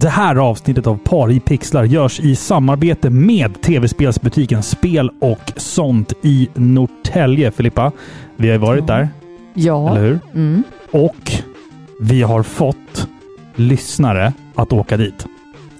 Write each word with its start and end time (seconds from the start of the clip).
Det 0.00 0.08
här 0.08 0.36
avsnittet 0.36 0.86
av 0.86 0.96
Par 0.98 1.30
i 1.32 1.40
pixlar 1.40 1.84
görs 1.84 2.20
i 2.20 2.36
samarbete 2.36 3.10
med 3.10 3.60
tv-spelsbutiken 3.60 4.62
Spel 4.62 5.10
och 5.20 5.52
sånt 5.56 6.12
i 6.22 6.48
Norrtälje. 6.54 7.50
Filippa, 7.50 7.92
vi 8.36 8.48
har 8.48 8.52
ju 8.52 8.58
varit 8.58 8.86
där, 8.86 9.08
Ja. 9.54 9.90
eller 9.90 10.00
hur? 10.08 10.18
Mm. 10.34 10.62
Och 10.90 11.32
vi 12.00 12.22
har 12.22 12.42
fått 12.42 13.08
lyssnare 13.54 14.32
att 14.54 14.72
åka 14.72 14.96
dit. 14.96 15.26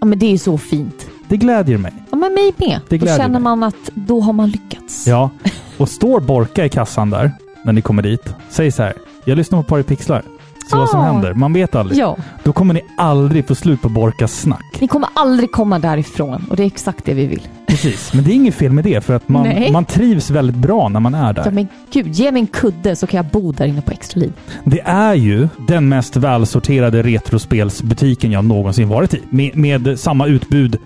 ja, 0.01 0.07
men 0.07 0.19
det 0.19 0.27
är 0.27 0.31
ju 0.31 0.39
så 0.39 0.59
fint. 0.59 1.07
Det 1.29 1.37
glädjer 1.37 1.79
mig. 1.79 1.93
Ja, 2.11 2.17
men 2.17 2.35
mig 2.35 2.53
med. 2.57 2.81
Det 2.89 2.99
Då 2.99 3.07
känner 3.07 3.29
mig. 3.29 3.41
man 3.41 3.63
att 3.63 3.91
då 3.95 4.21
har 4.21 4.33
man 4.33 4.51
lyckats. 4.51 5.07
Ja, 5.07 5.31
och 5.79 5.89
står 5.89 6.21
Borka 6.21 6.65
i 6.65 6.69
kassan 6.69 7.11
där 7.11 7.33
när 7.65 7.73
ni 7.73 7.83
kommer 7.83 8.03
dit. 8.03 8.35
Säg 8.49 8.71
så 8.73 8.83
här. 8.83 8.93
Jag 9.25 9.37
lyssnar 9.37 9.63
på 9.63 9.69
Par 9.69 9.79
i 9.79 9.83
pixlar. 9.83 10.23
Se 10.71 10.77
vad 10.77 10.89
som 10.89 11.01
Ah. 11.01 11.05
händer. 11.13 11.35
Man 11.35 11.53
vet 11.53 11.75
aldrig. 11.75 11.99
Ja, 11.99 12.17
Då 12.43 12.53
kommer 12.53 12.75
ni 12.75 12.81
aldrig 12.97 13.47
få 13.49 13.55
slut 13.55 13.83
på 13.83 13.89
Borkas 13.89 14.41
snack. 14.41 14.77
ni 14.81 14.89
kommer 14.89 15.09
aldrig 15.15 15.53
komma 15.53 15.79
därifrån 15.79 16.47
och 16.51 16.57
det 16.57 16.63
är 16.63 16.67
exakt 16.67 17.05
det 17.05 17.15
vi 17.15 17.27
vill. 17.27 17.49
Precis, 17.67 18.13
men 18.15 18.25
det 18.25 18.31
är 18.31 18.35
inget 18.35 18.55
fel 18.55 18.73
med 18.73 18.85
det 18.85 19.05
för 19.05 19.15
att 19.15 19.29
man, 19.29 19.43
Nej. 19.43 19.73
man 19.73 19.85
trivs 19.85 20.31
väldigt 20.31 20.57
bra 20.57 20.89
när 20.89 21.01
man 21.01 21.15
är 21.15 21.33
där. 21.33 21.43
Ja, 21.45 21.51
men 21.51 21.69
gud, 21.93 22.07
ge 22.15 22.33
mig 22.33 22.41
en 22.41 22.47
kudde 22.47 22.97
så 22.97 23.07
kan 23.07 23.17
jag 23.19 23.27
bo 23.27 23.53
där 23.53 23.67
inne 23.67 23.81
på 23.81 23.93
Extra 23.93 24.21
Liv. 24.21 24.33
Det 24.65 24.81
är 24.85 25.15
ju 25.15 25.49
den 25.69 25.89
mest 25.89 26.17
välsorterade 26.17 27.03
retrospelsbutiken 27.03 28.33
jag 28.33 28.45
någonsin 28.45 28.89
varit 28.89 29.15
i. 29.15 29.23
Med, 29.31 29.57
med 29.57 29.99
samma 29.99 30.27
utbud 30.27 30.77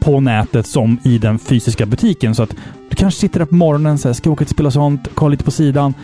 på 0.00 0.20
nätet 0.20 0.66
som 0.66 0.98
i 1.02 1.18
den 1.18 1.38
fysiska 1.38 1.86
butiken. 1.86 2.34
Så 2.34 2.42
att 2.42 2.50
du 2.88 2.96
kanske 2.96 3.20
sitter 3.20 3.38
där 3.38 3.46
på 3.46 3.54
morgonen, 3.54 3.98
så 3.98 4.08
här, 4.08 4.12
ska 4.12 4.30
åka 4.30 4.44
till 4.44 4.54
spela 4.54 4.70
sånt, 4.70 5.08
kolla 5.14 5.30
lite 5.30 5.44
på 5.44 5.50
sidan. 5.50 5.94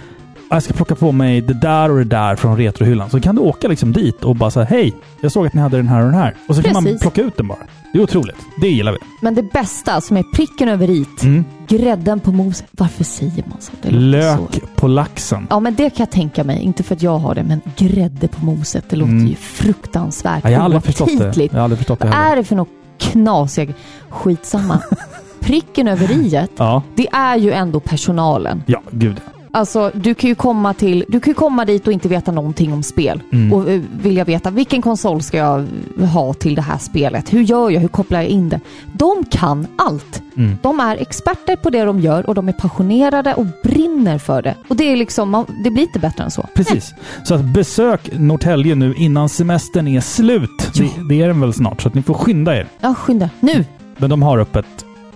"Ah, 0.53 0.57
Jag 0.57 0.63
ska 0.63 0.73
plocka 0.75 0.95
på 0.95 1.13
mig 1.13 1.41
det 1.41 1.55
där 1.55 1.91
och 1.91 1.97
det 1.99 2.05
där 2.05 2.37
från 2.37 2.57
retrohyllan. 2.57 3.11
Så 3.11 3.21
kan 3.21 3.35
du 3.35 3.41
åka 3.43 3.69
liksom 3.69 3.93
dit 3.93 4.25
och 4.25 4.37
bara 4.37 4.51
säga 4.51 4.65
hej, 4.67 4.93
jag 5.21 5.33
såg 5.33 5.47
att 5.47 5.55
ni 5.55 5.61
hade 5.61 5.77
den 5.77 5.89
här 5.89 5.99
och 6.01 6.05
den 6.05 6.15
här. 6.15 6.35
Och 6.49 6.57
så 6.57 6.63
kan 6.63 6.73
man 6.73 6.85
Precis. 6.85 7.01
plocka 7.03 7.23
ut 7.23 7.37
den 7.37 7.49
bara. 7.49 7.59
Det 7.93 7.99
är 7.99 8.03
otroligt. 8.03 8.37
Det 8.61 8.69
gillar 8.69 8.93
vi. 8.93 8.99
Men 9.23 9.35
det 9.35 9.43
bästa 9.53 10.01
som 10.01 10.17
är 10.17 10.23
pricken 10.35 10.69
över 10.69 10.91
it, 10.91 11.23
Mm. 11.23 11.45
grädden 11.69 12.21
på 12.21 12.33
moset. 12.33 12.67
Varför 12.71 13.05
säger 13.05 13.45
man 13.49 13.61
så? 13.61 13.73
Lök 13.91 14.39
Så. 14.55 14.61
på 14.77 14.89
laxen. 14.89 15.47
Ja, 15.51 15.61
men 15.61 15.75
det 15.75 15.91
kan 15.91 15.97
jag 15.99 16.11
tänka 16.11 16.45
mig. 16.45 16.63
Inte 16.63 16.83
för 16.83 16.95
att 16.95 17.03
jag 17.03 17.19
har 17.19 17.35
det, 17.35 17.43
men 17.43 17.61
grädde 17.77 18.29
på 18.29 18.45
moset, 18.45 18.85
det 18.89 18.97
låter 18.97 19.13
Mm. 19.13 19.27
ju 19.27 19.35
fruktansvärt 19.35 20.45
Ja, 20.45 20.51
jag 20.51 20.59
har 20.59 20.65
aldrig 20.65 20.83
förstått 20.83 21.09
det. 21.19 21.43
Jag 21.45 21.53
har 21.53 21.61
aldrig 21.61 21.79
förstått 21.79 21.99
det 22.01 22.05
Vad 22.07 22.15
heller. 22.15 22.33
är 22.33 22.37
det 22.37 22.45
för 22.45 22.57
något 22.57 22.69
knasig? 22.99 23.75
Skitsamma. 24.11 24.79
Pricken 25.41 25.89
över 25.89 26.11
i 26.13 26.47
Ja, 26.57 26.83
det 26.95 27.09
är 27.13 27.37
ju 27.37 27.53
ändå 27.53 27.81
personalen. 27.81 28.63
ja, 28.67 28.83
gud. 28.91 29.21
Alltså, 29.55 29.91
du 29.95 30.15
kan 30.15 30.29
ju 30.29 30.35
komma 30.35 30.75
till, 30.75 31.05
du 31.09 31.21
kan 31.21 31.31
ju 31.31 31.35
komma 31.35 31.65
dit 31.65 31.87
och 31.87 31.93
inte 31.93 32.09
veta 32.09 32.33
någonting 32.33 32.73
om 32.73 32.83
spel. 32.83 33.23
Mm. 33.33 33.53
Och 33.53 33.71
eh, 33.71 33.81
vilja 34.03 34.25
veta 34.25 34.51
vilken 34.51 34.83
konsol 34.83 35.23
ska 35.23 35.37
jag 35.37 35.67
ha 36.13 36.35
till 36.35 36.55
det 36.55 36.63
här 36.63 36.79
spelet? 36.79 37.33
Hur 37.33 37.43
gör 37.43 37.71
jag? 37.71 37.81
Hur 37.81 37.89
kopplar 37.89 38.21
jag 38.21 38.29
in 38.29 38.49
det? 38.49 38.61
De 38.93 39.25
kan 39.31 39.67
allt. 39.77 40.23
Mm. 40.37 40.59
De 40.63 40.81
är 40.81 40.97
experter 40.97 41.57
på 41.57 41.71
det 41.71 41.85
de 41.85 42.01
gör 42.01 42.29
och 42.29 42.35
de 42.35 42.49
är 42.49 42.53
passionerade 42.53 43.35
och 43.35 43.47
brinner 43.63 44.19
för 44.19 44.43
det. 44.43 44.55
Och 44.69 44.77
det 44.77 44.93
är 44.93 44.97
liksom, 44.97 45.31
man, 45.31 45.47
det 45.65 45.71
blir 45.71 45.83
inte 45.83 45.99
bättre 45.99 46.25
än 46.25 46.31
så. 46.31 46.47
Precis. 46.55 46.95
Så 47.25 47.35
att 47.35 47.45
besök 47.45 48.11
Norrtälje 48.19 48.75
nu 48.75 48.95
innan 48.95 49.29
semestern 49.29 49.89
är 49.89 50.01
slut. 50.01 50.71
Ja. 50.75 50.85
Det, 50.85 51.09
det 51.09 51.23
är 51.23 51.29
den 51.29 51.41
väl 51.41 51.53
snart, 51.55 51.83
så 51.83 51.89
att 51.89 51.95
ni 51.95 52.03
får 52.03 52.15
skynda 52.15 52.57
er. 52.57 52.69
Ja, 52.81 52.95
skynda. 52.95 53.31
Nu! 53.41 53.65
Men 53.97 54.11
de 54.11 54.23
har 54.23 54.39
öppet 54.39 54.67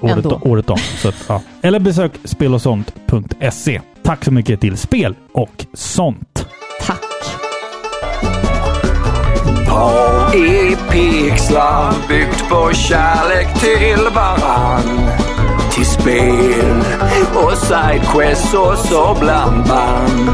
året, 0.01 0.17
Ändå. 0.17 0.41
året 0.45 0.71
om. 0.71 0.79
Så 0.99 1.09
att, 1.09 1.25
ja. 1.29 1.43
Eller 1.63 1.79
besök 1.81 2.13
spelosont.se. 2.25 3.81
Tack 4.03 4.25
så 4.25 4.33
mycket 4.33 4.61
till 4.61 4.77
Spel 4.77 5.15
och 5.33 5.67
sånt. 5.75 6.47
Tack! 6.87 7.01
Par 9.69 10.37
i 10.37 10.77
pixlar 10.91 11.95
byggt 12.09 12.49
på 12.49 12.71
kärlek 12.73 13.61
till 13.61 14.09
varann. 14.15 15.09
Till 15.71 15.87
spel 15.87 16.83
och 17.35 17.53
sidequests 17.59 18.55
och 18.55 18.79
så 18.79 19.17
blandband. 19.21 20.31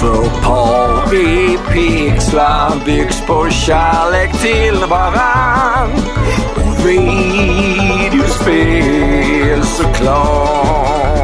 För 0.00 0.42
par 0.42 1.14
i 1.14 1.58
pixlar 1.72 2.72
byggs 2.84 3.20
på 3.26 3.48
kärlek 3.50 4.32
till 4.40 4.84
varann. 4.90 5.90
Videospel 8.10 9.62
såklart. 9.62 11.18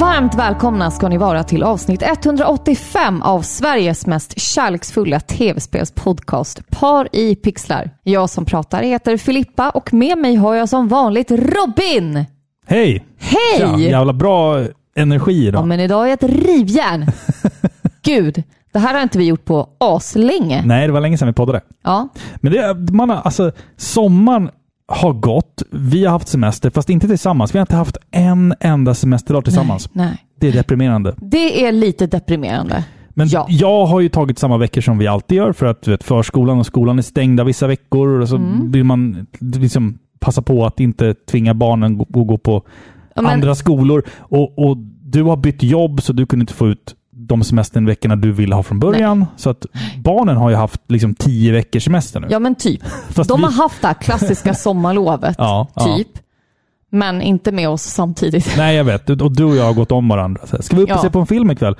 Varmt 0.00 0.34
välkomna 0.34 0.90
ska 0.90 1.08
ni 1.08 1.18
vara 1.18 1.44
till 1.44 1.62
avsnitt 1.62 2.02
185 2.02 3.22
av 3.22 3.42
Sveriges 3.42 4.06
mest 4.06 4.40
kärleksfulla 4.40 5.20
tv-spelspodcast 5.20 6.70
Par 6.70 7.08
i 7.12 7.36
pixlar. 7.36 7.90
Jag 8.02 8.30
som 8.30 8.44
pratar 8.44 8.82
heter 8.82 9.16
Filippa 9.16 9.70
och 9.70 9.94
med 9.94 10.18
mig 10.18 10.34
har 10.36 10.54
jag 10.54 10.68
som 10.68 10.88
vanligt 10.88 11.30
Robin! 11.30 12.24
Hej! 12.66 13.04
Hej! 13.18 13.58
Tja, 13.58 13.78
jävla 13.78 14.12
bra 14.12 14.64
energi 14.96 15.46
idag. 15.46 15.62
Ja, 15.62 15.66
men 15.66 15.80
idag 15.80 16.04
är 16.04 16.08
jag 16.08 16.24
ett 16.24 16.46
rivjärn. 16.46 17.06
Gud, 18.02 18.42
det 18.74 18.78
här 18.80 18.94
har 18.94 19.02
inte 19.02 19.18
vi 19.18 19.24
gjort 19.24 19.44
på 19.44 19.68
aslänge. 19.80 20.62
Nej, 20.66 20.86
det 20.86 20.92
var 20.92 21.00
länge 21.00 21.18
sedan 21.18 21.28
vi 21.28 21.34
poddade. 21.34 21.60
Ja, 21.84 22.08
Men 22.36 22.52
det, 22.52 22.92
man 22.92 23.10
har, 23.10 23.16
alltså, 23.16 23.52
sommaren 23.76 24.50
har 24.88 25.12
gått. 25.12 25.62
Vi 25.70 26.04
har 26.04 26.12
haft 26.12 26.28
semester, 26.28 26.70
fast 26.70 26.90
inte 26.90 27.08
tillsammans. 27.08 27.54
Vi 27.54 27.58
har 27.58 27.62
inte 27.62 27.76
haft 27.76 27.96
en 28.10 28.54
enda 28.60 28.94
semesterdag 28.94 29.44
tillsammans. 29.44 29.88
Nej, 29.92 30.06
nej. 30.06 30.16
Det 30.40 30.48
är 30.48 30.52
deprimerande. 30.52 31.14
Det 31.16 31.66
är 31.66 31.72
lite 31.72 32.06
deprimerande. 32.06 32.84
Men 33.10 33.28
Ja. 33.28 33.46
jag 33.48 33.86
har 33.86 34.00
ju 34.00 34.08
tagit 34.08 34.38
samma 34.38 34.56
veckor 34.58 34.80
som 34.80 34.98
vi 34.98 35.06
alltid 35.06 35.36
gör 35.38 35.52
för 35.52 35.66
att 35.66 35.82
du 35.82 35.90
vet, 35.90 36.04
förskolan 36.04 36.58
och 36.58 36.66
skolan 36.66 36.98
är 36.98 37.02
stängda 37.02 37.44
vissa 37.44 37.66
veckor 37.66 38.08
och 38.20 38.28
så 38.28 38.36
Mm. 38.36 38.70
vill 38.70 38.84
man 38.84 39.26
liksom 39.40 39.98
passa 40.20 40.42
på 40.42 40.66
att 40.66 40.80
inte 40.80 41.14
tvinga 41.14 41.54
barnen 41.54 42.00
att 42.00 42.08
gå 42.08 42.38
på 42.38 42.62
Ja, 43.14 43.22
men- 43.22 43.32
andra 43.32 43.54
skolor. 43.54 44.02
Och, 44.18 44.58
och 44.68 44.76
du 45.02 45.22
har 45.22 45.36
bytt 45.36 45.62
jobb 45.62 46.02
så 46.02 46.12
du 46.12 46.26
kunde 46.26 46.42
inte 46.42 46.52
få 46.54 46.68
ut 46.68 46.94
de 47.16 47.44
semesterveckorna 47.44 48.16
du 48.16 48.32
ville 48.32 48.54
ha 48.54 48.62
från 48.62 48.80
början. 48.80 49.26
Så 49.36 49.50
att 49.50 49.66
barnen 49.98 50.36
har 50.36 50.50
ju 50.50 50.56
haft 50.56 50.80
liksom 50.88 51.14
tio 51.14 51.52
veckors 51.52 51.84
semester 51.84 52.20
nu. 52.20 52.26
Ja, 52.30 52.38
men 52.38 52.54
typ. 52.54 52.80
De 53.28 53.38
vi- 53.40 53.44
har 53.44 53.52
haft 53.52 53.80
det 53.82 53.86
här 53.86 53.94
klassiska 53.94 54.54
sommarlovet, 54.64 55.34
Ja, 55.38 55.68
ja. 55.74 55.96
typ. 55.96 56.08
Men 56.90 57.22
inte 57.22 57.52
med 57.52 57.68
oss 57.68 57.82
samtidigt. 57.82 58.54
Nej, 58.56 58.76
jag 58.76 58.84
vet. 58.84 59.10
Och 59.10 59.36
du 59.36 59.44
och 59.44 59.56
jag 59.56 59.64
har 59.64 59.74
gått 59.74 59.92
om 59.92 60.08
varandra. 60.08 60.46
Så 60.46 60.62
Ska 60.62 60.76
vi 60.76 60.82
upp 60.82 60.90
och 60.90 60.96
Ja. 60.96 61.02
se 61.02 61.10
på 61.10 61.20
en 61.20 61.26
film 61.26 61.50
ikväll? 61.50 61.76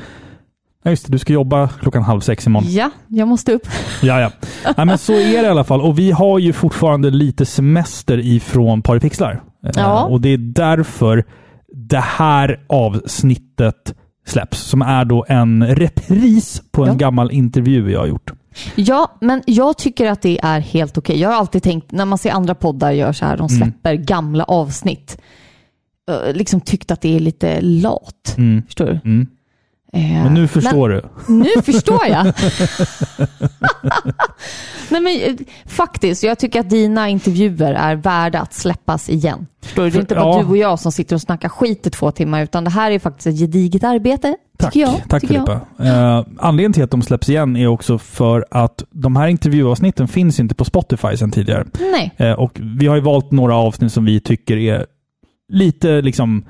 Ja, 0.83 0.91
just 0.91 1.07
det. 1.07 1.13
Du 1.13 1.19
ska 1.19 1.33
jobba 1.33 1.69
klockan 1.69 2.03
halv 2.03 2.21
sex 2.21 2.47
imorgon. 2.47 2.71
Ja, 2.73 2.91
jag 3.09 3.29
måste 3.29 3.53
upp. 3.53 3.69
Ja, 4.03 4.21
ja. 4.21 4.31
Nej, 4.77 4.87
men 4.87 4.99
så 4.99 5.13
är 5.13 5.19
det 5.43 5.47
i 5.47 5.51
alla 5.51 5.65
fall. 5.65 5.81
Och 5.81 5.99
vi 5.99 6.11
har 6.11 6.39
ju 6.39 6.53
fortfarande 6.53 7.11
lite 7.11 7.47
semester 7.47 8.19
ifrån 8.19 8.83
Paripixlar. 8.83 9.43
Eh, 9.65 9.71
Ja. 9.77 10.05
Och 10.05 10.21
det 10.21 10.29
är 10.29 10.39
därför 10.39 11.25
det 11.73 12.01
här 12.01 12.61
avsnittet 12.67 13.95
släpps. 14.27 14.59
Som 14.59 14.83
är 14.83 15.05
då 15.05 15.25
en 15.29 15.67
repris 15.67 16.63
på 16.71 16.83
en 16.83 16.89
Ja. 16.89 16.95
gammal 16.95 17.31
intervju 17.33 17.91
jag 17.93 18.01
har 18.01 18.07
gjort. 18.07 18.33
Ja, 18.75 19.17
men 19.21 19.43
jag 19.47 19.79
tycker 19.79 20.11
att 20.11 20.23
det 20.23 20.39
är 20.43 20.61
helt 20.61 20.99
okej. 20.99 21.21
Jag 21.21 21.29
har 21.29 21.37
alltid 21.37 21.63
tänkt, 21.63 21.93
när 21.93 22.05
man 22.05 22.19
ser 22.19 22.31
andra 22.31 22.55
poddar 22.55 22.91
gör 22.93 23.13
så 23.13 23.25
här, 23.25 23.37
de 23.37 23.49
Mm. 23.51 23.61
släpper 23.63 23.95
gamla 23.95 24.45
avsnitt, 24.45 25.19
eh, 26.11 26.35
liksom 26.37 26.61
tyckt 26.61 26.91
att 26.91 27.01
det 27.01 27.17
är 27.17 27.21
lite 27.21 27.61
lat. 27.61 28.35
Mm. 28.39 28.63
Förstår 28.63 28.87
du? 28.87 29.01
Mm. 29.05 29.27
Eh, 29.95 30.01
Men 30.01 30.35
nu 30.35 30.49
förstår 30.49 30.89
du. 30.89 31.03
Nu 31.29 31.63
förstår 31.63 32.07
jag. 32.07 32.25
Nej, 34.91 35.01
men, 35.01 35.07
eh, 35.07 35.35
faktiskt, 35.67 36.23
jag 36.23 36.39
tycker 36.39 36.61
att 36.61 36.71
dina 36.71 37.09
intervjuer 37.09 37.75
är 37.75 37.97
värda 37.97 38.41
att 38.41 38.55
släppas 38.55 39.09
igen. 39.09 39.47
Förstår 39.63 39.85
du? 39.85 39.91
Det 39.91 39.99
är 39.99 40.01
inte 40.01 40.15
bara 40.15 40.37
ja. 40.37 40.43
du 40.43 40.49
och 40.49 40.57
jag 40.57 40.79
som 40.79 40.93
sitter 40.93 41.17
och 41.17 41.23
snackar 41.23 41.49
skit 41.49 41.87
i 41.87 41.91
två 41.91 42.11
timmar, 42.11 42.43
utan 42.43 42.65
det 42.65 42.71
här 42.71 42.91
är 42.91 42.99
faktiskt 42.99 43.27
ett 43.27 43.39
gediget 43.39 43.85
arbete. 43.85 44.37
Tack, 44.59 44.77
jag. 44.77 44.95
tack. 45.09 45.27
Filippa. 45.27 45.61
Eh, 45.79 46.25
anledningen 46.39 46.73
till 46.73 46.85
att 46.85 46.91
de 46.91 47.03
släpps 47.03 47.29
igen 47.29 47.57
är 47.57 47.67
också 47.67 47.99
för 47.99 48.45
att 48.51 48.85
de 48.91 49.17
här 49.17 49.29
intervjuavsnitten 49.29 50.09
finns 50.09 50.41
inte 50.41 50.55
på 50.55 50.65
Spotify 50.65 51.17
sedan 51.17 51.31
tidigare. 51.31 51.65
Nej. 51.81 52.13
Eh, 52.17 52.33
och 52.33 52.61
vi 52.79 52.87
har 52.87 52.97
ju 52.97 53.03
valt 53.03 53.31
några 53.31 53.55
avsnitt 53.55 53.93
som 53.93 54.05
vi 54.05 54.21
tycker 54.21 54.57
är 54.57 54.87
lite 55.49 56.01
liksom 56.03 56.45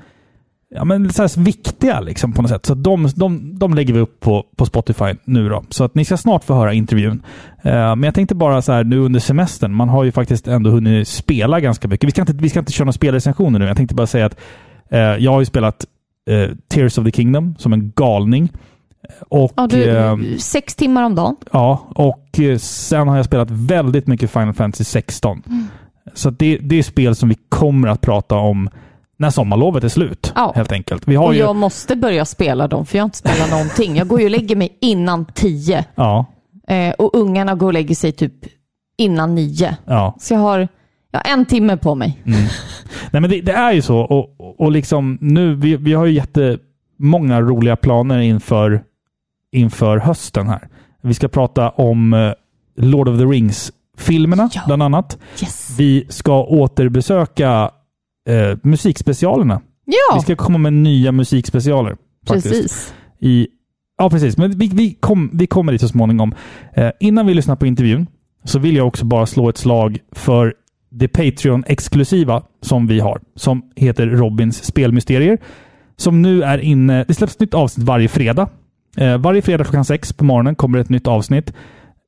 ja, 0.75 0.85
men 0.85 1.13
så 1.13 1.21
här 1.21 1.41
viktiga 1.43 1.99
liksom, 1.99 2.33
på 2.33 2.41
något 2.41 2.51
sätt. 2.51 2.65
Så 2.65 2.75
de, 2.75 3.09
de, 3.15 3.59
de 3.59 3.73
lägger 3.73 3.93
vi 3.93 3.99
upp 3.99 4.19
på, 4.19 4.45
på 4.55 4.65
Spotify 4.65 5.13
nu 5.23 5.49
då. 5.49 5.63
Så 5.69 5.83
att 5.83 5.95
ni 5.95 6.05
ska 6.05 6.17
snart 6.17 6.43
få 6.43 6.53
höra 6.53 6.73
intervjun. 6.73 7.23
Eh, 7.61 7.71
men 7.71 8.03
jag 8.03 8.15
tänkte 8.15 8.35
bara 8.35 8.61
så 8.61 8.71
här 8.71 8.83
nu 8.83 8.97
under 8.97 9.19
semestern, 9.19 9.73
man 9.73 9.89
har 9.89 10.03
ju 10.03 10.11
faktiskt 10.11 10.47
ändå 10.47 10.69
hunnit 10.69 11.07
spela 11.07 11.59
ganska 11.59 11.87
mycket. 11.87 12.07
Vi 12.07 12.11
ska 12.11 12.21
inte, 12.21 12.33
vi 12.33 12.49
ska 12.49 12.59
inte 12.59 12.71
köra 12.71 12.85
några 12.85 12.93
spelrecensioner 12.93 13.59
nu. 13.59 13.65
Jag 13.65 13.77
tänkte 13.77 13.95
bara 13.95 14.07
säga 14.07 14.25
att 14.25 14.39
eh, 14.89 14.99
jag 14.99 15.31
har 15.31 15.39
ju 15.39 15.45
spelat 15.45 15.85
eh, 16.29 16.49
Tears 16.67 16.97
of 16.97 17.05
the 17.05 17.11
Kingdom 17.11 17.55
som 17.57 17.73
en 17.73 17.91
galning. 17.95 18.49
Och, 19.29 19.53
Ja, 19.55 19.67
du, 19.67 19.89
eh, 19.89 20.17
sex 20.37 20.75
timmar 20.75 21.03
om 21.03 21.15
dagen. 21.15 21.35
Ja, 21.51 21.87
och 21.95 22.39
eh, 22.39 22.57
sen 22.57 23.07
har 23.07 23.15
jag 23.15 23.25
spelat 23.25 23.51
väldigt 23.51 24.07
mycket 24.07 24.31
Final 24.31 24.53
Fantasy 24.53 24.83
16. 24.83 25.43
Mm. 25.47 25.67
Så 26.13 26.29
det, 26.29 26.57
det 26.57 26.79
är 26.79 26.83
spel 26.83 27.15
som 27.15 27.29
vi 27.29 27.37
kommer 27.49 27.87
att 27.87 28.01
prata 28.01 28.35
om 28.35 28.69
när 29.17 29.29
sommarlovet 29.29 29.83
är 29.83 29.89
slut. 29.89 30.31
Ja. 30.35 30.51
Helt 30.55 30.71
enkelt. 30.71 31.07
Vi 31.07 31.15
har 31.15 31.25
Och 31.25 31.33
ju, 31.33 31.39
jag 31.39 31.55
måste 31.55 31.95
börja 31.95 32.25
spela 32.25 32.67
dem, 32.67 32.85
för 32.85 32.97
jag 32.97 33.03
har 33.03 33.07
inte 33.07 33.17
spelat 33.17 33.51
någonting. 33.51 33.95
Jag 33.95 34.07
går 34.07 34.19
ju 34.19 34.25
och 34.25 34.31
lägger 34.31 34.55
mig 34.55 34.77
innan 34.81 35.25
tio. 35.25 35.85
ja, 35.95 36.25
Eh, 36.67 36.93
och 36.93 37.15
ungarna 37.15 37.55
går 37.55 37.67
och 37.67 37.73
lägger 37.73 37.95
sig 37.95 38.11
typ 38.11 38.33
innan 38.97 39.35
nio. 39.35 39.77
Ja. 39.85 40.15
Så 40.19 40.33
jag 40.33 40.39
har, 40.39 40.67
jag 41.11 41.19
har 41.19 41.33
en 41.33 41.45
timme 41.45 41.77
på 41.77 41.95
mig. 41.95 42.21
Nej, 42.23 43.21
men 43.21 43.29
det, 43.29 43.41
det 43.41 43.51
är 43.51 43.71
ju 43.73 43.81
så. 43.81 43.97
Och, 43.99 44.35
och- 44.39 44.59
och 44.61 44.71
liksom 44.71 45.17
nu, 45.21 45.55
vi, 45.55 45.75
vi 45.75 45.93
har 45.93 46.05
ju 46.05 46.13
jättemånga 46.13 47.41
roliga 47.41 47.75
planer 47.75 48.19
inför, 48.19 48.83
inför 49.51 49.97
hösten 49.97 50.47
här. 50.49 50.67
Vi 51.01 51.13
ska 51.13 51.27
prata 51.27 51.69
om 51.69 52.13
eh, 52.13 52.31
Lord 52.77 53.07
of 53.09 53.17
the 53.19 53.25
Rings-filmerna, 53.25 54.49
Ja. 54.53 54.61
bland 54.65 54.83
annat. 54.83 55.17
Yes! 55.41 55.75
Vi 55.77 56.05
ska 56.09 56.43
återbesöka 56.43 57.71
eh, 58.29 58.57
musikspecialerna. 58.63 59.61
Ja, 59.85 60.15
Vi 60.15 60.21
ska 60.21 60.35
komma 60.35 60.57
med 60.57 60.73
nya 60.73 61.11
musikspecialer. 61.11 61.97
Faktiskt. 62.27 62.49
precis. 62.49 62.93
I, 63.19 63.47
ja, 63.97 64.09
precis. 64.09 64.37
Men 64.37 64.57
vi, 64.57 64.67
vi, 64.73 64.97
kom, 64.99 65.29
vi 65.33 65.47
kommer 65.47 65.71
dit 65.71 65.81
så 65.81 65.87
småningom. 65.87 66.33
Eh, 66.73 66.91
innan 66.99 67.25
vi 67.25 67.33
lyssnar 67.33 67.55
på 67.55 67.65
intervjun 67.65 68.07
så 68.43 68.59
vill 68.59 68.75
jag 68.75 68.87
också 68.87 69.05
bara 69.05 69.25
slå 69.25 69.49
ett 69.49 69.57
slag 69.57 69.99
för 70.11 70.53
det 70.91 71.07
Patreon-exklusiva 71.07 72.43
som 72.61 72.87
vi 72.87 72.99
har, 72.99 73.21
som 73.35 73.61
heter 73.75 74.07
Robins 74.07 74.63
spelmysterier. 74.63 75.37
Som 75.97 76.21
nu 76.21 76.43
är 76.43 76.57
inne... 76.57 77.03
Det 77.07 77.13
släpps 77.13 77.33
ett 77.33 77.39
nytt 77.39 77.53
avsnitt 77.53 77.87
varje 77.87 78.07
fredag. 78.07 78.49
Eh, 78.97 79.17
varje 79.17 79.41
fredag 79.41 79.63
klockan 79.63 79.85
sex 79.85 80.13
på 80.13 80.25
morgonen 80.25 80.55
kommer 80.55 80.79
ett 80.79 80.89
nytt 80.89 81.07
avsnitt. 81.07 81.53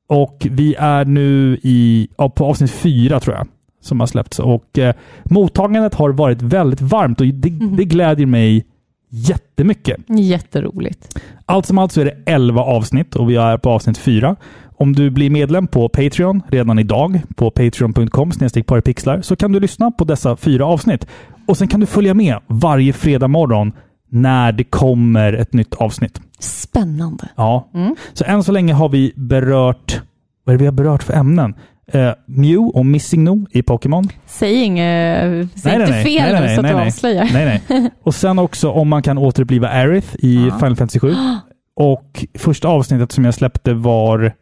Och 0.10 0.48
vi 0.52 0.76
är 0.76 1.06
nu 1.06 1.60
i, 1.64 2.08
ja, 2.18 2.30
på 2.30 2.46
avsnitt 2.46 2.72
fyra 2.72 3.20
tror 3.20 3.36
jag, 3.36 3.48
som 3.88 4.00
har 4.00 4.08
släppts. 4.08 4.40
Och 4.40 4.80
eh, 4.80 4.96
mottagandet 5.24 5.94
har 5.94 6.10
varit 6.10 6.42
väldigt 6.42 6.82
varmt 6.82 7.22
och 7.22 7.28
det, 7.28 7.50
det 7.50 7.86
glädjer 7.86 8.28
mig 8.28 8.66
jättemycket. 9.10 9.98
Jätteroligt. 10.08 11.20
Allt 11.46 11.66
som 11.66 11.78
allt 11.78 11.92
så 11.92 12.02
är 12.02 12.06
det 12.06 12.18
11 12.26 12.62
avsnitt 12.62 13.16
och 13.16 13.30
vi 13.30 13.36
är 13.36 13.58
på 13.58 13.70
avsnitt 13.70 13.98
4. 13.98 14.36
Om 14.80 14.94
du 14.94 15.10
blir 15.10 15.30
medlem 15.30 15.68
på 15.68 15.90
Patreon 15.90 16.42
redan 16.48 16.80
idag 16.80 17.22
på 17.36 17.52
patreon.com 17.52 18.32
paripixlar 18.66 19.22
så 19.22 19.36
kan 19.36 19.52
du 19.52 19.60
lyssna 19.60 19.92
på 19.92 20.04
dessa 20.04 20.36
fyra 20.36 20.66
avsnitt. 20.66 21.08
Och 21.48 21.58
sen 21.58 21.68
kan 21.68 21.80
du 21.80 21.86
följa 21.86 22.14
med 22.14 22.38
varje 22.48 22.94
fredag 22.94 23.28
morgon 23.28 23.72
när 24.10 24.52
det 24.52 24.64
kommer 24.64 25.34
ett 25.34 25.54
nytt 25.54 25.76
avsnitt. 25.76 26.22
Spännande. 26.40 27.30
Ja. 27.36 27.70
Så 28.14 28.24
än 28.26 28.44
så 28.44 28.52
länge 28.52 28.74
har 28.74 28.90
vi 28.90 29.14
berört... 29.16 30.02
Vad 30.44 30.54
är 30.54 30.58
det 30.58 30.62
vi 30.62 30.66
har 30.66 30.74
berört 30.74 31.04
för 31.04 31.14
ämnen? 31.14 31.56
Eh, 31.92 32.14
Mew 32.26 32.72
och 32.74 32.86
Missing 32.86 33.24
No 33.24 33.48
i 33.52 33.62
Pokémon. 33.62 34.10
Säg 34.26 34.64
inget, 34.64 35.60
säg 35.60 35.74
inte 35.74 35.94
fel 35.94 36.42
nu 36.42 36.56
så 36.56 36.62
att 36.62 36.68
du 36.68 36.74
avslöjar. 36.74 37.30
Nej, 37.34 37.62
nej. 37.70 37.92
Och 38.04 38.16
sen 38.16 38.40
också 38.40 38.72
om 38.72 38.88
man 38.88 39.04
kan 39.04 39.18
återuppliva 39.18 39.68
Aerith 39.68 40.16
i 40.16 40.52
Final 40.60 40.76
Fantasy 40.76 41.00
7. 41.00 41.14
Och 41.76 42.26
första 42.34 42.68
avsnittet 42.68 43.12
som 43.12 43.26
jag 43.26 43.34
släppte 43.34 43.74
var... 43.74 44.34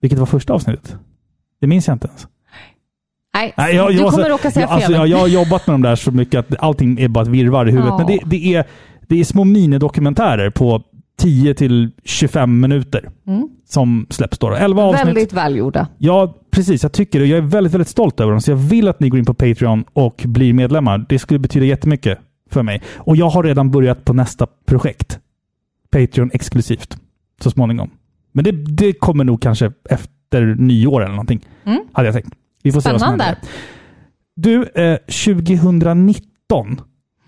Vilket 0.00 0.18
var 0.18 0.26
första 0.26 0.52
avsnittet? 0.52 0.96
Det 1.60 1.66
minns 1.66 1.86
jag 1.86 1.94
inte 1.94 2.06
ens. 2.06 2.26
Nej, 3.34 3.54
Nej, 3.56 3.76
jag, 3.76 3.90
du 3.90 3.96
jag, 3.96 4.10
kommer 4.10 4.28
råka 4.28 4.50
säga 4.50 4.66
jag, 4.66 4.70
alltså, 4.70 4.92
fel. 4.92 4.96
jag, 4.98 5.08
jag 5.08 5.18
har 5.18 5.28
jobbat 5.28 5.66
med 5.66 5.74
dem 5.74 5.82
där 5.82 5.96
så 5.96 6.10
mycket 6.10 6.38
att 6.38 6.62
allting 6.62 7.00
är 7.00 7.08
bara 7.08 7.22
ett 7.22 7.28
virrvarr 7.28 7.68
i 7.68 7.70
huvudet. 7.70 7.90
Ja. 7.90 7.98
Men 7.98 8.06
det, 8.06 8.20
det, 8.26 8.54
är, 8.54 8.64
det 9.08 9.20
är 9.20 9.24
små 9.24 9.44
minidokumentärer 9.44 10.50
på 10.50 10.82
10 11.18 11.54
till 11.54 11.90
25 12.04 12.60
minuter 12.60 13.10
som 13.74 14.06
släpps 14.10 14.38
då. 14.38 14.54
11 14.54 14.82
avsnitt. 14.82 15.02
Mm. 15.02 15.14
Väldigt 15.14 15.32
välgjorda. 15.32 15.88
Ja, 15.98 16.36
precis. 16.50 16.82
Jag 16.82 16.92
tycker 16.92 17.20
det. 17.20 17.26
Jag 17.26 17.38
är 17.38 17.42
väldigt, 17.42 17.74
väldigt 17.74 17.88
stolt 17.88 18.20
över 18.20 18.32
dem. 18.32 18.40
Så 18.40 18.50
jag 18.50 18.56
vill 18.56 18.88
att 18.88 19.00
ni 19.00 19.08
går 19.08 19.18
in 19.18 19.24
på 19.24 19.34
Patreon 19.34 19.84
och 19.92 20.22
blir 20.26 20.52
medlemmar. 20.52 21.06
Det 21.08 21.18
skulle 21.18 21.38
betyda 21.40 21.66
jättemycket 21.66 22.18
för 22.50 22.62
mig. 22.62 22.82
Och 22.96 23.16
jag 23.16 23.28
har 23.28 23.42
redan 23.42 23.70
börjat 23.70 24.04
på 24.04 24.12
nästa 24.12 24.46
projekt. 24.66 25.18
Patreon 25.90 26.30
exklusivt. 26.32 26.96
Så 27.42 27.50
småningom. 27.50 27.90
Men 28.32 28.44
det, 28.44 28.52
det 28.52 28.92
kommer 28.92 29.24
nog 29.24 29.42
kanske 29.42 29.72
efter 29.90 30.44
nyår 30.58 31.02
eller 31.02 31.12
någonting. 31.12 31.40
Hade 31.92 32.08
jag 32.08 32.14
tänkt. 32.14 32.28
Vi 32.62 32.72
får 32.72 32.80
se 32.80 32.92
vad 32.92 33.00
som 33.00 33.08
Spännande. 33.08 33.24
händer. 33.24 33.42
Du, 34.36 34.82
eh, 34.82 34.96
2019 34.96 36.80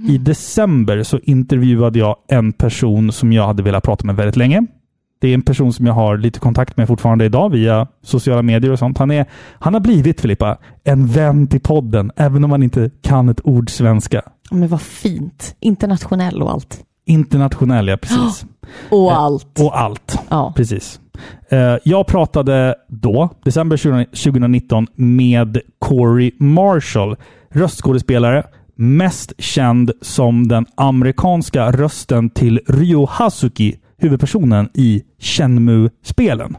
i 0.08 0.18
december 0.18 1.02
så 1.02 1.18
intervjuade 1.18 1.98
jag 1.98 2.16
en 2.28 2.52
person 2.52 3.12
som 3.12 3.32
jag 3.32 3.46
hade 3.46 3.62
velat 3.62 3.84
prata 3.84 4.06
med 4.06 4.16
väldigt 4.16 4.36
länge. 4.36 4.66
Det 5.26 5.30
är 5.30 5.34
en 5.34 5.42
person 5.42 5.72
som 5.72 5.86
jag 5.86 5.92
har 5.94 6.16
lite 6.16 6.38
kontakt 6.40 6.76
med 6.76 6.86
fortfarande 6.88 7.24
idag 7.24 7.50
via 7.50 7.86
sociala 8.02 8.42
medier 8.42 8.72
och 8.72 8.78
sånt. 8.78 8.98
Han, 8.98 9.10
är, 9.10 9.26
han 9.58 9.74
har 9.74 9.80
blivit, 9.80 10.20
Filippa, 10.20 10.58
en 10.84 11.06
vän 11.06 11.46
till 11.46 11.60
podden, 11.60 12.12
även 12.16 12.44
om 12.44 12.50
han 12.50 12.62
inte 12.62 12.90
kan 13.02 13.28
ett 13.28 13.40
ord 13.44 13.70
svenska. 13.70 14.22
Men 14.50 14.68
vad 14.68 14.80
fint. 14.80 15.56
Internationell 15.60 16.42
och 16.42 16.50
allt. 16.50 16.80
Internationell, 17.06 17.88
ja 17.88 17.96
precis. 17.96 18.46
Och 18.90 19.16
allt. 19.16 19.60
Och 19.60 19.80
allt. 19.80 20.18
Ja. 20.28 20.52
Precis. 20.56 21.00
Eh, 21.48 21.76
Jag 21.84 22.06
pratade 22.06 22.74
då, 22.88 23.28
december 23.44 23.76
20- 23.76 24.04
2019, 24.04 24.86
med 24.94 25.58
Corey 25.78 26.32
Marshall, 26.38 27.16
röstskådespelare, 27.50 28.42
mest 28.74 29.32
känd 29.38 29.90
som 30.02 30.48
den 30.48 30.66
amerikanska 30.74 31.72
rösten 31.72 32.30
till 32.30 32.60
Ryo 32.68 33.06
Hazuki, 33.10 33.76
huvudpersonen 33.98 34.68
i 34.74 35.02
Shenmue-spelen. 35.18 36.56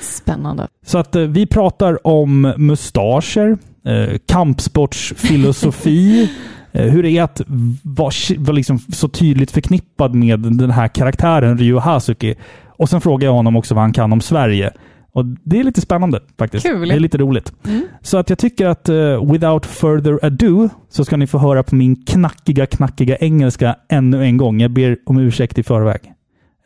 Spännande. 0.00 0.68
Så 0.86 0.98
att 0.98 1.16
eh, 1.16 1.22
vi 1.22 1.46
pratar 1.46 2.06
om 2.06 2.52
mustascher, 2.56 3.58
eh, 3.84 4.18
kampsportsfilosofi, 4.26 6.30
eh, 6.72 6.84
hur 6.84 7.02
det 7.02 7.10
är 7.10 7.22
att 7.22 7.40
vara 7.82 8.52
liksom 8.52 8.78
så 8.78 9.08
tydligt 9.08 9.50
förknippad 9.50 10.14
med 10.14 10.40
den 10.40 10.70
här 10.70 10.88
karaktären 10.88 11.58
Ryo 11.58 11.78
Hazuki. 11.78 12.34
Och 12.66 12.88
sen 12.88 13.00
frågar 13.00 13.28
jag 13.28 13.34
honom 13.34 13.56
också 13.56 13.74
vad 13.74 13.82
han 13.82 13.92
kan 13.92 14.12
om 14.12 14.20
Sverige. 14.20 14.72
Och 15.14 15.24
Det 15.24 15.60
är 15.60 15.64
lite 15.64 15.80
spännande 15.80 16.20
faktiskt. 16.38 16.66
Kul. 16.66 16.88
Det 16.88 16.94
är 16.94 17.00
lite 17.00 17.18
roligt. 17.18 17.52
Så 18.00 18.18
att 18.18 18.30
jag 18.30 18.38
tycker 18.38 18.66
att 18.66 18.88
eh, 18.88 19.32
without 19.32 19.66
further 19.66 20.26
ado 20.26 20.68
så 20.88 21.04
ska 21.04 21.16
ni 21.16 21.26
få 21.26 21.38
höra 21.38 21.62
på 21.62 21.74
min 21.74 22.04
knackiga, 22.04 22.66
knackiga 22.66 23.16
engelska 23.16 23.76
ännu 23.88 24.24
en 24.24 24.36
gång. 24.36 24.60
Jag 24.60 24.70
ber 24.70 24.96
om 25.06 25.18
ursäkt 25.18 25.58
i 25.58 25.62
förväg. 25.62 26.13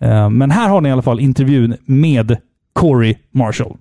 Eh, 0.01 0.31
men 0.31 0.51
här 0.51 0.69
har 0.69 0.81
ni 0.81 0.89
i 0.89 0.93
alla 0.93 1.03
fall 1.03 1.21
intervjun 1.21 1.77
med 1.87 2.37
Corey 2.73 3.17
Marshall. 3.31 3.77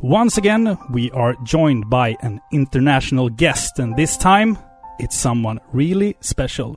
Once 0.00 0.40
again, 0.40 0.76
we 0.90 1.10
are 1.14 1.36
joined 1.46 1.88
by 1.88 2.16
an 2.20 2.40
international 2.52 3.28
guest, 3.28 3.78
and 3.78 3.96
this 3.96 4.18
time 4.18 4.56
it's 4.98 5.16
someone 5.16 5.60
really 5.72 6.14
special. 6.20 6.76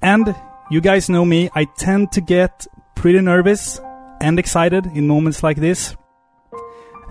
And 0.00 0.34
you 0.70 0.80
guys 0.80 1.06
know 1.06 1.24
me, 1.24 1.48
I 1.54 1.66
tend 1.78 2.12
to 2.12 2.20
get 2.20 2.66
pretty 2.94 3.20
nervous 3.20 3.80
and 4.20 4.38
excited 4.38 4.86
in 4.94 5.06
moments 5.06 5.42
like 5.42 5.60
this. 5.60 5.96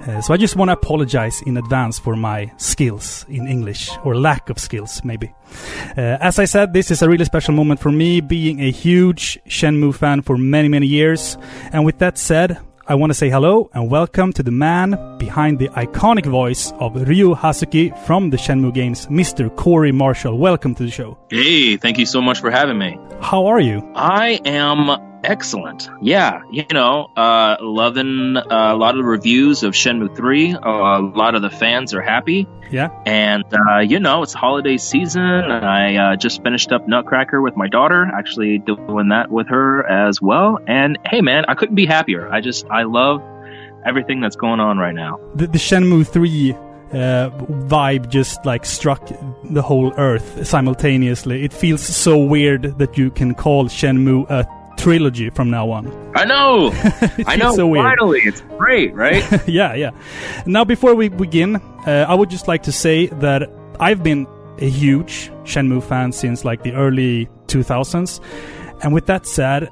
Uh, 0.08 0.22
so 0.22 0.34
I 0.34 0.38
just 0.38 0.56
want 0.56 0.70
to 0.70 0.74
apologize 0.74 1.42
in 1.46 1.58
advance 1.58 2.00
for 2.00 2.16
my 2.16 2.52
skills 2.58 3.26
in 3.30 3.48
English, 3.48 3.90
or 4.04 4.16
lack 4.16 4.50
of 4.50 4.58
skills, 4.58 5.04
maybe. 5.04 5.34
Uh, 5.98 6.18
as 6.22 6.40
I 6.40 6.46
said, 6.46 6.74
this 6.74 6.90
is 6.92 7.02
a 7.02 7.10
really 7.10 7.26
special 7.26 7.54
moment 7.54 7.80
for 7.80 7.92
me, 7.92 8.22
being 8.22 8.62
a 8.62 8.72
huge 8.72 9.40
Shenmue 9.48 9.94
fan 9.94 10.22
for 10.22 10.38
many, 10.38 10.68
many 10.70 10.88
years. 10.88 11.38
And 11.74 11.86
with 11.86 12.00
that 12.00 12.18
said, 12.18 12.60
I 12.88 12.96
want 12.96 13.12
to 13.12 13.14
say 13.14 13.30
hello 13.30 13.70
and 13.74 13.92
welcome 13.92 14.34
to 14.34 14.42
the 14.42 14.50
man 14.52 14.98
behind 15.20 15.60
the 15.60 15.70
iconic 15.70 16.26
voice 16.26 16.72
of 16.80 16.96
Ryu 17.08 17.36
Hazuki 17.36 17.96
from 18.06 18.32
the 18.32 18.38
Shenmue 18.38 18.74
games, 18.74 19.06
Mr. 19.08 19.56
Corey 19.56 19.92
Marshall. 19.92 20.40
Welcome 20.40 20.74
to 20.76 20.84
the 20.84 20.90
show. 20.90 21.20
Hey, 21.30 21.78
thank 21.78 22.00
you 22.00 22.08
so 22.08 22.20
much 22.20 22.40
for 22.40 22.50
having 22.50 22.80
me. 22.80 22.98
How 23.22 23.46
are 23.46 23.60
you? 23.60 23.88
I 23.94 24.40
am 24.44 25.09
excellent. 25.24 25.90
Yeah, 26.02 26.42
you 26.52 26.66
know, 26.72 27.10
uh, 27.16 27.58
loving 27.62 28.38
uh, 28.38 28.44
a 28.50 28.76
lot 28.76 28.96
of 28.96 29.04
the 29.04 29.10
reviews 29.10 29.64
of 29.64 29.74
Shenmue 29.74 30.16
3. 30.16 30.54
Uh, 30.54 30.60
a 30.62 31.02
lot 31.02 31.36
of 31.36 31.42
the 31.42 31.50
fans 31.50 31.94
are 31.94 32.02
happy. 32.02 32.48
Yeah. 32.72 32.90
And, 33.06 33.46
uh, 33.54 33.80
you 33.80 34.00
know, 34.00 34.24
it's 34.24 34.34
holiday 34.34 34.78
season. 34.78 35.24
I 35.24 35.96
uh, 35.96 36.16
just 36.16 36.44
finished 36.44 36.72
up 36.72 36.88
Nutcracker 36.88 37.42
with 37.42 37.56
my 37.56 37.68
daughter, 37.68 38.10
actually 38.14 38.60
doing 38.60 39.10
that 39.10 39.32
with 39.32 39.48
her 39.48 39.86
as 39.88 40.22
well. 40.22 40.60
And 40.68 40.98
hey, 41.06 41.22
man, 41.22 41.46
I 41.48 41.56
couldn't 41.56 41.76
be 41.76 41.86
happier. 41.86 42.32
I 42.32 42.42
just, 42.42 42.66
I 42.70 42.84
love 42.84 43.24
everything 43.86 44.22
that's 44.22 44.36
going 44.36 44.60
on 44.60 44.78
right 44.78 44.94
now. 44.94 45.20
The, 45.36 45.48
the 45.48 45.58
Shenmue 45.58 46.08
3 46.08 46.54
uh, 46.92 47.30
vibe 47.68 48.10
just 48.10 48.46
like 48.46 48.66
struck 48.66 49.12
the 49.44 49.62
whole 49.62 49.94
earth 49.98 50.46
simultaneously. 50.48 51.44
It 51.44 51.54
feels 51.54 51.82
so 51.82 52.18
weird 52.18 52.78
that 52.80 52.98
you 52.98 53.12
can 53.12 53.36
call 53.36 53.66
Shenmue 53.66 54.30
a 54.30 54.46
trilogy 54.80 55.30
from 55.30 55.50
now 55.50 55.70
on. 55.70 55.88
I 56.16 56.26
know! 56.26 56.72
I 57.28 57.36
know, 57.36 57.54
so 57.56 57.68
weird. 57.68 57.86
finally! 57.86 58.22
It's 58.24 58.42
great, 58.58 58.94
right? 58.96 59.24
yeah, 59.48 59.76
yeah. 59.76 59.92
Now, 60.46 60.64
before 60.64 60.96
we 60.96 61.10
begin, 61.10 61.58
uh, 61.58 62.06
I 62.08 62.16
would 62.16 62.30
just 62.30 62.48
like 62.48 62.64
to 62.64 62.72
say 62.72 63.08
that 63.08 63.50
I've 63.80 64.02
been 64.04 64.26
a 64.60 64.70
huge 64.70 65.32
Shenmue 65.44 65.84
fan 65.84 66.12
since 66.12 66.44
like 66.44 66.64
the 66.64 66.74
early 66.74 67.30
2000s. 67.48 68.20
And 68.82 68.94
with 68.94 69.06
that 69.08 69.26
said, 69.26 69.70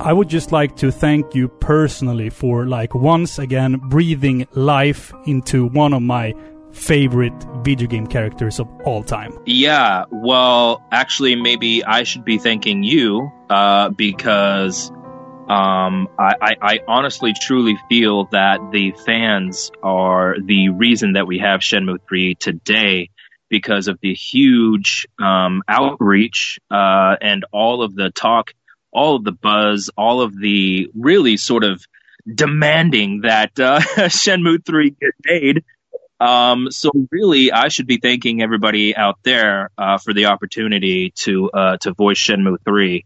I 0.00 0.12
would 0.12 0.28
just 0.28 0.52
like 0.52 0.76
to 0.76 0.92
thank 0.92 1.34
you 1.34 1.48
personally 1.48 2.30
for 2.30 2.66
like 2.66 2.94
once 2.94 3.38
again 3.38 3.80
breathing 3.88 4.46
life 4.52 5.12
into 5.26 5.66
one 5.68 5.92
of 5.92 6.02
my 6.02 6.34
favorite 6.72 7.34
video 7.62 7.86
game 7.88 8.06
characters 8.06 8.60
of 8.60 8.68
all 8.84 9.02
time. 9.02 9.32
Yeah, 9.46 10.04
well, 10.10 10.82
actually, 10.92 11.34
maybe 11.36 11.84
I 11.84 12.02
should 12.04 12.24
be 12.24 12.38
thanking 12.38 12.82
you 12.82 13.30
uh, 13.50 13.90
because 13.90 14.90
Um, 15.48 16.08
I, 16.18 16.34
I, 16.42 16.56
I 16.60 16.80
honestly, 16.86 17.32
truly 17.32 17.78
feel 17.88 18.26
that 18.32 18.58
the 18.70 18.92
fans 19.06 19.70
are 19.82 20.36
the 20.44 20.68
reason 20.68 21.14
that 21.14 21.26
we 21.26 21.38
have 21.38 21.60
Shenmue 21.60 22.00
3 22.06 22.34
today 22.34 23.08
because 23.48 23.88
of 23.88 23.98
the 24.02 24.12
huge 24.12 25.06
um, 25.18 25.62
outreach 25.66 26.58
uh, 26.70 27.16
and 27.22 27.46
all 27.50 27.82
of 27.82 27.94
the 27.94 28.10
talk, 28.10 28.52
all 28.92 29.16
of 29.16 29.24
the 29.24 29.32
buzz, 29.32 29.88
all 29.96 30.20
of 30.20 30.38
the 30.38 30.90
really 30.94 31.38
sort 31.38 31.64
of 31.64 31.82
demanding 32.26 33.22
that 33.22 33.58
uh, 33.58 33.80
Shenmue 34.08 34.66
3 34.66 34.90
get 34.90 35.14
made. 35.24 35.64
Um, 36.20 36.70
so 36.70 36.90
really, 37.10 37.52
I 37.52 37.68
should 37.68 37.86
be 37.86 37.98
thanking 37.98 38.42
everybody 38.42 38.96
out 38.96 39.18
there 39.22 39.70
uh, 39.78 39.98
for 39.98 40.12
the 40.12 40.26
opportunity 40.26 41.10
to 41.16 41.50
uh, 41.50 41.76
to 41.78 41.92
voice 41.94 42.18
Shenmue 42.18 42.56
3 42.64 43.04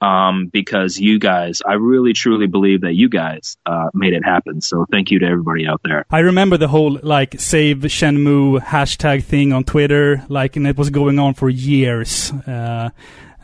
um, 0.00 0.46
because 0.46 0.98
you 0.98 1.18
guys, 1.18 1.62
I 1.66 1.74
really 1.74 2.12
truly 2.12 2.46
believe 2.46 2.80
that 2.82 2.94
you 2.94 3.08
guys 3.08 3.56
uh, 3.66 3.88
made 3.94 4.12
it 4.12 4.24
happen. 4.24 4.60
So 4.60 4.84
thank 4.90 5.10
you 5.10 5.18
to 5.20 5.26
everybody 5.26 5.66
out 5.66 5.80
there. 5.84 6.04
I 6.10 6.20
remember 6.20 6.56
the 6.56 6.68
whole 6.68 6.98
like 7.02 7.40
save 7.40 7.78
Shenmue 7.78 8.60
hashtag 8.60 9.24
thing 9.24 9.52
on 9.52 9.64
Twitter, 9.64 10.24
like, 10.28 10.56
and 10.56 10.66
it 10.66 10.76
was 10.76 10.90
going 10.90 11.18
on 11.18 11.34
for 11.34 11.48
years. 11.50 12.32
Uh, 12.32 12.90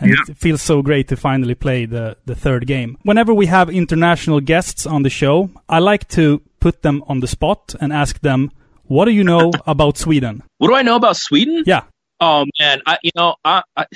and 0.01 0.11
Yeah. 0.11 0.17
it 0.29 0.37
feels 0.37 0.63
so 0.63 0.81
great 0.83 1.09
to 1.09 1.17
finally 1.17 1.55
play 1.57 1.85
the, 1.87 2.17
the 2.25 2.35
third 2.37 2.67
game. 2.69 2.99
Whenever 3.03 3.35
we 3.35 3.47
have 3.47 3.69
international 3.71 4.41
guests 4.41 4.87
on 4.87 5.03
the 5.03 5.11
show, 5.11 5.51
I 5.69 5.79
like 5.81 6.07
to 6.09 6.41
put 6.61 6.83
them 6.83 7.03
on 7.09 7.21
the 7.21 7.27
spot 7.27 7.75
and 7.81 7.93
ask 7.93 8.21
them, 8.21 8.51
what 8.89 9.05
do 9.05 9.13
you 9.13 9.25
know 9.25 9.53
about 9.67 9.97
Sweden? 9.99 10.43
What 10.59 10.69
do 10.69 10.75
I 10.75 10.83
know 10.83 10.97
about 10.97 11.17
Sweden? 11.17 11.63
Yeah. 11.67 11.83
Oh 12.21 12.45
man, 12.59 12.81
I 12.87 12.99
you 13.03 13.11
know 13.15 13.37
I 13.45 13.63
I, 13.77 13.87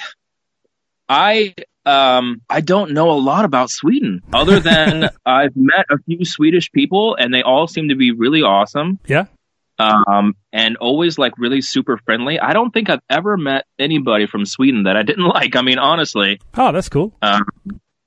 I 1.09 1.55
um 1.85 2.41
I 2.49 2.61
don't 2.61 2.93
know 2.93 3.11
a 3.11 3.19
lot 3.19 3.45
about 3.45 3.71
Sweden 3.71 4.23
other 4.33 4.61
than 4.71 5.11
I've 5.27 5.57
met 5.57 5.87
a 5.91 5.99
few 6.07 6.25
Swedish 6.25 6.71
people 6.71 7.17
and 7.17 7.35
they 7.35 7.43
all 7.43 7.67
seem 7.67 7.89
to 7.89 7.97
be 7.97 8.13
really 8.13 8.43
awesome. 8.43 8.99
Yeah. 9.07 9.27
Um 9.79 10.35
and 10.53 10.77
always 10.77 11.19
like 11.19 11.37
really 11.39 11.61
super 11.61 11.99
friendly. 12.05 12.39
I 12.39 12.53
don't 12.53 12.71
think 12.71 12.89
I've 12.89 13.01
ever 13.11 13.37
met 13.37 13.65
anybody 13.79 14.27
from 14.27 14.47
Sweden 14.47 14.85
that 14.85 14.97
I 14.97 15.03
didn't 15.03 15.25
like. 15.37 15.57
I 15.57 15.63
mean 15.63 15.79
honestly, 15.79 16.39
Oh, 16.57 16.71
that's 16.71 16.89
cool. 16.89 17.13
um, 17.23 17.43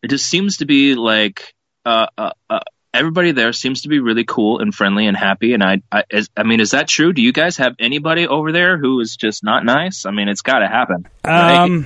it 0.02 0.10
just 0.10 0.28
seems 0.28 0.58
to 0.58 0.66
be 0.66 0.96
like 0.96 1.54
uh, 1.86 2.08
uh, 2.18 2.32
uh, 2.50 2.60
everybody 2.96 3.32
there 3.32 3.54
seems 3.54 3.84
to 3.84 3.90
be 3.90 4.00
really 4.00 4.24
cool 4.24 4.60
and 4.60 4.74
friendly 4.74 5.08
and 5.08 5.16
happy. 5.18 5.54
And 5.54 5.64
I, 5.64 5.82
I, 5.92 6.04
is, 6.10 6.30
I 6.36 6.44
mean, 6.44 6.60
is 6.60 6.72
that 6.72 6.88
true? 6.88 7.14
Do 7.14 7.22
you 7.22 7.34
guys 7.34 7.58
have 7.58 7.76
anybody 7.80 8.28
over 8.28 8.52
there 8.52 8.78
who 8.78 9.00
is 9.02 9.16
just 9.16 9.44
not 9.44 9.66
nice? 9.66 10.06
I 10.06 10.12
mean, 10.12 10.30
it's 10.30 10.42
got 10.42 10.60
to 10.60 10.68
happen. 10.68 11.08
right? 11.24 11.58
Um, 11.58 11.86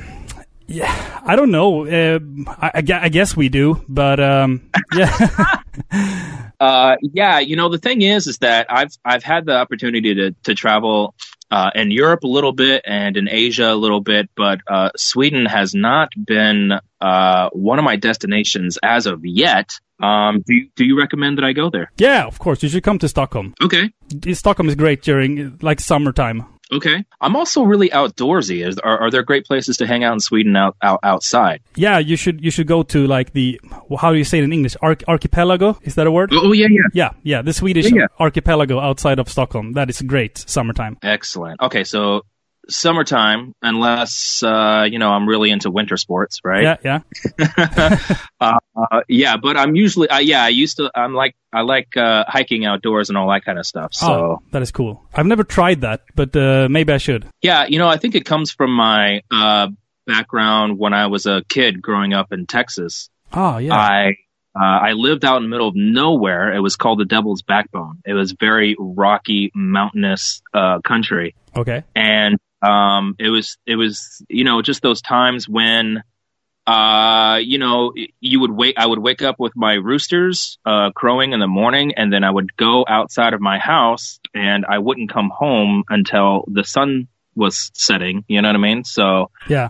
yeah, 0.68 1.22
I 1.26 1.36
don't 1.36 1.52
know. 1.52 1.88
Uh, 1.88 2.20
I, 2.48 2.72
I 2.76 2.84
I 3.02 3.10
guess 3.10 3.36
we 3.36 3.50
do, 3.50 3.84
but 3.90 4.20
um, 4.20 4.70
yeah. 4.94 5.62
Uh, 6.60 6.98
yeah, 7.02 7.40
you 7.40 7.56
know, 7.56 7.70
the 7.70 7.78
thing 7.78 8.02
is, 8.02 8.28
is 8.28 8.40
that 8.40 8.68
I've 8.70 8.92
I've 9.06 9.24
had 9.24 9.46
the 9.46 9.56
opportunity 9.56 10.14
to 10.16 10.32
to 10.44 10.56
travel 10.56 11.16
uh, 11.50 11.72
in 11.74 11.90
Europe 11.90 12.24
a 12.24 12.28
little 12.28 12.52
bit 12.52 12.82
and 12.86 13.16
in 13.16 13.30
Asia 13.30 13.72
a 13.72 13.76
little 13.76 14.02
bit, 14.02 14.30
but 14.36 14.60
uh, 14.68 14.90
Sweden 14.98 15.46
has 15.46 15.74
not 15.74 16.10
been 16.18 16.74
uh, 17.00 17.50
one 17.54 17.80
of 17.80 17.86
my 17.86 17.96
destinations 17.96 18.78
as 18.84 19.06
of 19.06 19.26
yet. 19.26 19.72
Um, 20.02 20.42
do 20.46 20.54
you, 20.54 20.70
do 20.76 20.86
you 20.86 20.98
recommend 20.98 21.38
that 21.38 21.46
I 21.46 21.54
go 21.54 21.70
there? 21.70 21.92
yeah, 21.98 22.26
of 22.26 22.40
course. 22.40 22.64
You 22.64 22.70
should 22.70 22.84
come 22.84 23.00
to 23.00 23.08
Stockholm. 23.10 23.54
Okay. 23.62 23.92
Stockholm 24.34 24.70
is 24.70 24.76
great 24.76 25.02
during 25.02 25.58
like 25.62 25.80
summertime. 25.80 26.46
Okay. 26.72 27.04
I'm 27.20 27.36
also 27.36 27.64
really 27.64 27.90
outdoorsy. 27.90 28.66
Is, 28.66 28.78
are, 28.78 29.00
are 29.00 29.10
there 29.10 29.24
great 29.24 29.46
places 29.46 29.78
to 29.78 29.88
hang 29.88 30.04
out 30.04 30.14
in 30.14 30.20
Sweden 30.20 30.56
out, 30.56 30.76
out 30.84 31.00
outside? 31.02 31.62
Yeah, 31.76 31.98
you 31.98 32.16
should 32.16 32.44
you 32.44 32.52
should 32.52 32.68
go 32.68 32.84
to 32.84 33.08
like 33.08 33.34
the 33.34 33.60
how 34.00 34.12
do 34.12 34.20
you 34.20 34.24
say 34.24 34.38
it 34.38 34.44
in 34.44 34.54
English? 34.54 34.76
Arch- 34.82 35.04
archipelago 35.08 35.80
is 35.82 35.96
that 35.96 36.06
a 36.06 36.12
word? 36.12 36.30
Oh, 36.32 36.52
yeah, 36.52 36.68
yeah. 36.70 36.82
Yeah, 36.94 37.10
yeah, 37.24 37.42
the 37.42 37.54
Swedish 37.54 37.86
Yeah, 37.86 38.02
yeah. 38.02 38.08
archipelago 38.20 38.80
outside 38.80 39.18
of 39.18 39.28
Stockholm. 39.30 39.74
That 39.74 39.90
is 39.90 40.00
great 40.04 40.38
summertime. 40.38 40.98
Excellent. 41.02 41.60
Okay, 41.60 41.84
so 41.84 42.22
summertime, 42.70 43.54
unless 43.62 44.44
uh, 44.44 44.86
you 44.90 45.00
know 45.00 45.10
I'm 45.10 45.28
really 45.28 45.50
into 45.52 45.70
winter 45.72 45.98
sports, 45.98 46.40
right? 46.44 46.80
Yeah, 46.84 47.02
yeah. 47.40 48.18
uh, 48.40 48.60
yeah, 49.08 49.38
but 49.38 49.58
I'm 49.58 49.76
usually, 49.76 50.10
uh, 50.10 50.20
yeah, 50.20 50.44
I 50.44 50.50
used 50.50 50.78
to, 50.78 50.92
I'm 50.94 51.14
like, 51.14 51.36
I 51.52 51.62
like 51.62 51.98
uh, 51.98 52.26
hiking 52.28 52.66
outdoors 52.66 53.10
and 53.10 53.18
all 53.18 53.30
that 53.30 53.44
kind 53.44 53.60
of 53.60 53.66
stuff. 53.66 53.94
So 53.94 54.08
oh, 54.08 54.40
that 54.52 54.62
is 54.62 54.72
cool. 54.72 55.04
I've 55.14 55.26
never 55.26 55.44
tried 55.44 55.82
that, 55.82 56.04
but 56.16 56.36
uh, 56.36 56.68
maybe 56.70 56.94
I 56.94 56.98
should. 56.98 57.26
yeah, 57.42 57.66
you 57.68 57.80
know, 57.80 57.88
I 57.88 57.98
think 57.98 58.16
it 58.16 58.26
comes 58.26 58.52
from 58.52 58.72
my 58.72 59.22
uh, 59.32 59.68
background 60.06 60.78
when 60.78 60.94
I 60.94 61.08
was 61.08 61.26
a 61.26 61.44
kid 61.48 61.82
growing 61.82 62.14
up 62.14 62.32
in 62.32 62.46
Texas. 62.46 63.10
Oh, 63.34 63.58
yeah. 63.58 63.76
I 63.76 64.16
uh, 64.56 64.64
I 64.64 64.92
lived 64.94 65.24
out 65.24 65.38
in 65.38 65.44
the 65.44 65.50
middle 65.50 65.68
of 65.68 65.76
nowhere. 65.76 66.54
It 66.54 66.60
was 66.60 66.76
called 66.76 67.00
the 67.00 67.06
Devil's 67.06 67.44
Backbone. 67.44 68.02
It 68.06 68.14
was 68.14 68.32
very 68.32 68.76
rocky, 68.80 69.52
mountainous 69.54 70.42
uh, 70.54 70.80
country, 70.82 71.36
okay. 71.56 71.84
and 71.96 72.38
um, 72.62 73.16
it 73.20 73.30
was 73.30 73.58
it 73.66 73.76
was 73.76 74.24
you 74.30 74.44
know 74.44 74.62
just 74.62 74.82
those 74.82 75.02
times 75.02 75.48
when 75.48 76.04
uh, 76.68 77.40
you 77.42 77.58
know 77.58 77.94
you 78.20 78.40
would 78.42 78.52
wake 78.52 78.76
I 78.78 78.86
would 78.86 79.00
wake 79.00 79.22
up 79.22 79.40
with 79.40 79.54
my 79.56 79.74
roosters 79.74 80.60
uh, 80.66 80.92
crowing 80.92 81.34
in 81.34 81.40
the 81.40 81.48
morning, 81.48 81.94
and 81.96 82.12
then 82.12 82.24
I 82.24 82.32
would 82.32 82.56
go 82.56 82.86
outside 82.88 83.34
of 83.34 83.42
my 83.42 83.60
house, 83.60 84.20
and 84.34 84.66
I 84.66 84.80
wouldn't 84.80 85.12
come 85.12 85.32
home 85.34 85.84
until 85.90 86.46
the 86.48 86.64
sun 86.64 87.08
was 87.36 87.72
setting. 87.74 88.26
You 88.28 88.42
know 88.42 88.50
what 88.50 88.56
I 88.56 88.60
mean? 88.60 88.84
So 88.84 89.32
Yeah. 89.48 89.70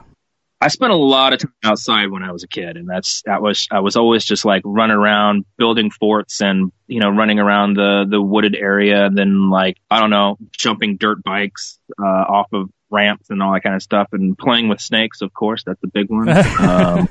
I 0.62 0.68
spent 0.68 0.92
a 0.92 0.98
lot 0.98 1.32
of 1.32 1.40
time 1.40 1.54
outside 1.64 2.12
when 2.12 2.22
I 2.22 2.34
was 2.34 2.44
a 2.44 2.48
kid, 2.48 2.76
and 2.76 2.90
that's 2.90 3.22
that 3.22 3.42
was 3.42 3.68
I 3.72 3.80
was 3.80 3.96
always 3.96 4.26
just 4.26 4.44
like 4.44 4.62
running 4.66 4.98
around 4.98 5.46
building 5.58 5.90
forts 5.90 6.42
and 6.42 6.74
you 6.86 7.00
know 7.00 7.10
running 7.10 7.40
around 7.40 7.76
the 7.76 8.06
the 8.10 8.22
wooded 8.22 8.56
area, 8.56 9.06
and 9.06 9.18
then 9.18 9.50
like 9.50 9.78
I 9.90 10.02
don't 10.02 10.10
know 10.10 10.38
jumping 10.52 10.98
dirt 10.98 11.24
bikes 11.24 11.80
uh, 11.98 12.04
off 12.04 12.48
of 12.52 12.70
ramps 12.90 13.30
and 13.30 13.42
all 13.44 13.54
that 13.54 13.62
kind 13.62 13.76
of 13.76 13.82
stuff, 13.82 14.10
and 14.14 14.38
playing 14.38 14.68
with 14.70 14.80
snakes. 14.82 15.22
Of 15.22 15.34
course, 15.34 15.64
that's 15.64 15.84
a 15.84 15.88
big 15.88 16.10
one. 16.10 16.30
um, 16.60 17.10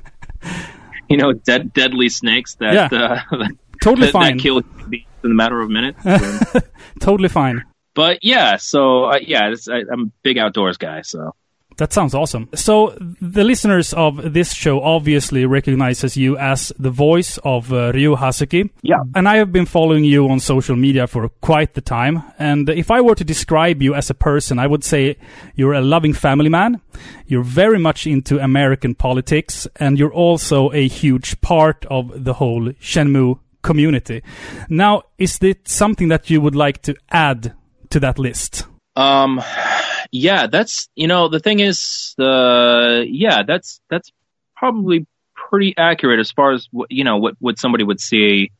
you 1.09 1.17
know, 1.17 1.33
dead 1.33 1.73
deadly 1.73 2.09
snakes 2.09 2.55
that 2.57 2.75
Yeah. 2.75 2.99
uh, 3.31 3.37
that, 3.39 3.57
Totally 3.83 4.07
that 4.09 4.13
fine. 4.13 4.39
kill 4.39 4.59
in 4.59 5.05
a 5.25 5.29
matter 5.29 5.61
of 5.61 5.71
minutes. 5.71 6.03
Totally 7.01 7.29
fine. 7.29 7.65
but 7.95 8.19
yeah, 8.23 8.57
so 8.57 9.05
uh, 9.05 9.19
yeah, 9.21 9.51
it's, 9.53 9.69
I, 9.69 9.83
I'm 9.93 10.01
a 10.03 10.11
big 10.23 10.39
outdoors 10.39 10.77
guy, 10.79 11.03
so. 11.03 11.35
That 11.79 11.93
sounds 11.93 12.13
awesome. 12.13 12.49
So 12.55 12.97
the 13.21 13.45
listeners 13.45 13.93
of 13.95 14.33
this 14.33 14.53
show 14.53 14.81
obviously 14.83 15.47
recognizes 15.47 16.17
you 16.17 16.37
as 16.37 16.73
the 16.77 16.91
voice 16.91 17.39
of 17.45 17.73
uh, 17.73 17.93
Ryu 17.95 18.17
Hazuki. 18.17 18.69
Yeah. 18.83 19.05
And 19.15 19.29
I 19.29 19.37
have 19.37 19.53
been 19.53 19.65
following 19.65 20.03
you 20.03 20.29
on 20.29 20.41
social 20.41 20.75
media 20.75 21.07
for 21.07 21.29
quite 21.41 21.75
the 21.75 21.81
time. 21.81 22.25
And 22.37 22.69
if 22.69 22.91
I 22.91 23.01
were 23.01 23.15
to 23.15 23.25
describe 23.25 23.81
you 23.81 23.95
as 23.95 24.11
a 24.11 24.15
person, 24.15 24.59
I 24.59 24.67
would 24.67 24.83
say 24.83 25.17
you're 25.55 25.73
a 25.73 25.81
loving 25.81 26.15
family 26.15 26.49
man. 26.49 26.81
You're 27.29 27.45
very 27.45 27.79
much 27.79 28.09
into 28.09 28.41
American 28.41 28.97
politics, 28.97 29.69
and 29.77 29.99
you're 29.99 30.13
also 30.13 30.73
a 30.73 30.89
huge 30.89 31.41
part 31.41 31.87
of 31.87 32.25
the 32.25 32.35
whole 32.35 32.73
Shenmue 32.81 33.39
community. 33.63 34.23
Now, 34.69 35.03
is 35.17 35.39
it 35.43 35.69
something 35.69 36.09
that 36.09 36.29
you 36.29 36.41
would 36.41 36.57
like 36.57 36.83
to 36.83 36.97
add 37.11 37.55
to 37.91 38.01
that 38.01 38.19
list? 38.19 38.67
Um, 38.97 39.41
yeah, 40.11 40.47
that's 40.47 40.89
you 40.95 41.07
know 41.07 41.29
the 41.29 41.41
thing 41.41 41.61
is, 41.61 42.15
uh, 42.19 43.03
yeah, 43.07 43.43
that's 43.47 43.81
that's 43.91 44.11
probably 44.57 45.07
pretty 45.35 45.75
accurate 45.77 46.21
as 46.21 46.31
far 46.31 46.53
as 46.53 46.69
what 46.71 46.91
you 46.91 47.05
know 47.05 47.17
what 47.19 47.35
what 47.39 47.59
somebody 47.59 47.85
would 47.85 48.01
see 48.01 48.51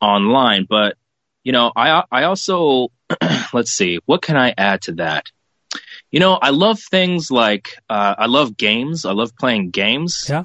online. 0.00 0.66
But 0.68 0.96
you 1.44 1.52
know, 1.52 1.72
I 1.74 2.04
I 2.10 2.24
also 2.24 2.88
let's 3.52 3.70
see, 3.70 3.98
what 4.06 4.22
can 4.22 4.36
I 4.36 4.54
add 4.56 4.82
to 4.82 4.92
that? 4.92 5.26
You 6.10 6.18
know, 6.20 6.34
I 6.34 6.50
love 6.50 6.80
things 6.80 7.30
like 7.30 7.76
uh, 7.88 8.14
I 8.18 8.26
love 8.26 8.56
games. 8.56 9.04
I 9.04 9.12
love 9.12 9.36
playing 9.36 9.70
games. 9.70 10.26
Yeah. 10.28 10.44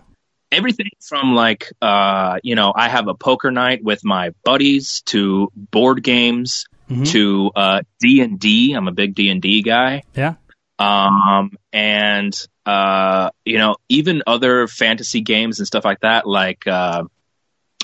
Everything 0.52 0.90
from 1.02 1.34
like 1.36 1.72
uh, 1.82 2.38
you 2.44 2.56
know, 2.56 2.72
I 2.76 2.88
have 2.88 3.08
a 3.08 3.16
poker 3.16 3.52
night 3.52 3.84
with 3.84 4.06
my 4.06 4.32
buddies 4.44 5.02
to 5.08 5.52
board 5.56 6.04
games 6.04 6.66
Mhm. 6.88 7.12
to 7.14 7.52
uh, 7.56 7.82
D 8.00 8.22
and 8.22 8.40
D. 8.40 8.74
I'm 8.74 8.88
a 8.88 8.92
big 8.92 9.16
D 9.16 9.32
and 9.32 9.42
D 9.42 9.64
guy. 9.64 10.04
Yeah. 10.16 10.36
Um, 10.78 11.52
and 11.72 12.34
uh, 12.66 13.30
you 13.46 13.58
know, 13.58 13.76
even 13.90 14.24
other 14.28 14.68
fantasy 14.68 15.22
games 15.22 15.60
and 15.60 15.68
stuff 15.68 15.86
like 15.86 16.02
that, 16.02 16.28
like 16.28 16.68
uh, 16.68 17.04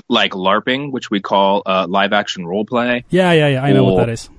like 0.10 0.32
LARPing, 0.32 0.92
which 0.92 1.10
we 1.10 1.22
call 1.22 1.62
uh, 1.66 1.86
live 1.88 2.14
action 2.14 2.46
role 2.46 2.66
play. 2.66 3.06
Yeah, 3.10 3.32
yeah, 3.32 3.48
yeah. 3.48 3.64
I 3.64 3.72
know 3.72 3.84
what 3.84 3.98
that 3.98 4.10
is. 4.10 4.30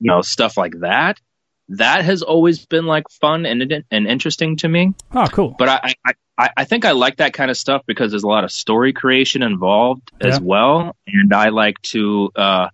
You 0.00 0.10
know, 0.10 0.22
stuff 0.22 0.56
like 0.56 0.80
that. 0.80 1.20
That 1.68 2.04
has 2.04 2.22
always 2.22 2.66
been 2.66 2.86
like 2.86 3.04
fun 3.08 3.46
and 3.46 3.84
and 3.90 4.06
interesting 4.06 4.56
to 4.58 4.68
me. 4.68 4.94
Oh, 5.12 5.26
cool. 5.26 5.54
But 5.58 5.68
I, 5.68 5.94
I, 6.04 6.12
I, 6.36 6.50
I 6.58 6.64
think 6.64 6.84
I 6.84 6.90
like 6.90 7.16
that 7.16 7.32
kind 7.32 7.50
of 7.50 7.56
stuff 7.56 7.82
because 7.86 8.10
there's 8.10 8.24
a 8.24 8.28
lot 8.28 8.44
of 8.44 8.52
story 8.52 8.92
creation 8.92 9.42
involved 9.42 10.10
as 10.20 10.40
well, 10.40 10.96
and 11.06 11.32
I 11.32 11.48
like 11.48 11.80
to, 11.82 12.30
uh, 12.34 12.68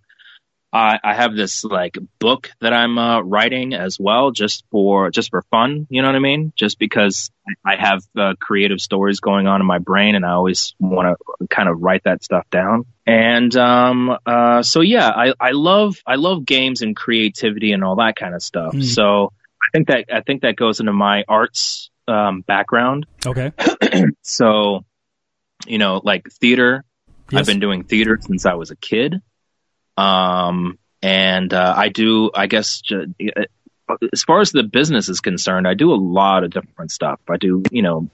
I, 0.73 0.99
I 1.03 1.15
have 1.15 1.35
this 1.35 1.65
like 1.65 1.97
book 2.19 2.51
that 2.61 2.75
I'm 2.75 2.99
uh, 2.99 3.21
writing 3.23 3.73
as 3.73 3.99
well, 3.99 4.31
just 4.31 4.65
for 4.71 5.11
just 5.11 5.31
for 5.31 5.43
fun. 5.51 5.87
You 5.89 6.03
know 6.03 6.09
what 6.09 6.17
I 6.17 6.21
mean? 6.21 6.53
Just 6.57 6.79
because 6.79 7.31
I 7.65 7.77
have 7.77 8.03
uh, 8.17 8.35
creative 8.39 8.81
stories 8.81 9.21
going 9.21 9.47
on 9.47 9.61
in 9.61 9.67
my 9.67 9.79
brain, 9.79 10.15
and 10.15 10.27
I 10.27 10.33
always 10.33 10.75
want 10.79 11.17
to 11.41 11.47
kind 11.49 11.69
of 11.69 11.81
write 11.81 12.05
that 12.05 12.23
stuff 12.23 12.49
down. 12.51 12.85
And 13.07 13.55
um, 13.57 14.17
uh, 14.27 14.63
so 14.63 14.83
yeah, 14.83 15.09
I, 15.09 15.33
I 15.41 15.51
love 15.53 15.97
I 16.07 16.17
love 16.17 16.45
games 16.45 16.83
and 16.83 16.95
creativity 16.95 17.73
and 17.73 17.83
all 17.83 17.97
that 17.97 18.17
kind 18.17 18.35
of 18.35 18.43
stuff. 18.43 18.75
Mm. 18.75 18.85
So 18.85 19.33
I 19.63 19.67
think 19.73 19.89
that 19.89 20.05
I 20.13 20.21
think 20.21 20.43
that 20.43 20.57
goes 20.57 20.81
into 20.81 20.93
my 20.93 21.25
arts 21.27 21.91
um, 22.07 22.43
background. 22.43 23.07
Okay. 23.27 23.53
So 24.23 24.85
you 25.67 25.79
know, 25.79 26.01
like 26.05 26.29
theater. 26.41 26.85
Yes. 27.31 27.41
I've 27.41 27.47
been 27.47 27.61
doing 27.61 27.85
theater 27.85 28.19
since 28.21 28.47
I 28.47 28.55
was 28.55 28.71
a 28.71 28.77
kid. 28.77 29.21
Um, 29.99 30.79
and 31.03 31.53
uh, 31.53 31.75
I 31.77 31.89
do, 31.89 32.31
I 32.35 32.47
guess, 32.47 32.83
uh, 32.91 33.43
as 34.13 34.23
far 34.23 34.41
as 34.41 34.53
the 34.53 34.63
business 34.63 35.09
is 35.09 35.21
concerned, 35.21 35.67
I 35.67 35.75
do 35.75 35.93
a 35.93 35.97
lot 35.97 36.45
of 36.45 36.51
different 36.51 36.93
stuff. 36.93 37.21
I 37.29 37.37
do, 37.37 37.63
you 37.73 37.83
know, 37.83 38.09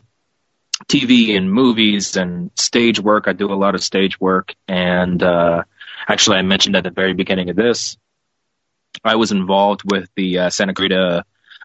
TV 0.87 1.37
and 1.37 1.53
movies 1.53 2.17
and 2.17 2.51
stage 2.57 3.01
work. 3.01 3.29
I 3.29 3.33
do 3.33 3.53
a 3.53 3.55
lot 3.55 3.75
of 3.75 3.83
stage 3.83 4.19
work. 4.19 4.55
And 4.67 5.23
uh, 5.23 5.65
actually, 6.09 6.39
I 6.39 6.43
mentioned 6.43 6.77
at 6.77 6.85
the 6.85 6.91
very 6.91 7.13
beginning 7.13 7.51
of 7.51 7.57
this, 7.57 7.99
I 9.05 9.17
was 9.17 9.33
involved 9.33 9.83
with 9.85 10.09
the 10.17 10.39
uh, 10.39 10.51
Santa 10.51 10.73
Clarita. 10.73 11.25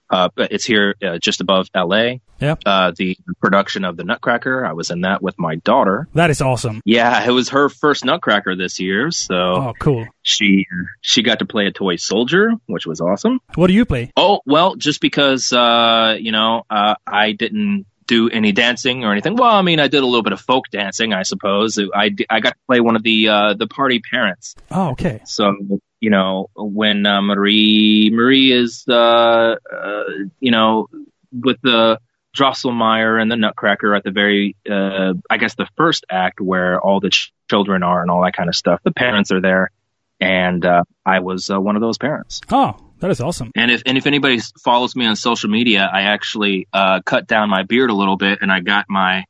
Uh, 0.09 0.29
it's 0.37 0.65
here 0.65 0.95
uh, 1.05 1.17
just 1.19 1.41
above 1.41 1.67
LA. 1.75 2.15
Yeah. 2.39 2.55
Uh, 2.65 2.93
the 2.97 3.17
production 3.41 3.83
of 3.85 3.97
the 3.97 4.03
Nutcracker. 4.03 4.65
I 4.65 4.71
was 4.73 4.91
in 4.91 5.01
that 5.01 5.21
with 5.21 5.37
my 5.37 5.55
daughter. 5.55 6.07
That 6.13 6.29
is 6.29 6.41
awesome. 6.41 6.81
Yeah, 6.85 7.27
it 7.27 7.31
was 7.31 7.49
her 7.49 7.67
first 7.69 8.05
Nutcracker 8.05 8.55
this 8.55 8.79
year, 8.79 9.11
so 9.11 9.35
Oh, 9.35 9.73
cool. 9.79 10.07
she 10.21 10.65
she 11.01 11.21
got 11.21 11.39
to 11.39 11.45
play 11.45 11.67
a 11.67 11.71
toy 11.71 11.97
soldier, 11.97 12.51
which 12.67 12.85
was 12.85 13.01
awesome. 13.01 13.39
What 13.55 13.67
do 13.67 13.73
you 13.73 13.85
play? 13.85 14.11
Oh 14.15 14.39
well, 14.45 14.75
just 14.75 15.01
because 15.01 15.51
uh, 15.53 16.15
you 16.19 16.31
know 16.31 16.63
uh, 16.69 16.95
I 17.05 17.33
didn't 17.33 17.85
do 18.07 18.27
any 18.29 18.51
dancing 18.51 19.03
or 19.03 19.11
anything. 19.11 19.35
Well, 19.35 19.51
I 19.53 19.61
mean, 19.61 19.79
I 19.79 19.87
did 19.87 20.01
a 20.01 20.05
little 20.05 20.23
bit 20.23 20.33
of 20.33 20.41
folk 20.41 20.65
dancing, 20.71 21.13
I 21.13 21.21
suppose. 21.21 21.77
I, 21.77 22.09
I 22.27 22.39
got 22.39 22.53
to 22.53 22.59
play 22.65 22.79
one 22.79 22.95
of 22.95 23.03
the 23.03 23.27
uh, 23.27 23.53
the 23.53 23.67
party 23.67 23.99
parents. 23.99 24.55
Oh, 24.71 24.91
okay. 24.91 25.21
So 25.25 25.53
you 25.99 26.09
know 26.09 26.49
when 26.55 27.05
uh, 27.05 27.21
Marie 27.21 28.09
Marie 28.13 28.51
is 28.51 28.85
uh, 28.87 29.55
uh, 29.73 30.03
you 30.39 30.51
know 30.51 30.87
with 31.31 31.57
the 31.61 31.99
Drosselmeyer 32.35 33.21
and 33.21 33.31
the 33.31 33.35
Nutcracker 33.35 33.95
at 33.95 34.03
the 34.03 34.11
very 34.11 34.55
uh, 34.69 35.13
I 35.29 35.37
guess 35.37 35.55
the 35.55 35.67
first 35.75 36.05
act 36.09 36.39
where 36.39 36.79
all 36.79 36.99
the 36.99 37.09
ch- 37.09 37.33
children 37.49 37.83
are 37.83 38.01
and 38.01 38.11
all 38.11 38.23
that 38.23 38.33
kind 38.33 38.49
of 38.49 38.55
stuff. 38.55 38.81
The 38.83 38.91
parents 38.91 39.31
are 39.31 39.41
there, 39.41 39.71
and 40.19 40.63
uh, 40.65 40.83
I 41.05 41.19
was 41.19 41.49
uh, 41.49 41.59
one 41.59 41.75
of 41.75 41.81
those 41.81 41.97
parents. 41.97 42.41
Oh, 42.51 42.75
that 42.99 43.09
is 43.11 43.19
awesome. 43.19 43.51
And 43.55 43.71
if 43.71 43.83
and 43.85 43.97
if 43.97 44.05
anybody 44.07 44.39
follows 44.63 44.95
me 44.95 45.05
on 45.05 45.15
social 45.15 45.49
media, 45.49 45.89
I 45.91 46.03
actually 46.03 46.67
uh, 46.71 47.01
cut 47.05 47.27
down 47.27 47.49
my 47.49 47.63
beard 47.63 47.89
a 47.89 47.95
little 47.95 48.17
bit, 48.17 48.39
and 48.41 48.51
I 48.51 48.59
got 48.59 48.85
my 48.89 49.25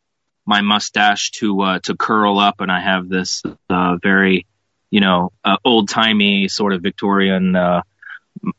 my 0.45 0.61
mustache 0.61 1.31
to 1.31 1.61
uh, 1.61 1.79
to 1.83 1.95
curl 1.95 2.39
up, 2.39 2.59
and 2.59 2.71
I 2.71 2.81
have 2.81 3.07
this 3.07 3.43
uh, 3.69 3.97
very 4.01 4.45
you 4.91 5.01
know 5.01 5.31
uh, 5.43 5.57
old 5.65 5.89
timey 5.89 6.47
sort 6.47 6.73
of 6.73 6.81
Victorian 6.81 7.55
uh, 7.55 7.81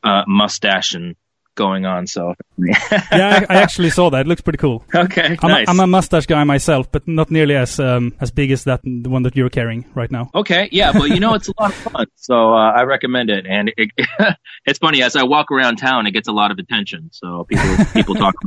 uh, 0.03 0.23
mustache 0.27 0.95
and 0.95 1.17
going 1.57 1.85
on. 1.85 2.07
So 2.07 2.35
Yeah, 2.59 3.45
I, 3.49 3.55
I 3.55 3.57
actually 3.63 3.91
saw 3.91 4.11
that. 4.11 4.21
It 4.23 4.27
looks 4.27 4.41
pretty 4.41 4.59
cool. 4.59 4.83
okay, 4.95 5.37
I'm, 5.43 5.51
nice. 5.51 5.67
a, 5.69 5.71
I'm 5.71 5.81
a 5.81 5.87
mustache 5.87 6.27
guy 6.27 6.43
myself, 6.45 6.91
but 6.91 7.07
not 7.07 7.31
nearly 7.31 7.55
as 7.57 7.79
um, 7.79 8.15
as 8.21 8.31
big 8.31 8.51
as 8.51 8.65
that 8.65 8.81
the 8.83 9.11
one 9.11 9.25
that 9.25 9.37
you're 9.37 9.51
carrying 9.51 9.85
right 9.95 10.11
now. 10.11 10.31
Okay, 10.35 10.69
yeah, 10.73 10.93
but 10.93 11.11
you 11.11 11.21
know 11.21 11.35
it's 11.35 11.49
a 11.49 11.55
lot 11.61 11.71
of 11.71 11.77
fun, 11.77 12.07
so 12.17 12.55
uh, 12.55 12.73
I 12.73 12.83
recommend 12.85 13.31
it. 13.31 13.47
And 13.47 13.73
it, 13.77 13.91
it's 14.67 14.79
funny 14.79 15.03
as 15.03 15.17
I 15.17 15.25
walk 15.25 15.51
around 15.51 15.77
town, 15.77 16.07
it 16.07 16.13
gets 16.13 16.29
a 16.29 16.33
lot 16.33 16.51
of 16.51 16.59
attention. 16.59 17.11
So 17.13 17.45
people 17.45 17.85
people 17.93 18.15
talk. 18.15 18.35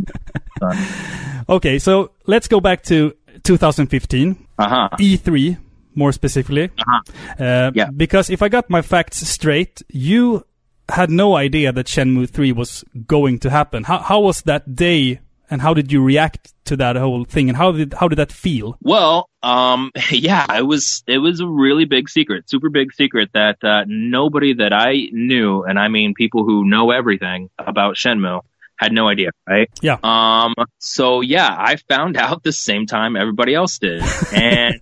Okay, 1.50 1.78
so 1.78 2.12
let's 2.26 2.48
go 2.48 2.62
back 2.62 2.84
to 2.84 3.12
2015 3.44 4.48
Uh 4.58 4.70
huh. 4.70 4.90
E3 4.98 5.58
more 5.96 6.12
specifically. 6.12 6.66
Uh-huh. 6.78 7.02
Uh, 7.44 7.72
Yeah. 7.74 7.90
Because 7.96 8.30
if 8.30 8.42
I 8.42 8.50
got 8.50 8.70
my 8.70 8.82
facts 8.82 9.18
straight, 9.28 9.82
you 9.90 10.44
had 10.90 11.10
no 11.10 11.36
idea 11.36 11.72
that 11.72 11.88
Shenmue 11.88 12.30
3 12.30 12.52
was 12.52 12.84
going 13.08 13.40
to 13.40 13.50
happen. 13.50 13.84
How 13.84 14.00
how 14.00 14.20
was 14.20 14.42
that 14.44 14.76
day, 14.76 15.20
and 15.50 15.62
how 15.62 15.74
did 15.74 15.92
you 15.92 16.04
react 16.04 16.54
to 16.66 16.76
that 16.78 16.96
whole 16.98 17.24
thing, 17.26 17.48
and 17.50 17.58
how 17.58 17.72
did 17.72 17.94
how 17.94 18.08
did 18.10 18.18
that 18.18 18.32
feel? 18.32 18.76
Well, 18.82 19.30
um, 19.42 19.92
yeah, 20.12 20.46
it 20.58 20.66
was 20.68 21.04
it 21.08 21.20
was 21.20 21.40
a 21.40 21.48
really 21.48 21.86
big 21.86 22.10
secret, 22.10 22.50
super 22.50 22.70
big 22.70 22.92
secret 22.94 23.30
that 23.34 23.64
uh, 23.64 23.86
nobody 23.88 24.54
that 24.56 24.74
I 24.74 25.08
knew, 25.12 25.64
and 25.64 25.80
I 25.80 25.88
mean 25.88 26.14
people 26.16 26.44
who 26.44 26.66
know 26.66 26.92
everything 26.92 27.50
about 27.58 27.96
Shenmue, 27.96 28.42
had 28.76 28.92
no 28.92 29.08
idea, 29.08 29.30
right? 29.48 29.70
Yeah. 29.82 29.98
Um. 30.04 30.54
So 30.80 31.22
yeah, 31.22 31.56
I 31.58 31.78
found 31.88 32.18
out 32.24 32.44
the 32.44 32.52
same 32.54 32.86
time 32.88 33.16
everybody 33.16 33.54
else 33.56 33.80
did, 33.80 34.04
and 34.34 34.80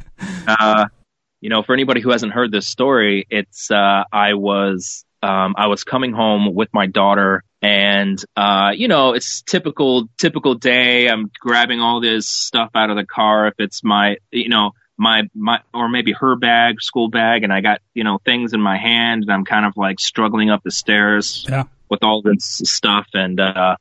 uh, 0.48 0.86
you 1.42 1.50
know, 1.50 1.64
for 1.64 1.74
anybody 1.74 2.00
who 2.02 2.12
hasn't 2.12 2.32
heard 2.34 2.52
this 2.52 2.68
story, 2.68 3.26
it's 3.30 3.70
uh, 3.72 4.04
I 4.12 4.36
was 4.36 5.04
um, 5.24 5.56
I 5.58 5.68
was 5.68 5.84
coming 5.84 6.14
home 6.14 6.54
with 6.56 6.70
my 6.74 6.86
daughter, 6.88 7.44
and 7.62 8.24
uh, 8.36 8.72
you 8.76 8.88
know, 8.88 9.14
it's 9.14 9.42
typical 9.42 10.08
typical 10.18 10.54
day. 10.56 11.10
I'm 11.10 11.30
grabbing 11.40 11.80
all 11.82 12.00
this 12.00 12.28
stuff 12.28 12.70
out 12.76 12.90
of 12.90 12.96
the 12.96 13.06
car. 13.06 13.48
If 13.48 13.56
it's 13.60 13.84
my, 13.84 14.18
you 14.32 14.50
know, 14.50 14.72
my 14.98 15.24
my 15.36 15.60
or 15.74 15.90
maybe 15.90 16.14
her 16.14 16.36
bag, 16.36 16.82
school 16.82 17.10
bag, 17.10 17.44
and 17.44 17.52
I 17.52 17.62
got 17.62 17.82
you 17.94 18.04
know 18.04 18.20
things 18.24 18.54
in 18.54 18.62
my 18.62 18.78
hand, 18.78 19.24
and 19.24 19.32
I'm 19.32 19.46
kind 19.46 19.66
of 19.66 19.74
like 19.78 20.00
struggling 20.00 20.50
up 20.52 20.62
the 20.64 20.72
stairs 20.72 21.46
Yeah. 21.50 21.64
with 21.90 22.04
all 22.04 22.22
this 22.22 22.62
stuff, 22.66 23.08
and 23.14 23.40
uh, 23.40 23.76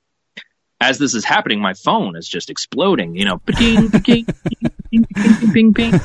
as 0.80 0.98
this 0.98 1.14
is 1.14 1.24
happening, 1.26 1.60
my 1.60 1.74
phone 1.74 2.16
is 2.16 2.26
just 2.26 2.48
exploding. 2.48 3.14
You 3.16 3.26
know, 3.26 3.38
ping, 3.38 3.90
ping, 3.90 4.24
ping, 4.24 4.64
ping, 4.90 5.06
ping, 5.14 5.52
ping, 5.52 5.74
ping. 5.74 6.00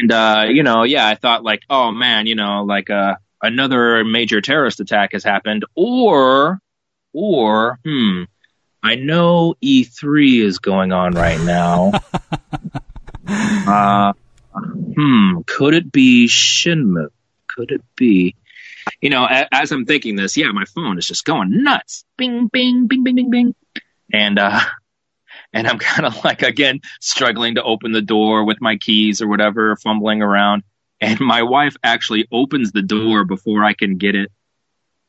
And 0.00 0.12
uh, 0.12 0.46
you 0.48 0.62
know, 0.62 0.82
yeah, 0.84 1.06
I 1.06 1.14
thought 1.14 1.44
like, 1.44 1.62
oh 1.68 1.90
man, 1.92 2.26
you 2.26 2.34
know, 2.34 2.64
like 2.64 2.90
uh, 2.90 3.16
another 3.42 4.04
major 4.04 4.40
terrorist 4.40 4.80
attack 4.80 5.12
has 5.12 5.22
happened, 5.22 5.64
or, 5.74 6.60
or, 7.12 7.78
hmm, 7.84 8.22
I 8.82 8.96
know 8.96 9.54
E3 9.62 10.42
is 10.42 10.58
going 10.58 10.92
on 10.92 11.12
right 11.12 11.40
now. 11.40 11.92
uh, 13.28 14.12
hmm, 14.54 15.40
could 15.46 15.74
it 15.74 15.92
be 15.92 16.26
Shenmue? 16.26 17.08
Could 17.48 17.70
it 17.70 17.82
be? 17.96 18.34
You 19.00 19.10
know, 19.10 19.24
a- 19.24 19.48
as 19.52 19.72
I'm 19.72 19.86
thinking 19.86 20.16
this, 20.16 20.36
yeah, 20.36 20.50
my 20.52 20.64
phone 20.64 20.98
is 20.98 21.06
just 21.06 21.24
going 21.24 21.62
nuts. 21.62 22.04
Bing, 22.16 22.48
bing, 22.48 22.86
bing, 22.86 23.04
bing, 23.04 23.14
bing, 23.14 23.30
bing. 23.30 23.54
And, 24.12 24.38
uh, 24.38 24.60
and 25.54 25.66
I'm 25.66 25.78
kind 25.92 26.04
of 26.04 26.22
like, 26.24 26.42
again, 26.42 26.80
struggling 27.00 27.54
to 27.54 27.62
open 27.62 27.92
the 27.92 28.02
door 28.02 28.44
with 28.44 28.60
my 28.60 28.76
keys 28.76 29.22
or 29.22 29.28
whatever, 29.28 29.76
fumbling 29.76 30.20
around. 30.20 30.64
And 31.00 31.18
my 31.20 31.42
wife 31.42 31.76
actually 31.82 32.26
opens 32.30 32.72
the 32.72 32.82
door 32.82 33.24
before 33.24 33.64
I 33.64 33.72
can 33.72 33.96
get 33.96 34.14
it, 34.14 34.30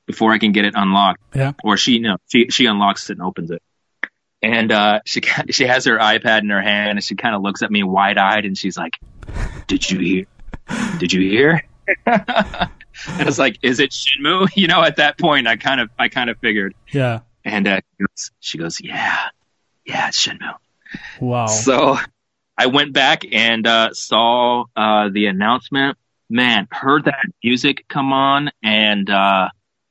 before 0.08 0.32
I 0.32 0.38
can 0.38 0.52
get 0.52 0.66
it 0.66 0.74
unlocked. 0.76 1.22
Yeah. 1.36 1.54
Or 1.64 1.78
she, 1.78 2.00
no, 2.00 2.18
she, 2.28 2.48
she 2.50 2.66
unlocks 2.66 3.10
it 3.10 3.14
and 3.14 3.22
opens 3.22 3.52
it. 3.52 3.62
And, 4.42 4.72
uh, 4.72 5.00
she, 5.06 5.22
she 5.50 5.66
has 5.66 5.86
her 5.86 5.98
iPad 5.98 6.42
in 6.42 6.50
her 6.50 6.62
hand 6.62 6.92
and 6.92 7.04
she 7.04 7.16
kind 7.16 7.36
of 7.36 7.42
looks 7.42 7.62
at 7.64 7.72
me 7.72 7.84
wide 7.84 8.18
eyed 8.18 8.46
and 8.46 8.58
she's 8.58 8.78
like, 8.78 8.94
did 9.68 9.90
you 9.90 10.00
hear? 10.00 10.26
Did 11.00 11.12
you 11.14 11.22
hear? 11.22 11.64
and 12.06 13.28
it's 13.28 13.40
like, 13.40 13.58
is 13.62 13.80
it 13.80 13.92
Shenmue? 13.92 14.50
You 14.56 14.68
know, 14.68 14.84
at 14.84 14.98
that 14.98 15.18
point, 15.18 15.48
I 15.48 15.56
kind 15.56 15.80
of, 15.82 15.90
I 15.98 16.10
kind 16.10 16.30
of 16.30 16.38
figured. 16.40 16.76
Yeah. 16.92 17.22
And 17.44 17.68
uh, 17.68 17.78
she 17.78 18.06
goes- 18.06 18.32
she 18.40 18.58
goes, 18.58 18.78
yeah, 18.82 19.28
yeah, 19.86 20.08
it's 20.08 20.26
Shenmue. 20.26 20.54
Wow. 21.20 21.48
So 21.48 21.98
I 22.58 22.68
went 22.68 22.94
back 22.94 23.24
and 23.32 23.66
uh, 23.68 23.94
saw 23.94 24.66
uh, 24.76 25.10
the 25.10 25.28
announcement. 25.28 25.98
Man, 26.30 26.68
heard 26.72 27.06
that 27.06 27.20
music 27.44 27.86
come 27.88 28.12
on 28.12 28.50
and 28.64 29.10
uh, 29.10 29.50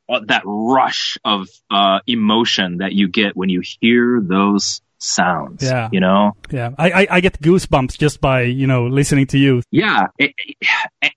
that 0.08 0.42
rush 0.44 1.16
of 1.24 1.48
uh, 1.70 2.00
emotion 2.06 2.78
that 2.78 2.92
you 2.92 3.08
get 3.08 3.36
when 3.36 3.48
you 3.50 3.62
hear 3.80 4.20
those 4.20 4.80
sounds. 4.98 5.62
Yeah. 5.62 5.88
You 5.92 6.00
know? 6.00 6.32
Yeah. 6.50 6.70
I, 6.76 6.90
I 7.02 7.06
I 7.10 7.20
get 7.20 7.40
goosebumps 7.40 7.98
just 7.98 8.20
by 8.20 8.42
you 8.42 8.66
know 8.66 8.86
listening 8.86 9.26
to 9.28 9.38
you. 9.38 9.62
Yeah, 9.70 10.08
it, 10.18 10.34
it- 10.38 11.12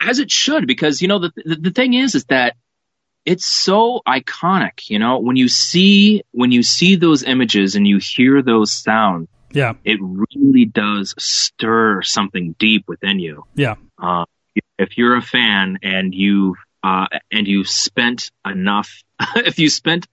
as 0.00 0.18
it 0.18 0.30
should, 0.30 0.66
because 0.66 1.00
you 1.00 1.08
know 1.08 1.18
the, 1.20 1.32
the 1.36 1.56
the 1.56 1.70
thing 1.70 1.94
is, 1.94 2.14
is 2.14 2.24
that 2.24 2.56
it's 3.24 3.46
so 3.46 4.00
iconic. 4.06 4.88
You 4.90 4.98
know, 4.98 5.18
when 5.18 5.36
you 5.36 5.48
see 5.48 6.22
when 6.32 6.52
you 6.52 6.62
see 6.62 6.96
those 6.96 7.22
images 7.22 7.74
and 7.76 7.86
you 7.86 7.98
hear 7.98 8.42
those 8.42 8.72
sounds, 8.72 9.28
Yeah. 9.52 9.74
it 9.84 9.98
really 10.00 10.64
does 10.64 11.14
stir 11.18 12.02
something 12.02 12.54
deep 12.58 12.84
within 12.88 13.18
you. 13.20 13.44
Yeah. 13.54 13.74
Uh, 14.00 14.24
if 14.78 14.98
you're 14.98 15.16
a 15.16 15.22
fan 15.22 15.78
and 15.82 16.14
you 16.14 16.56
uh, 16.82 17.06
and 17.30 17.46
you 17.46 17.64
spent 17.64 18.30
enough, 18.44 18.90
if 19.36 19.58
you 19.58 19.70
spent 19.70 20.06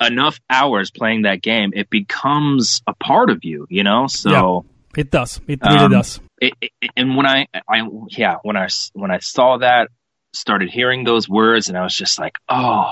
enough 0.00 0.38
hours 0.50 0.90
playing 0.90 1.22
that 1.22 1.40
game, 1.42 1.72
it 1.74 1.88
becomes 1.88 2.82
a 2.86 2.94
part 2.94 3.30
of 3.30 3.44
you. 3.44 3.66
You 3.70 3.82
know, 3.84 4.06
so. 4.08 4.64
It 4.94 5.10
does. 5.10 5.40
It 5.48 5.58
really 5.64 5.78
Um, 5.78 5.90
does. 5.92 6.20
it, 6.38 6.52
it, 6.60 6.70
and 6.98 7.16
when 7.16 7.24
I, 7.24 7.46
I, 7.66 7.80
yeah, 8.10 8.36
when 8.42 8.58
I, 8.58 8.68
when 8.92 9.10
I 9.10 9.20
saw 9.20 9.56
that, 9.56 9.88
started 10.32 10.70
hearing 10.70 11.04
those 11.04 11.28
words, 11.28 11.68
and 11.68 11.76
I 11.76 11.82
was 11.82 11.94
just 11.96 12.18
like, 12.18 12.38
oh, 12.48 12.90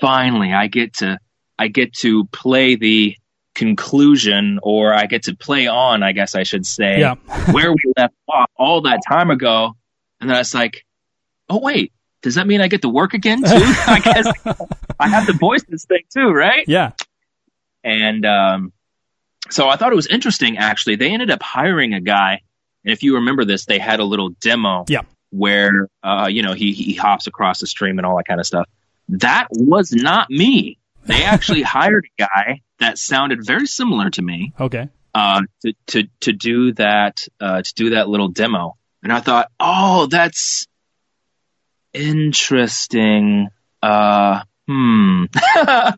finally, 0.00 0.52
I 0.52 0.66
get 0.66 0.94
to 0.94 1.18
I 1.58 1.68
get 1.68 1.92
to 1.98 2.24
play 2.26 2.76
the 2.76 3.16
conclusion, 3.54 4.58
or 4.62 4.94
I 4.94 5.06
get 5.06 5.24
to 5.24 5.36
play 5.36 5.66
on, 5.66 6.02
I 6.02 6.12
guess 6.12 6.34
I 6.34 6.42
should 6.42 6.66
say, 6.66 7.00
Yeah. 7.00 7.14
where 7.52 7.70
we 7.72 7.92
left 7.96 8.14
off 8.28 8.50
all 8.56 8.82
that 8.82 9.00
time 9.06 9.30
ago. 9.30 9.76
And 10.20 10.30
then 10.30 10.36
I 10.36 10.40
was 10.40 10.54
like, 10.54 10.84
oh 11.48 11.58
wait, 11.60 11.92
does 12.22 12.36
that 12.36 12.46
mean 12.46 12.60
I 12.60 12.68
get 12.68 12.82
to 12.82 12.88
work 12.88 13.12
again 13.14 13.42
too? 13.42 13.48
I 13.52 14.00
guess 14.02 14.56
I 14.98 15.08
have 15.08 15.26
to 15.26 15.32
voice 15.34 15.62
this 15.68 15.84
thing 15.84 16.02
too, 16.12 16.30
right? 16.30 16.64
Yeah. 16.66 16.92
And 17.84 18.24
um, 18.24 18.72
so 19.50 19.68
I 19.68 19.76
thought 19.76 19.92
it 19.92 19.96
was 19.96 20.06
interesting, 20.06 20.56
actually. 20.56 20.96
They 20.96 21.10
ended 21.12 21.30
up 21.30 21.42
hiring 21.42 21.92
a 21.94 22.00
guy. 22.00 22.40
And 22.84 22.92
if 22.92 23.02
you 23.02 23.16
remember 23.16 23.44
this, 23.44 23.66
they 23.66 23.78
had 23.78 24.00
a 24.00 24.04
little 24.04 24.30
demo 24.40 24.84
Yeah. 24.88 25.02
Where, 25.32 25.88
uh, 26.04 26.28
you 26.30 26.42
know, 26.42 26.52
he, 26.52 26.72
he 26.72 26.94
hops 26.94 27.26
across 27.26 27.58
the 27.60 27.66
stream 27.66 27.98
and 27.98 28.06
all 28.06 28.16
that 28.18 28.26
kind 28.28 28.38
of 28.38 28.46
stuff. 28.46 28.68
That 29.08 29.48
was 29.50 29.92
not 29.92 30.30
me. 30.30 30.78
They 31.04 31.24
actually 31.24 31.62
hired 31.62 32.04
a 32.18 32.22
guy 32.22 32.60
that 32.78 32.98
sounded 32.98 33.44
very 33.44 33.66
similar 33.66 34.10
to 34.10 34.22
me 34.22 34.52
Okay. 34.60 34.88
uh, 35.14 35.40
to, 35.62 35.72
to, 35.88 36.04
to 36.20 36.32
do 36.32 36.72
that, 36.74 37.26
uh, 37.40 37.62
to 37.62 37.74
do 37.74 37.90
that 37.90 38.08
little 38.08 38.28
demo. 38.28 38.76
And 39.02 39.12
I 39.12 39.20
thought, 39.20 39.50
oh, 39.58 40.06
that's 40.06 40.66
interesting. 41.92 43.48
Uh, 43.82 44.42
hmm. 44.68 45.24
I 45.34 45.94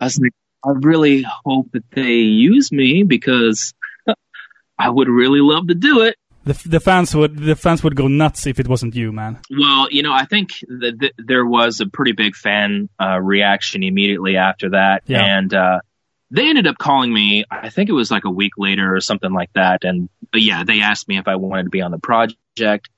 was 0.00 0.18
like, 0.18 0.32
I 0.64 0.70
really 0.74 1.24
hope 1.44 1.70
that 1.72 1.84
they 1.92 2.14
use 2.14 2.72
me 2.72 3.04
because 3.04 3.74
I 4.78 4.90
would 4.90 5.08
really 5.08 5.40
love 5.40 5.68
to 5.68 5.74
do 5.74 6.00
it. 6.02 6.16
The, 6.48 6.68
the 6.68 6.80
fans 6.80 7.14
would 7.14 7.36
the 7.38 7.54
fans 7.56 7.82
would 7.84 7.94
go 7.96 8.08
nuts 8.08 8.46
if 8.46 8.58
it 8.58 8.66
wasn't 8.68 8.94
you, 8.94 9.12
man. 9.12 9.38
Well, 9.50 9.88
you 9.90 10.02
know, 10.02 10.12
I 10.12 10.24
think 10.24 10.50
th- 10.80 11.12
there 11.18 11.44
was 11.46 11.80
a 11.80 11.86
pretty 11.86 12.12
big 12.12 12.34
fan 12.34 12.88
uh, 13.00 13.18
reaction 13.20 13.82
immediately 13.82 14.36
after 14.36 14.70
that, 14.70 15.02
Yeah. 15.06 15.22
and 15.38 15.52
uh, 15.52 15.80
they 16.30 16.48
ended 16.48 16.66
up 16.66 16.78
calling 16.78 17.12
me. 17.12 17.44
I 17.50 17.68
think 17.70 17.88
it 17.90 17.92
was 17.94 18.10
like 18.10 18.24
a 18.24 18.30
week 18.30 18.52
later 18.58 18.94
or 18.94 19.00
something 19.00 19.32
like 19.32 19.52
that, 19.54 19.84
and 19.84 20.08
but 20.32 20.40
yeah, 20.42 20.64
they 20.64 20.80
asked 20.80 21.06
me 21.08 21.18
if 21.18 21.28
I 21.28 21.36
wanted 21.36 21.64
to 21.64 21.70
be 21.70 21.82
on 21.82 21.90
the 21.90 21.98
project. 21.98 22.88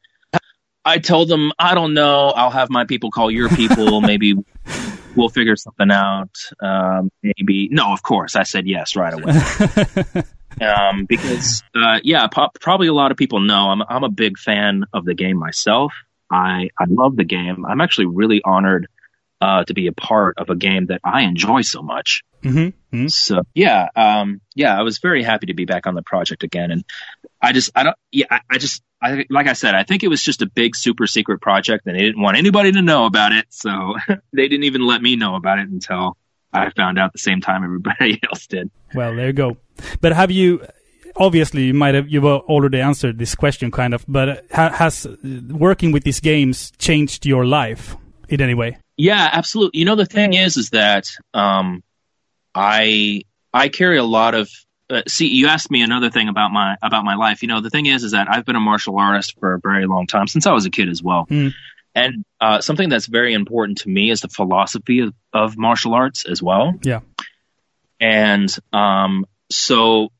I 0.84 0.98
told 0.98 1.28
them 1.28 1.52
I 1.58 1.74
don't 1.74 1.92
know. 1.94 2.28
I'll 2.30 2.50
have 2.50 2.70
my 2.70 2.84
people 2.86 3.10
call 3.10 3.30
your 3.30 3.48
people. 3.50 4.00
Maybe 4.12 4.34
we'll 5.16 5.28
figure 5.28 5.56
something 5.56 5.90
out. 5.90 6.30
Um, 6.62 7.10
maybe 7.22 7.68
no, 7.70 7.92
of 7.92 8.02
course. 8.02 8.36
I 8.36 8.44
said 8.44 8.66
yes 8.66 8.94
right 8.96 9.12
away 9.12 10.24
um, 10.60 11.04
because 11.06 11.62
uh, 11.74 12.00
yeah, 12.02 12.26
po- 12.28 12.50
probably 12.60 12.88
a 12.88 12.94
lot 12.94 13.10
of 13.10 13.16
people 13.16 13.40
know 13.40 13.70
I'm 13.70 13.82
I'm 13.82 14.04
a 14.04 14.10
big 14.10 14.38
fan 14.38 14.84
of 14.92 15.04
the 15.04 15.14
game 15.14 15.36
myself. 15.36 15.92
I 16.30 16.70
I 16.78 16.84
love 16.88 17.16
the 17.16 17.24
game. 17.24 17.64
I'm 17.66 17.80
actually 17.80 18.06
really 18.06 18.40
honored 18.44 18.88
uh, 19.40 19.64
to 19.64 19.74
be 19.74 19.86
a 19.86 19.92
part 19.92 20.38
of 20.38 20.50
a 20.50 20.56
game 20.56 20.86
that 20.86 21.00
I 21.02 21.22
enjoy 21.22 21.62
so 21.62 21.82
much. 21.82 22.22
Mm-hmm. 22.42 23.06
So 23.08 23.42
yeah, 23.54 23.88
um, 23.96 24.40
yeah, 24.54 24.78
I 24.78 24.82
was 24.82 24.98
very 24.98 25.22
happy 25.22 25.46
to 25.46 25.54
be 25.54 25.64
back 25.64 25.86
on 25.86 25.94
the 25.94 26.02
project 26.02 26.42
again, 26.42 26.70
and 26.70 26.84
I 27.40 27.52
just 27.52 27.70
I 27.74 27.82
don't 27.84 27.96
yeah 28.10 28.26
I, 28.30 28.40
I 28.50 28.58
just 28.58 28.82
I 29.00 29.26
like 29.30 29.46
I 29.46 29.52
said 29.52 29.74
I 29.74 29.84
think 29.84 30.02
it 30.02 30.08
was 30.08 30.22
just 30.22 30.42
a 30.42 30.46
big 30.46 30.74
super 30.76 31.06
secret 31.06 31.40
project, 31.40 31.86
and 31.86 31.96
they 31.96 32.02
didn't 32.02 32.20
want 32.20 32.36
anybody 32.36 32.72
to 32.72 32.82
know 32.82 33.06
about 33.06 33.32
it, 33.32 33.46
so 33.50 33.94
they 34.32 34.48
didn't 34.48 34.64
even 34.64 34.86
let 34.86 35.00
me 35.00 35.16
know 35.16 35.36
about 35.36 35.58
it 35.58 35.68
until 35.68 36.16
I 36.52 36.70
found 36.70 36.98
out 36.98 37.12
the 37.12 37.18
same 37.18 37.40
time 37.40 37.64
everybody 37.64 38.20
else 38.30 38.46
did. 38.46 38.70
Well, 38.94 39.14
there 39.14 39.26
you 39.26 39.32
go. 39.32 39.56
But 40.00 40.12
have 40.12 40.30
you? 40.30 40.66
Obviously, 41.16 41.64
you 41.64 41.74
might 41.74 41.94
have 41.94 42.08
you've 42.08 42.24
already 42.24 42.80
answered 42.80 43.18
this 43.18 43.34
question, 43.34 43.70
kind 43.70 43.94
of. 43.94 44.04
But 44.06 44.46
ha- 44.52 44.70
has 44.70 45.06
uh, 45.06 45.16
working 45.48 45.92
with 45.92 46.04
these 46.04 46.20
games 46.20 46.72
changed 46.78 47.26
your 47.26 47.44
life 47.44 47.96
in 48.28 48.40
any 48.40 48.54
way? 48.54 48.78
Yeah, 48.96 49.28
absolutely. 49.32 49.80
You 49.80 49.86
know, 49.86 49.96
the 49.96 50.06
thing 50.06 50.34
is, 50.34 50.56
is 50.56 50.70
that 50.70 51.06
um, 51.34 51.82
I 52.54 53.22
I 53.52 53.68
carry 53.68 53.98
a 53.98 54.04
lot 54.04 54.34
of. 54.34 54.50
Uh, 54.88 55.02
see, 55.06 55.28
you 55.28 55.46
asked 55.46 55.70
me 55.70 55.82
another 55.82 56.10
thing 56.10 56.28
about 56.28 56.50
my 56.50 56.76
about 56.82 57.04
my 57.04 57.14
life. 57.14 57.42
You 57.42 57.48
know, 57.48 57.60
the 57.60 57.70
thing 57.70 57.86
is, 57.86 58.02
is 58.02 58.12
that 58.12 58.28
I've 58.28 58.44
been 58.44 58.56
a 58.56 58.60
martial 58.60 58.98
artist 58.98 59.38
for 59.38 59.54
a 59.54 59.60
very 59.60 59.86
long 59.86 60.06
time 60.06 60.26
since 60.26 60.46
I 60.46 60.52
was 60.52 60.66
a 60.66 60.70
kid 60.70 60.88
as 60.88 61.02
well. 61.02 61.26
Mm. 61.26 61.54
And 61.94 62.24
uh, 62.40 62.60
something 62.60 62.88
that's 62.88 63.06
very 63.06 63.34
important 63.34 63.78
to 63.78 63.88
me 63.88 64.10
is 64.10 64.20
the 64.20 64.28
philosophy 64.28 65.00
of, 65.00 65.14
of 65.32 65.58
martial 65.58 65.94
arts 65.94 66.24
as 66.24 66.42
well. 66.42 66.74
Yeah. 66.82 67.00
And 67.98 68.54
um, 68.72 69.26
so 69.50 70.10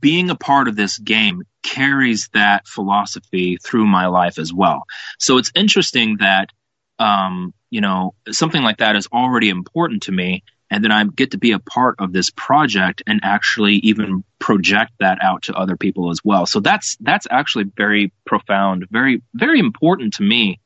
being 0.00 0.30
a 0.30 0.36
part 0.36 0.68
of 0.68 0.76
this 0.76 0.98
game 0.98 1.42
carries 1.62 2.28
that 2.32 2.66
philosophy 2.66 3.58
through 3.62 3.86
my 3.86 4.06
life 4.06 4.38
as 4.38 4.52
well. 4.52 4.84
So 5.18 5.38
it's 5.38 5.52
interesting 5.54 6.18
that, 6.18 6.50
um, 6.98 7.52
you 7.70 7.80
know, 7.80 8.14
something 8.30 8.62
like 8.62 8.78
that 8.78 8.96
is 8.96 9.08
already 9.12 9.50
important 9.50 10.04
to 10.04 10.12
me. 10.12 10.44
And 10.70 10.84
then 10.84 10.92
I 10.92 11.02
get 11.04 11.30
to 11.30 11.38
be 11.38 11.52
a 11.52 11.58
part 11.58 11.96
of 11.98 12.12
this 12.12 12.30
project 12.30 13.02
and 13.06 13.20
actually 13.22 13.76
even 13.76 14.22
project 14.38 14.92
that 15.00 15.18
out 15.22 15.44
to 15.44 15.54
other 15.54 15.76
people 15.76 16.10
as 16.10 16.20
well. 16.22 16.46
So 16.46 16.60
that's, 16.60 16.96
that's 17.00 17.26
actually 17.30 17.64
very 17.64 18.12
profound, 18.26 18.86
very, 18.90 19.22
very 19.34 19.58
important 19.58 20.14
to 20.14 20.22
me 20.22 20.60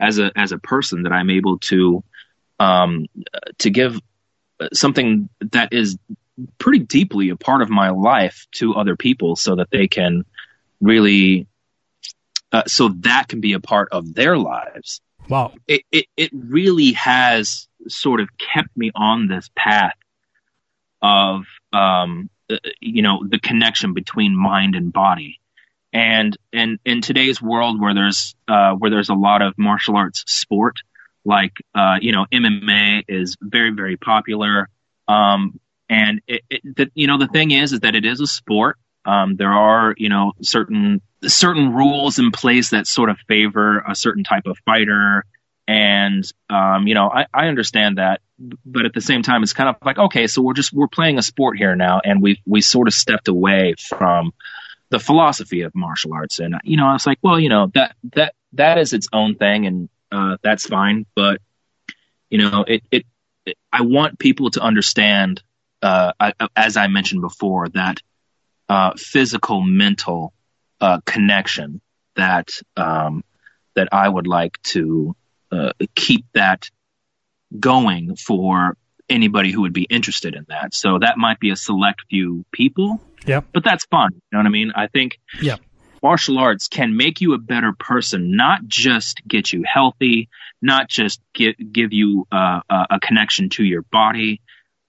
as 0.00 0.18
a, 0.18 0.30
as 0.36 0.52
a 0.52 0.58
person 0.58 1.02
that 1.02 1.12
I'm 1.12 1.30
able 1.30 1.58
to, 1.58 2.02
um, 2.60 3.06
to 3.58 3.70
give 3.70 4.00
something 4.72 5.28
that 5.52 5.72
is 5.72 5.98
pretty 6.58 6.80
deeply 6.80 7.30
a 7.30 7.36
part 7.36 7.62
of 7.62 7.70
my 7.70 7.90
life 7.90 8.46
to 8.52 8.74
other 8.74 8.96
people 8.96 9.36
so 9.36 9.56
that 9.56 9.70
they 9.70 9.88
can 9.88 10.24
really 10.80 11.46
uh, 12.52 12.62
so 12.66 12.88
that 13.00 13.28
can 13.28 13.40
be 13.40 13.52
a 13.52 13.60
part 13.60 13.88
of 13.92 14.14
their 14.14 14.38
lives 14.38 15.00
Wow. 15.28 15.52
it, 15.66 15.82
it 15.92 16.06
it 16.16 16.30
really 16.32 16.92
has 16.92 17.68
sort 17.88 18.20
of 18.20 18.28
kept 18.38 18.74
me 18.76 18.90
on 18.94 19.28
this 19.28 19.50
path 19.54 19.96
of 21.02 21.44
um 21.72 22.30
uh, 22.50 22.56
you 22.80 23.02
know 23.02 23.24
the 23.28 23.38
connection 23.38 23.92
between 23.92 24.34
mind 24.34 24.74
and 24.74 24.92
body 24.92 25.40
and 25.92 26.36
and 26.52 26.78
in 26.84 27.00
today's 27.00 27.40
world 27.40 27.80
where 27.80 27.94
there's 27.94 28.34
uh 28.46 28.72
where 28.72 28.90
there's 28.90 29.08
a 29.08 29.14
lot 29.14 29.42
of 29.42 29.54
martial 29.56 29.96
arts 29.96 30.24
sport 30.26 30.78
like 31.24 31.52
uh 31.74 31.96
you 32.00 32.12
know 32.12 32.26
MMA 32.32 33.04
is 33.08 33.36
very 33.40 33.70
very 33.70 33.96
popular. 33.96 34.68
Um 35.06 35.58
and 35.90 36.20
it, 36.26 36.42
it 36.50 36.76
the, 36.76 36.90
you 36.94 37.06
know 37.06 37.18
the 37.18 37.28
thing 37.28 37.50
is 37.50 37.72
is 37.72 37.80
that 37.80 37.94
it 37.94 38.04
is 38.04 38.20
a 38.20 38.26
sport. 38.26 38.76
Um 39.04 39.36
there 39.36 39.52
are 39.52 39.94
you 39.96 40.08
know 40.08 40.32
certain 40.42 41.00
certain 41.26 41.72
rules 41.72 42.18
in 42.18 42.30
place 42.30 42.70
that 42.70 42.86
sort 42.86 43.10
of 43.10 43.18
favor 43.26 43.82
a 43.88 43.94
certain 43.94 44.24
type 44.24 44.46
of 44.46 44.58
fighter. 44.64 45.24
And 45.66 46.24
um, 46.48 46.86
you 46.86 46.94
know 46.94 47.10
I, 47.10 47.26
I 47.32 47.48
understand 47.48 47.98
that. 47.98 48.20
But 48.64 48.86
at 48.86 48.94
the 48.94 49.00
same 49.00 49.22
time 49.22 49.42
it's 49.42 49.52
kind 49.52 49.68
of 49.68 49.76
like 49.84 49.98
okay 49.98 50.26
so 50.28 50.42
we're 50.42 50.54
just 50.54 50.72
we're 50.72 50.88
playing 50.88 51.18
a 51.18 51.22
sport 51.22 51.58
here 51.58 51.74
now. 51.76 52.00
And 52.04 52.22
we 52.22 52.40
we 52.46 52.60
sort 52.60 52.88
of 52.88 52.94
stepped 52.94 53.28
away 53.28 53.74
from 53.78 54.32
the 54.90 54.98
philosophy 54.98 55.62
of 55.62 55.74
martial 55.74 56.14
arts. 56.14 56.38
And 56.38 56.56
you 56.64 56.76
know 56.76 56.86
i 56.86 56.92
was 56.92 57.06
like 57.06 57.18
well 57.22 57.38
you 57.38 57.48
know 57.48 57.70
that 57.74 57.96
that 58.14 58.34
that 58.54 58.78
is 58.78 58.92
its 58.92 59.08
own 59.12 59.34
thing 59.34 59.66
and 59.66 59.88
uh, 60.10 60.38
that's 60.42 60.66
fine. 60.66 61.06
But 61.14 61.40
you 62.30 62.38
know 62.38 62.64
it, 62.66 62.82
it 62.90 63.06
it 63.46 63.56
i 63.72 63.82
want 63.82 64.18
people 64.18 64.50
to 64.50 64.60
understand 64.60 65.42
uh, 65.82 66.12
I, 66.18 66.32
as 66.56 66.76
i 66.76 66.86
mentioned 66.86 67.20
before 67.20 67.68
that 67.70 68.00
uh, 68.68 68.92
physical 68.96 69.62
mental 69.62 70.32
uh, 70.80 71.00
connection 71.06 71.80
that 72.16 72.50
um, 72.76 73.24
that 73.74 73.88
i 73.92 74.08
would 74.08 74.26
like 74.26 74.60
to 74.62 75.16
uh, 75.50 75.72
keep 75.94 76.26
that 76.34 76.68
going 77.58 78.16
for 78.16 78.76
anybody 79.08 79.50
who 79.52 79.62
would 79.62 79.72
be 79.72 79.84
interested 79.84 80.34
in 80.34 80.44
that. 80.48 80.74
So 80.74 80.98
that 80.98 81.18
might 81.18 81.40
be 81.40 81.50
a 81.50 81.56
select 81.56 82.02
few 82.10 82.44
people, 82.52 83.00
Yeah. 83.26 83.40
but 83.52 83.64
that's 83.64 83.84
fun. 83.86 84.10
You 84.14 84.20
know 84.32 84.38
what 84.40 84.46
I 84.46 84.50
mean? 84.50 84.72
I 84.74 84.86
think 84.88 85.18
Yeah. 85.40 85.56
martial 86.02 86.38
arts 86.38 86.68
can 86.68 86.96
make 86.96 87.20
you 87.20 87.34
a 87.34 87.38
better 87.38 87.72
person, 87.78 88.36
not 88.36 88.66
just 88.66 89.22
get 89.26 89.52
you 89.52 89.64
healthy, 89.66 90.28
not 90.60 90.88
just 90.88 91.20
get, 91.34 91.56
give 91.72 91.92
you 91.92 92.26
uh, 92.32 92.60
a, 92.68 92.86
a 92.90 93.00
connection 93.00 93.48
to 93.50 93.64
your 93.64 93.82
body, 93.82 94.40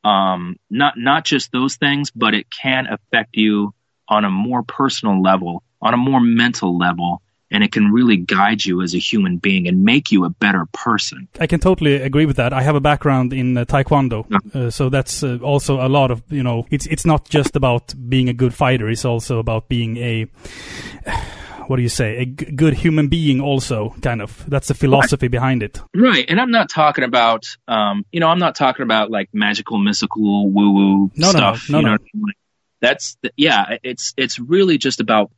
um, 0.04 0.56
not 0.70 0.98
not 0.98 1.26
just 1.26 1.52
those 1.52 1.76
things, 1.78 2.12
but 2.12 2.34
it 2.34 2.48
can 2.50 2.88
affect 2.88 3.36
you 3.36 3.74
on 4.08 4.26
a 4.26 4.30
more 4.30 4.64
personal 4.64 5.22
level, 5.22 5.62
on 5.82 5.94
a 5.94 5.98
more 5.98 6.20
mental 6.22 6.78
level, 6.78 7.22
and 7.52 7.64
it 7.64 7.72
can 7.72 7.92
really 7.92 8.18
guide 8.18 8.64
you 8.66 8.82
as 8.82 8.94
a 8.94 9.00
human 9.00 9.38
being 9.38 9.68
and 9.68 9.84
make 9.84 10.12
you 10.12 10.26
a 10.26 10.30
better 10.30 10.66
person. 10.72 11.28
I 11.40 11.48
can 11.48 11.60
totally 11.60 11.96
agree 11.96 12.26
with 12.26 12.38
that. 12.38 12.54
I 12.54 12.62
have 12.62 12.76
a 12.76 12.80
background 12.82 13.34
in 13.34 13.58
uh, 13.58 13.66
Taekwondo, 13.66 14.26
uh, 14.56 14.70
so 14.70 14.90
that's 14.90 15.24
uh, 15.24 15.38
also 15.42 15.80
a 15.86 15.90
lot 15.90 16.12
of 16.12 16.22
you 16.30 16.44
know. 16.44 16.66
It's 16.70 16.86
it's 16.88 17.06
not 17.06 17.28
just 17.30 17.56
about 17.56 17.94
being 18.10 18.30
a 18.30 18.34
good 18.34 18.54
fighter. 18.54 18.90
It's 18.90 19.06
also 19.06 19.40
about 19.40 19.68
being 19.70 19.98
a 19.98 20.26
what 21.68 21.76
do 21.76 21.82
you 21.84 21.90
say? 21.90 22.18
A 22.18 22.26
g- 22.26 22.52
good 22.52 22.74
human 22.74 23.08
being. 23.10 23.42
Also, 23.42 23.96
kind 24.02 24.22
of. 24.22 24.44
That's 24.48 24.68
the 24.68 24.74
philosophy 24.74 25.28
behind 25.28 25.62
it. 25.64 25.80
Right, 25.96 26.26
and 26.28 26.40
I'm 26.42 26.52
not 26.52 26.70
talking 26.70 27.04
about, 27.04 27.46
um, 27.68 28.06
you 28.12 28.20
know, 28.20 28.28
I'm 28.28 28.40
not 28.40 28.56
talking 28.56 28.84
about 28.84 29.12
like 29.12 29.30
magical, 29.34 29.78
mystical, 29.78 30.50
woo 30.50 30.72
woo 30.72 31.12
No, 31.16 31.28
no, 31.28 31.30
stuff. 31.32 31.70
no, 31.70 31.78
you 31.80 31.84
know, 31.86 31.90
no. 31.90 31.92
what 31.94 32.02
I 32.02 32.18
mean? 32.18 32.24
Like, 32.26 32.36
that's 32.82 33.18
the, 33.22 33.32
yeah, 33.38 33.78
it's 33.84 34.14
it's 34.18 34.40
really 34.40 34.78
just 34.78 35.00
about 35.00 35.32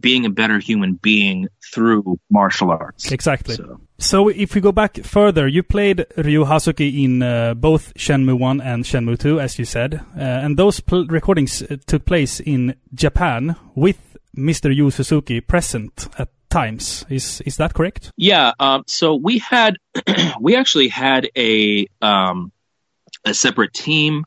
being 0.00 0.24
a 0.26 0.30
better 0.30 0.58
human 0.58 0.94
being 0.94 1.48
through 1.72 2.18
martial 2.30 2.70
arts. 2.70 3.12
Exactly. 3.12 3.54
So, 3.56 3.80
So 3.98 4.28
if 4.28 4.54
we 4.54 4.60
go 4.60 4.72
back 4.72 5.04
further, 5.04 5.46
you 5.46 5.62
played 5.62 6.06
Ryu 6.16 6.44
Hazuki 6.44 7.04
in 7.04 7.22
uh, 7.22 7.54
both 7.54 7.92
Shenmue 7.94 8.38
1 8.38 8.60
and 8.60 8.84
Shenmue 8.84 9.18
2, 9.18 9.40
as 9.40 9.58
you 9.58 9.64
said. 9.64 10.00
Uh, 10.16 10.20
and 10.20 10.56
those 10.56 10.80
pl- 10.80 11.06
recordings 11.06 11.62
uh, 11.62 11.76
took 11.86 12.04
place 12.04 12.40
in 12.40 12.74
Japan 12.94 13.56
with 13.74 13.98
Mr. 14.36 14.74
Yu 14.74 14.90
Suzuki 14.90 15.40
present 15.40 16.08
at 16.18 16.28
times. 16.50 17.04
Is 17.08 17.40
is 17.46 17.56
that 17.56 17.74
correct? 17.74 18.10
yeah. 18.16 18.52
Um, 18.58 18.82
so 18.86 19.14
we 19.14 19.38
had, 19.38 19.76
we 20.40 20.56
actually 20.56 20.88
had 20.88 21.28
a 21.36 21.86
um, 22.00 22.52
a 23.24 23.34
separate 23.34 23.72
team 23.72 24.24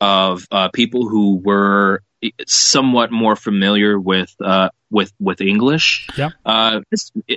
of 0.00 0.46
uh, 0.50 0.68
people 0.74 1.08
who 1.08 1.40
were 1.44 2.02
somewhat 2.46 3.10
more 3.10 3.36
familiar 3.36 3.98
with 3.98 4.34
uh, 4.42 4.70
with 4.90 5.12
with 5.18 5.40
English. 5.40 6.06
Yeah. 6.16 6.30
Uh, 6.44 6.80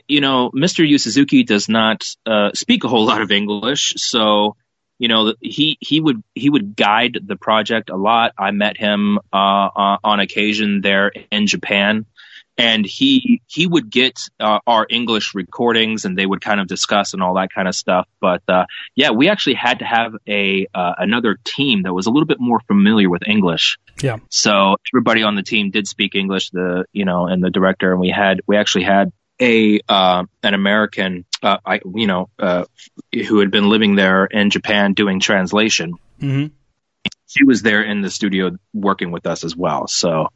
you 0.07 0.21
know, 0.21 0.51
Mr. 0.51 0.87
Yu 0.87 0.97
Suzuki 0.97 1.43
does 1.43 1.69
not 1.69 2.05
uh, 2.25 2.51
speak 2.53 2.83
a 2.83 2.87
whole 2.87 3.05
lot 3.05 3.21
of 3.21 3.31
English, 3.31 3.95
so 3.97 4.55
you 4.97 5.07
know 5.07 5.33
he 5.41 5.77
he 5.79 5.99
would 5.99 6.23
he 6.35 6.49
would 6.49 6.75
guide 6.75 7.17
the 7.25 7.35
project 7.35 7.89
a 7.89 7.95
lot. 7.97 8.33
I 8.37 8.51
met 8.51 8.77
him 8.77 9.19
uh, 9.33 9.97
on 10.03 10.19
occasion 10.19 10.81
there 10.81 11.11
in 11.31 11.47
Japan, 11.47 12.05
and 12.59 12.85
he 12.85 13.41
he 13.47 13.65
would 13.65 13.89
get 13.89 14.19
uh, 14.37 14.59
our 14.67 14.85
English 14.89 15.33
recordings, 15.33 16.03
and 16.03 16.17
they 16.17 16.25
would 16.25 16.41
kind 16.41 16.59
of 16.59 16.67
discuss 16.67 17.13
and 17.13 17.23
all 17.23 17.35
that 17.35 17.53
kind 17.53 17.69
of 17.69 17.73
stuff. 17.73 18.05
But 18.19 18.43
uh, 18.49 18.65
yeah, 18.95 19.11
we 19.11 19.29
actually 19.29 19.53
had 19.53 19.79
to 19.79 19.85
have 19.85 20.13
a 20.27 20.67
uh, 20.75 20.93
another 20.97 21.37
team 21.45 21.83
that 21.83 21.93
was 21.93 22.05
a 22.05 22.11
little 22.11 22.27
bit 22.27 22.39
more 22.39 22.59
familiar 22.67 23.09
with 23.09 23.21
English. 23.25 23.79
Yeah. 24.03 24.17
So 24.29 24.75
everybody 24.93 25.23
on 25.23 25.35
the 25.35 25.41
team 25.41 25.71
did 25.71 25.87
speak 25.87 26.15
English. 26.15 26.49
The 26.49 26.83
you 26.91 27.05
know, 27.05 27.27
and 27.27 27.41
the 27.41 27.49
director, 27.49 27.91
and 27.93 28.01
we 28.01 28.09
had 28.09 28.41
we 28.45 28.57
actually 28.57 28.83
had 28.83 29.13
a 29.39 29.79
uh, 29.87 30.25
an 30.43 30.53
American, 30.53 31.23
uh, 31.41 31.57
I 31.65 31.79
you 31.95 32.07
know, 32.07 32.29
uh, 32.37 32.65
who 33.13 33.39
had 33.39 33.51
been 33.51 33.69
living 33.69 33.95
there 33.95 34.25
in 34.25 34.49
Japan 34.49 34.93
doing 34.93 35.21
translation. 35.21 35.93
hmm 36.19 36.47
She 37.27 37.45
was 37.45 37.61
there 37.61 37.83
in 37.83 38.01
the 38.01 38.09
studio 38.09 38.57
working 38.73 39.11
with 39.11 39.25
us 39.25 39.45
as 39.45 39.55
well. 39.55 39.87
So. 39.87 40.27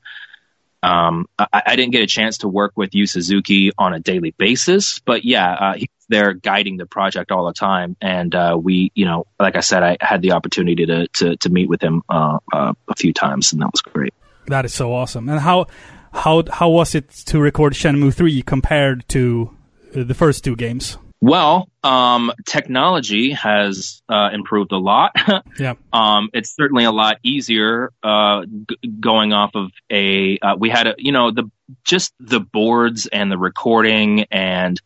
Um, 0.83 1.27
I, 1.39 1.63
I 1.67 1.75
didn't 1.75 1.93
get 1.93 2.01
a 2.01 2.07
chance 2.07 2.39
to 2.39 2.47
work 2.47 2.73
with 2.75 2.93
Yu 2.93 3.07
Suzuki 3.07 3.71
on 3.77 3.93
a 3.93 3.99
daily 3.99 4.31
basis, 4.31 4.99
but 4.99 5.23
yeah, 5.23 5.53
uh, 5.53 5.73
he 5.73 5.89
was 5.97 6.05
there 6.09 6.33
guiding 6.33 6.77
the 6.77 6.85
project 6.85 7.31
all 7.31 7.45
the 7.45 7.53
time. 7.53 7.95
And, 8.01 8.35
uh, 8.35 8.59
we, 8.61 8.91
you 8.93 9.05
know, 9.05 9.25
like 9.39 9.55
I 9.55 9.61
said, 9.61 9.81
I 9.81 9.97
had 10.01 10.21
the 10.21 10.33
opportunity 10.33 10.85
to, 10.85 11.07
to, 11.07 11.37
to 11.37 11.49
meet 11.49 11.69
with 11.69 11.81
him, 11.81 12.03
uh, 12.09 12.39
uh, 12.51 12.73
a 12.89 12.95
few 12.95 13.13
times 13.13 13.53
and 13.53 13.61
that 13.61 13.71
was 13.71 13.81
great. 13.81 14.13
That 14.47 14.65
is 14.65 14.73
so 14.73 14.93
awesome. 14.93 15.29
And 15.29 15.39
how 15.39 15.67
how 16.13 16.43
how 16.51 16.69
was 16.69 16.95
it 16.95 17.09
to 17.27 17.39
record 17.39 17.73
Shenmue 17.73 18.13
3 18.13 18.41
compared 18.43 19.07
to 19.09 19.55
the 19.93 20.13
first 20.13 20.43
two 20.43 20.55
games? 20.55 20.97
Well, 21.23 21.69
um, 21.85 22.33
technology 22.45 23.31
has 23.31 24.01
uh, 24.09 24.31
improved 24.33 24.73
a 24.73 24.77
lot. 24.77 25.15
Yeah. 25.57 25.75
um, 25.93 26.29
it's 26.33 26.53
certainly 26.53 26.83
a 26.83 26.91
lot 26.91 27.19
easier 27.23 27.91
uh, 28.01 28.45
g- 28.45 28.77
going 28.99 29.31
off 29.31 29.51
of 29.55 29.71
a. 29.89 30.37
Uh, 30.39 30.55
we 30.57 30.69
had 30.69 30.87
a, 30.87 30.95
you 30.97 31.13
know, 31.13 31.31
the 31.31 31.49
just 31.85 32.13
the 32.19 32.41
boards 32.41 33.07
and 33.07 33.31
the 33.31 33.37
recording 33.37 34.25
and 34.31 34.81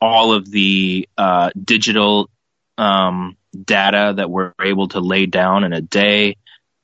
all 0.00 0.32
of 0.32 0.50
the 0.50 1.08
uh, 1.16 1.50
digital 1.64 2.28
um, 2.76 3.38
data 3.64 4.12
that 4.16 4.28
we're 4.28 4.52
able 4.60 4.88
to 4.88 5.00
lay 5.00 5.24
down 5.24 5.64
in 5.64 5.72
a 5.72 5.80
day. 5.80 6.36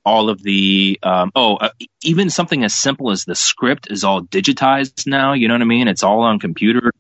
All 0.06 0.30
of 0.30 0.42
the 0.42 0.98
um, 1.02 1.30
oh, 1.34 1.56
uh, 1.56 1.70
even 2.02 2.30
something 2.30 2.64
as 2.64 2.74
simple 2.74 3.10
as 3.10 3.26
the 3.26 3.34
script 3.34 3.90
is 3.90 4.02
all 4.02 4.22
digitized 4.22 5.06
now. 5.06 5.34
You 5.34 5.48
know 5.48 5.54
what 5.54 5.62
I 5.62 5.66
mean? 5.66 5.88
It's 5.88 6.04
all 6.04 6.22
on 6.22 6.38
computer 6.38 6.92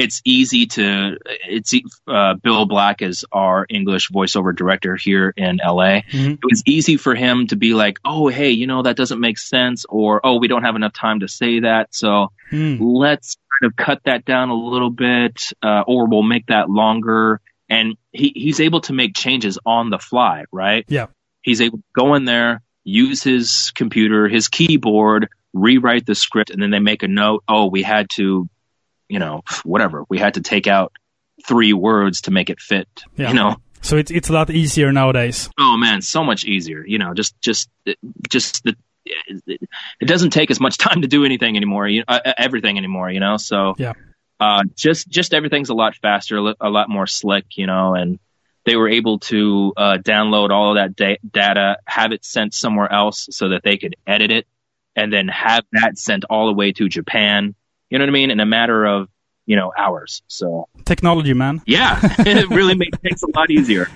it's 0.00 0.20
easy 0.24 0.66
to 0.66 1.16
it's 1.48 1.72
uh, 2.08 2.34
Bill 2.42 2.66
Black 2.66 3.02
is 3.02 3.24
our 3.32 3.66
English 3.68 4.08
voiceover 4.10 4.54
director 4.54 4.96
here 4.96 5.32
in 5.36 5.58
LA. 5.64 6.00
Mhm. 6.10 6.32
It 6.34 6.44
was 6.44 6.62
easy 6.66 6.96
for 6.96 7.14
him 7.14 7.46
to 7.48 7.56
be 7.56 7.74
like, 7.74 7.98
"Oh, 8.04 8.28
hey, 8.28 8.50
you 8.50 8.66
know 8.66 8.82
that 8.82 8.96
doesn't 8.96 9.20
make 9.20 9.38
sense," 9.38 9.84
or 9.88 10.20
"Oh, 10.24 10.36
we 10.38 10.48
don't 10.48 10.62
have 10.64 10.76
enough 10.76 10.92
time 10.94 11.20
to 11.20 11.28
say 11.28 11.60
that, 11.60 11.94
so 11.94 12.32
Hmm. 12.50 12.76
let's 12.80 13.36
kind 13.60 13.70
of 13.70 13.76
cut 13.76 14.00
that 14.04 14.24
down 14.24 14.48
a 14.48 14.54
little 14.54 14.90
bit, 14.90 15.36
uh, 15.62 15.82
or 15.86 16.06
we'll 16.08 16.22
make 16.22 16.46
that 16.46 16.70
longer." 16.70 17.40
And 17.68 17.96
he 18.12 18.32
he's 18.34 18.58
able 18.60 18.80
to 18.82 18.92
make 18.92 19.14
changes 19.14 19.58
on 19.64 19.90
the 19.90 19.98
fly, 19.98 20.44
right? 20.52 20.84
Yeah. 20.88 21.06
He's 21.42 21.60
able 21.60 21.78
to 21.78 21.84
go 21.94 22.14
in 22.14 22.24
there, 22.24 22.62
use 22.84 23.22
his 23.22 23.70
computer, 23.74 24.28
his 24.28 24.48
keyboard, 24.48 25.28
rewrite 25.52 26.06
the 26.06 26.14
script, 26.14 26.50
and 26.50 26.60
then 26.62 26.70
they 26.70 26.80
make 26.80 27.02
a 27.02 27.08
note. 27.08 27.44
Oh, 27.48 27.66
we 27.66 27.82
had 27.82 28.08
to 28.16 28.48
you 29.10 29.18
know, 29.18 29.42
whatever. 29.64 30.04
We 30.08 30.18
had 30.18 30.34
to 30.34 30.40
take 30.40 30.66
out 30.66 30.92
three 31.46 31.72
words 31.72 32.22
to 32.22 32.30
make 32.30 32.48
it 32.50 32.60
fit. 32.60 32.88
Yeah. 33.16 33.28
You 33.28 33.34
know, 33.34 33.56
So 33.82 33.96
it's 33.96 34.10
it's 34.10 34.28
a 34.30 34.32
lot 34.32 34.50
easier 34.50 34.92
nowadays. 34.92 35.50
oh 35.58 35.76
man, 35.76 36.02
so 36.02 36.22
much 36.24 36.44
easier. 36.44 36.84
You 36.86 36.98
know, 36.98 37.12
just 37.14 37.34
just 37.40 37.68
just 38.30 38.62
the 38.64 38.74
it 40.00 40.06
doesn't 40.06 40.30
take 40.30 40.50
as 40.50 40.60
much 40.60 40.78
time 40.86 41.02
to 41.02 41.08
do 41.08 41.24
anything 41.24 41.56
anymore. 41.56 41.88
You 41.88 42.04
uh, 42.08 42.20
everything 42.38 42.78
anymore. 42.78 43.10
You 43.10 43.20
know, 43.20 43.36
so 43.36 43.74
Yeah. 43.78 43.94
uh, 44.38 44.64
just 44.76 45.08
just 45.08 45.34
everything's 45.34 45.70
a 45.70 45.74
lot 45.74 45.96
faster, 45.96 46.36
a 46.60 46.70
lot 46.70 46.88
more 46.88 47.06
slick. 47.06 47.44
You 47.56 47.66
know, 47.66 47.94
and 47.94 48.18
they 48.66 48.76
were 48.76 48.88
able 48.88 49.18
to 49.20 49.72
uh, 49.76 49.98
download 50.02 50.50
all 50.50 50.70
of 50.70 50.76
that 50.76 50.94
da- 50.94 51.18
data, 51.28 51.78
have 51.86 52.12
it 52.12 52.24
sent 52.24 52.52
somewhere 52.54 52.92
else 52.92 53.28
so 53.30 53.48
that 53.48 53.62
they 53.64 53.78
could 53.78 53.96
edit 54.06 54.30
it, 54.30 54.46
and 54.94 55.10
then 55.12 55.28
have 55.28 55.64
that 55.72 55.96
sent 55.98 56.24
all 56.28 56.46
the 56.46 56.52
way 56.54 56.72
to 56.72 56.88
Japan. 56.88 57.54
You 57.90 57.98
know 57.98 58.04
what 58.04 58.10
I 58.10 58.12
mean? 58.12 58.30
In 58.30 58.40
a 58.40 58.46
matter 58.46 58.86
of 58.86 59.08
you 59.46 59.56
know 59.56 59.72
hours. 59.76 60.22
So 60.28 60.68
Technology, 60.84 61.34
man. 61.34 61.60
yeah, 61.66 61.98
it 62.20 62.48
really 62.50 62.74
makes 62.74 62.98
things 62.98 63.22
a 63.22 63.36
lot 63.36 63.50
easier. 63.50 63.88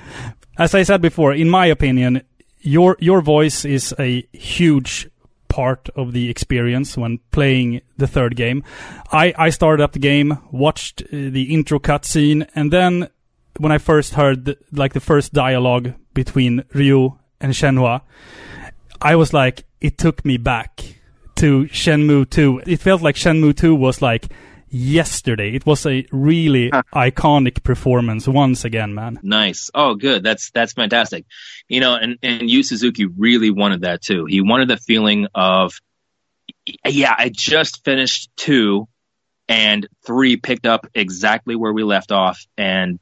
As 0.58 0.74
I 0.74 0.82
said 0.82 1.00
before, 1.00 1.32
in 1.32 1.48
my 1.48 1.66
opinion, 1.66 2.22
your 2.60 2.96
your 3.00 3.20
voice 3.20 3.64
is 3.64 3.94
a 3.98 4.26
huge 4.32 5.08
part 5.48 5.88
of 5.94 6.12
the 6.12 6.28
experience 6.28 6.96
when 6.96 7.20
playing 7.30 7.80
the 7.96 8.08
third 8.08 8.34
game. 8.34 8.64
I, 9.12 9.32
I 9.38 9.50
started 9.50 9.84
up 9.84 9.92
the 9.92 10.00
game, 10.00 10.38
watched 10.50 11.02
uh, 11.02 11.06
the 11.10 11.54
intro 11.54 11.78
cutscene, 11.78 12.48
and 12.56 12.72
then 12.72 13.08
when 13.58 13.70
I 13.70 13.78
first 13.78 14.14
heard 14.14 14.46
the, 14.46 14.58
like 14.72 14.94
the 14.94 15.00
first 15.00 15.32
dialogue 15.32 15.94
between 16.12 16.64
Ryu 16.72 17.16
and 17.40 17.52
Shenhua, 17.52 18.00
I 19.00 19.14
was 19.14 19.32
like, 19.32 19.64
it 19.80 19.96
took 19.96 20.24
me 20.24 20.38
back 20.38 20.82
to 21.44 21.64
Shenmue 21.66 22.30
2. 22.30 22.62
It 22.66 22.80
felt 22.80 23.02
like 23.02 23.16
Shenmue 23.16 23.54
2 23.54 23.74
was 23.74 24.00
like 24.00 24.28
yesterday. 24.70 25.54
It 25.54 25.66
was 25.66 25.84
a 25.84 26.06
really 26.10 26.70
iconic 26.70 27.62
performance 27.62 28.26
once 28.26 28.64
again, 28.64 28.94
man. 28.94 29.20
Nice. 29.22 29.70
Oh, 29.74 29.94
good. 29.94 30.22
That's 30.22 30.50
that's 30.52 30.72
fantastic. 30.72 31.26
You 31.68 31.80
know, 31.80 31.96
and 31.96 32.16
and 32.22 32.48
Yu 32.48 32.62
Suzuki 32.62 33.04
really 33.04 33.50
wanted 33.50 33.82
that 33.82 34.00
too. 34.00 34.24
He 34.24 34.40
wanted 34.40 34.68
the 34.68 34.78
feeling 34.78 35.26
of, 35.34 35.78
yeah, 36.86 37.14
I 37.18 37.28
just 37.28 37.84
finished 37.84 38.30
two, 38.36 38.88
and 39.46 39.86
three 40.06 40.38
picked 40.38 40.64
up 40.64 40.86
exactly 40.94 41.56
where 41.56 41.74
we 41.74 41.82
left 41.82 42.10
off, 42.10 42.42
and 42.56 42.98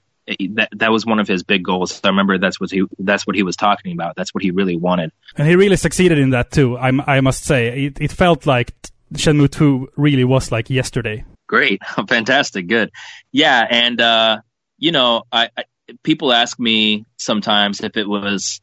that 0.55 0.69
that 0.77 0.91
was 0.93 1.05
one 1.07 1.19
of 1.19 1.29
his 1.29 1.43
big 1.43 1.65
goals. 1.65 2.01
I 2.05 2.09
remember 2.09 2.39
that's 2.39 2.61
what 2.61 2.71
he 2.71 2.85
that's 2.99 3.27
what 3.27 3.37
he 3.37 3.43
was 3.43 3.57
talking 3.57 3.93
about. 3.93 4.17
That's 4.17 4.35
what 4.35 4.43
he 4.43 4.51
really 4.51 4.77
wanted. 4.77 5.13
And 5.37 5.47
he 5.49 5.57
really 5.57 5.77
succeeded 5.77 6.19
in 6.19 6.31
that 6.31 6.51
too. 6.51 6.77
I, 6.77 6.91
I 7.17 7.21
must 7.21 7.45
say, 7.45 7.87
it, 7.87 8.01
it 8.01 8.13
felt 8.13 8.47
like 8.47 8.75
Shenmue 9.15 9.51
2 9.51 9.93
really 9.97 10.25
was 10.25 10.51
like 10.53 10.71
yesterday. 10.71 11.25
Great, 11.47 11.81
fantastic, 12.09 12.67
good. 12.67 12.91
Yeah, 13.31 13.67
and 13.69 14.01
uh, 14.01 14.39
you 14.79 14.93
know, 14.93 15.25
I, 15.31 15.51
I 15.57 15.65
people 16.03 16.33
ask 16.33 16.59
me 16.59 17.05
sometimes 17.19 17.83
if 17.83 17.97
it 17.97 18.09
was 18.09 18.61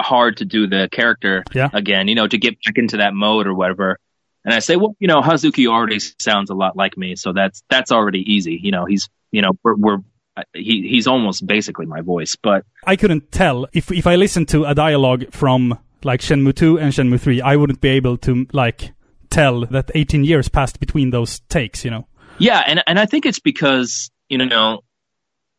hard 0.00 0.36
to 0.38 0.44
do 0.44 0.66
the 0.66 0.88
character 0.90 1.44
Yeah. 1.54 1.70
again, 1.72 2.08
you 2.08 2.14
know, 2.14 2.26
to 2.26 2.38
get 2.38 2.56
back 2.64 2.76
into 2.78 2.98
that 2.98 3.14
mode 3.14 3.46
or 3.46 3.54
whatever. 3.54 3.98
And 4.44 4.52
I 4.52 4.58
say, 4.58 4.76
well, 4.76 4.94
you 4.98 5.08
know, 5.08 5.22
Hazuki 5.22 5.66
already 5.66 5.98
sounds 6.20 6.50
a 6.50 6.54
lot 6.54 6.76
like 6.76 6.98
me, 6.98 7.16
so 7.16 7.32
that's 7.32 7.62
that's 7.70 7.90
already 7.90 8.20
easy. 8.34 8.60
You 8.62 8.72
know, 8.72 8.84
he's 8.84 9.08
you 9.32 9.40
know 9.42 9.52
we're, 9.62 9.74
we're 9.74 9.98
he 10.52 10.86
he's 10.88 11.06
almost 11.06 11.46
basically 11.46 11.86
my 11.86 12.00
voice, 12.00 12.36
but 12.36 12.64
I 12.86 12.96
couldn't 12.96 13.30
tell 13.32 13.66
if 13.72 13.90
if 13.92 14.06
I 14.06 14.16
listened 14.16 14.48
to 14.48 14.64
a 14.64 14.74
dialogue 14.74 15.32
from 15.32 15.78
like 16.02 16.20
Shenmue 16.20 16.54
2 16.54 16.78
and 16.78 16.92
Shenmue 16.92 17.20
3, 17.20 17.40
I 17.40 17.56
wouldn't 17.56 17.80
be 17.80 17.88
able 17.90 18.18
to 18.18 18.46
like 18.52 18.92
tell 19.30 19.64
that 19.66 19.90
18 19.94 20.24
years 20.24 20.48
passed 20.48 20.78
between 20.78 21.10
those 21.10 21.40
takes, 21.48 21.84
you 21.84 21.90
know. 21.90 22.06
Yeah, 22.38 22.62
and 22.66 22.82
and 22.86 22.98
I 22.98 23.06
think 23.06 23.26
it's 23.26 23.40
because 23.40 24.10
you 24.28 24.38
know 24.38 24.80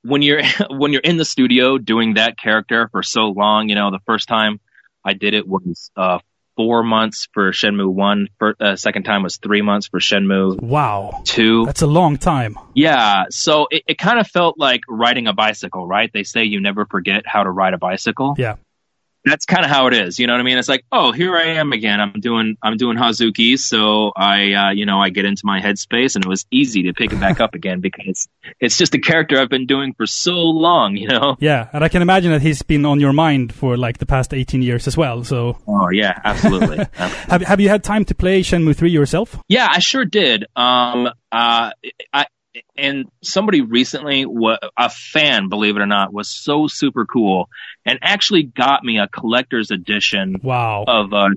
when 0.03 0.21
you're 0.21 0.43
when 0.69 0.93
you're 0.93 1.01
in 1.01 1.17
the 1.17 1.25
studio 1.25 1.77
doing 1.77 2.15
that 2.15 2.37
character 2.37 2.89
for 2.91 3.03
so 3.03 3.29
long, 3.29 3.69
you 3.69 3.75
know, 3.75 3.91
the 3.91 4.03
first 4.05 4.27
time 4.27 4.59
I 5.03 5.13
did 5.13 5.33
it 5.33 5.47
was 5.47 5.91
uh, 5.95 6.19
four 6.55 6.83
months 6.83 7.27
for 7.33 7.51
Shenmue 7.51 7.91
One. 7.91 8.29
For, 8.39 8.55
uh, 8.59 8.75
second 8.75 9.03
time 9.03 9.23
was 9.23 9.37
three 9.37 9.61
months 9.61 9.87
for 9.87 9.99
Shenmue 9.99 10.61
Wow. 10.61 11.21
Two. 11.25 11.65
That's 11.65 11.81
a 11.81 11.87
long 11.87 12.17
time. 12.17 12.57
Yeah, 12.73 13.25
so 13.29 13.67
it, 13.71 13.83
it 13.87 13.97
kind 13.97 14.19
of 14.19 14.27
felt 14.27 14.57
like 14.57 14.81
riding 14.87 15.27
a 15.27 15.33
bicycle, 15.33 15.87
right? 15.87 16.11
They 16.13 16.23
say 16.23 16.43
you 16.45 16.61
never 16.61 16.85
forget 16.85 17.23
how 17.25 17.43
to 17.43 17.51
ride 17.51 17.73
a 17.73 17.77
bicycle. 17.77 18.35
Yeah. 18.37 18.55
That's 19.25 19.45
kind 19.45 19.65
of 19.65 19.71
how 19.71 19.87
it 19.87 19.93
is. 19.93 20.19
You 20.19 20.27
know 20.27 20.33
what 20.33 20.39
I 20.39 20.43
mean? 20.43 20.57
It's 20.57 20.69
like, 20.69 20.85
oh, 20.91 21.11
here 21.11 21.35
I 21.35 21.55
am 21.55 21.73
again. 21.73 21.99
I'm 21.99 22.19
doing 22.19 22.57
I'm 22.61 22.77
doing 22.77 22.97
Hazuki, 22.97 23.57
so 23.57 24.11
I 24.15 24.53
uh, 24.53 24.69
you 24.71 24.85
know 24.85 24.99
I 24.99 25.09
get 25.09 25.25
into 25.25 25.41
my 25.45 25.59
headspace, 25.59 26.15
and 26.15 26.25
it 26.25 26.27
was 26.27 26.45
easy 26.51 26.83
to 26.83 26.93
pick 26.93 27.11
it 27.11 27.19
back 27.19 27.39
up 27.39 27.55
again 27.55 27.79
because 27.79 28.27
it's 28.59 28.77
just 28.77 28.93
a 28.93 28.99
character 28.99 29.39
I've 29.39 29.49
been 29.49 29.65
doing 29.65 29.93
for 29.93 30.05
so 30.05 30.33
long. 30.33 30.95
You 30.95 31.07
know? 31.07 31.37
Yeah, 31.39 31.69
and 31.73 31.83
I 31.83 31.89
can 31.89 32.01
imagine 32.01 32.31
that 32.31 32.41
he's 32.41 32.61
been 32.61 32.85
on 32.85 32.99
your 32.99 33.13
mind 33.13 33.53
for 33.53 33.77
like 33.77 33.97
the 33.97 34.05
past 34.05 34.33
18 34.33 34.61
years 34.61 34.87
as 34.87 34.95
well. 34.95 35.23
So, 35.23 35.57
Oh 35.67 35.89
yeah, 35.89 36.19
absolutely. 36.23 36.79
Um, 36.79 36.87
have 37.29 37.41
have 37.41 37.59
you 37.59 37.69
had 37.69 37.83
time 37.83 38.05
to 38.05 38.15
play 38.15 38.41
Shenmue 38.41 38.75
3 38.75 38.89
yourself? 38.89 39.37
Yeah, 39.47 39.67
I 39.69 39.79
sure 39.79 40.05
did. 40.05 40.45
Um, 40.55 41.07
uh, 41.31 41.71
I 42.13 42.25
and 42.77 43.05
somebody 43.23 43.61
recently, 43.61 44.25
a 44.77 44.89
fan, 44.89 45.49
believe 45.49 45.75
it 45.75 45.81
or 45.81 45.85
not, 45.85 46.13
was 46.13 46.29
so 46.29 46.67
super 46.67 47.05
cool 47.05 47.49
and 47.85 47.99
actually 48.01 48.43
got 48.43 48.83
me 48.83 48.99
a 48.99 49.07
collector's 49.07 49.71
edition 49.71 50.37
Wow. 50.43 50.85
of 50.87 51.13
uh, 51.13 51.29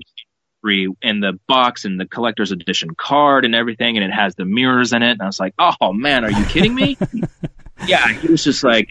three 0.61 0.93
in 1.01 1.19
the 1.19 1.39
box 1.47 1.85
and 1.85 1.99
the 1.99 2.05
collector's 2.05 2.51
edition 2.51 2.95
card 2.95 3.45
and 3.45 3.55
everything, 3.55 3.97
and 3.97 4.05
it 4.05 4.13
has 4.13 4.35
the 4.35 4.45
mirrors 4.45 4.93
in 4.93 5.03
it. 5.03 5.11
And 5.11 5.21
I 5.21 5.25
was 5.25 5.39
like, 5.39 5.53
oh 5.59 5.93
man, 5.93 6.25
are 6.25 6.31
you 6.31 6.45
kidding 6.45 6.75
me? 6.75 6.97
yeah, 7.87 8.07
he 8.13 8.27
was 8.27 8.43
just 8.43 8.63
like, 8.63 8.89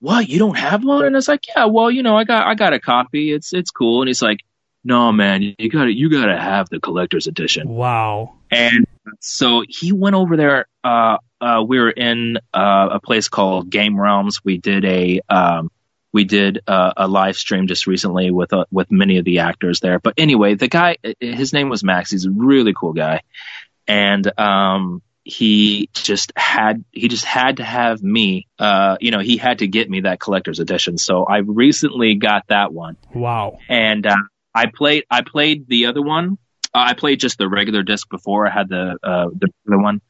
what? 0.00 0.28
You 0.28 0.38
don't 0.38 0.58
have 0.58 0.84
one? 0.84 1.04
And 1.06 1.14
I 1.14 1.18
was 1.18 1.28
like, 1.28 1.44
yeah, 1.54 1.66
well, 1.66 1.90
you 1.90 2.02
know, 2.02 2.16
I 2.16 2.24
got 2.24 2.46
I 2.46 2.54
got 2.54 2.72
a 2.72 2.80
copy. 2.80 3.32
It's 3.32 3.52
it's 3.52 3.70
cool. 3.70 4.02
And 4.02 4.08
he's 4.08 4.20
like, 4.22 4.40
no, 4.82 5.12
man, 5.12 5.54
you 5.58 5.70
got 5.70 5.84
to 5.84 5.92
you 5.92 6.10
got 6.10 6.26
to 6.26 6.38
have 6.38 6.68
the 6.68 6.80
collector's 6.80 7.26
edition. 7.26 7.68
Wow. 7.68 8.34
And 8.50 8.83
so 9.20 9.62
he 9.68 9.92
went 9.92 10.14
over 10.14 10.36
there. 10.36 10.66
Uh, 10.82 11.18
uh, 11.40 11.62
we 11.66 11.78
were 11.78 11.90
in 11.90 12.38
uh, 12.52 12.88
a 12.92 13.00
place 13.00 13.28
called 13.28 13.70
Game 13.70 13.98
Realms. 14.00 14.44
We 14.44 14.58
did 14.58 14.84
a 14.84 15.20
um, 15.28 15.70
we 16.12 16.24
did 16.24 16.60
uh, 16.66 16.92
a 16.96 17.08
live 17.08 17.36
stream 17.36 17.66
just 17.66 17.86
recently 17.86 18.30
with 18.30 18.52
uh, 18.52 18.64
with 18.70 18.90
many 18.90 19.18
of 19.18 19.24
the 19.24 19.40
actors 19.40 19.80
there. 19.80 19.98
But 19.98 20.14
anyway, 20.16 20.54
the 20.54 20.68
guy, 20.68 20.96
his 21.20 21.52
name 21.52 21.68
was 21.68 21.82
Max. 21.84 22.10
He's 22.10 22.24
a 22.24 22.30
really 22.30 22.72
cool 22.72 22.92
guy, 22.92 23.22
and 23.86 24.38
um, 24.38 25.02
he 25.24 25.88
just 25.92 26.32
had 26.36 26.84
he 26.92 27.08
just 27.08 27.24
had 27.24 27.56
to 27.58 27.64
have 27.64 28.02
me. 28.02 28.46
Uh, 28.58 28.96
you 29.00 29.10
know, 29.10 29.18
he 29.20 29.36
had 29.36 29.58
to 29.58 29.66
get 29.66 29.90
me 29.90 30.00
that 30.02 30.20
collector's 30.20 30.60
edition. 30.60 30.98
So 30.98 31.24
I 31.24 31.38
recently 31.38 32.14
got 32.14 32.46
that 32.48 32.72
one 32.72 32.96
Wow. 33.14 33.58
and 33.68 34.06
uh, 34.06 34.16
I 34.54 34.66
played 34.66 35.04
I 35.10 35.22
played 35.22 35.66
the 35.66 35.86
other 35.86 36.02
one. 36.02 36.38
Uh, 36.74 36.86
I 36.88 36.94
played 36.94 37.20
just 37.20 37.38
the 37.38 37.48
regular 37.48 37.82
disc 37.82 38.08
before 38.10 38.46
I 38.46 38.50
had 38.50 38.68
the 38.68 38.98
uh, 39.02 39.28
the 39.34 39.48
other 39.68 39.78
one, 39.78 40.00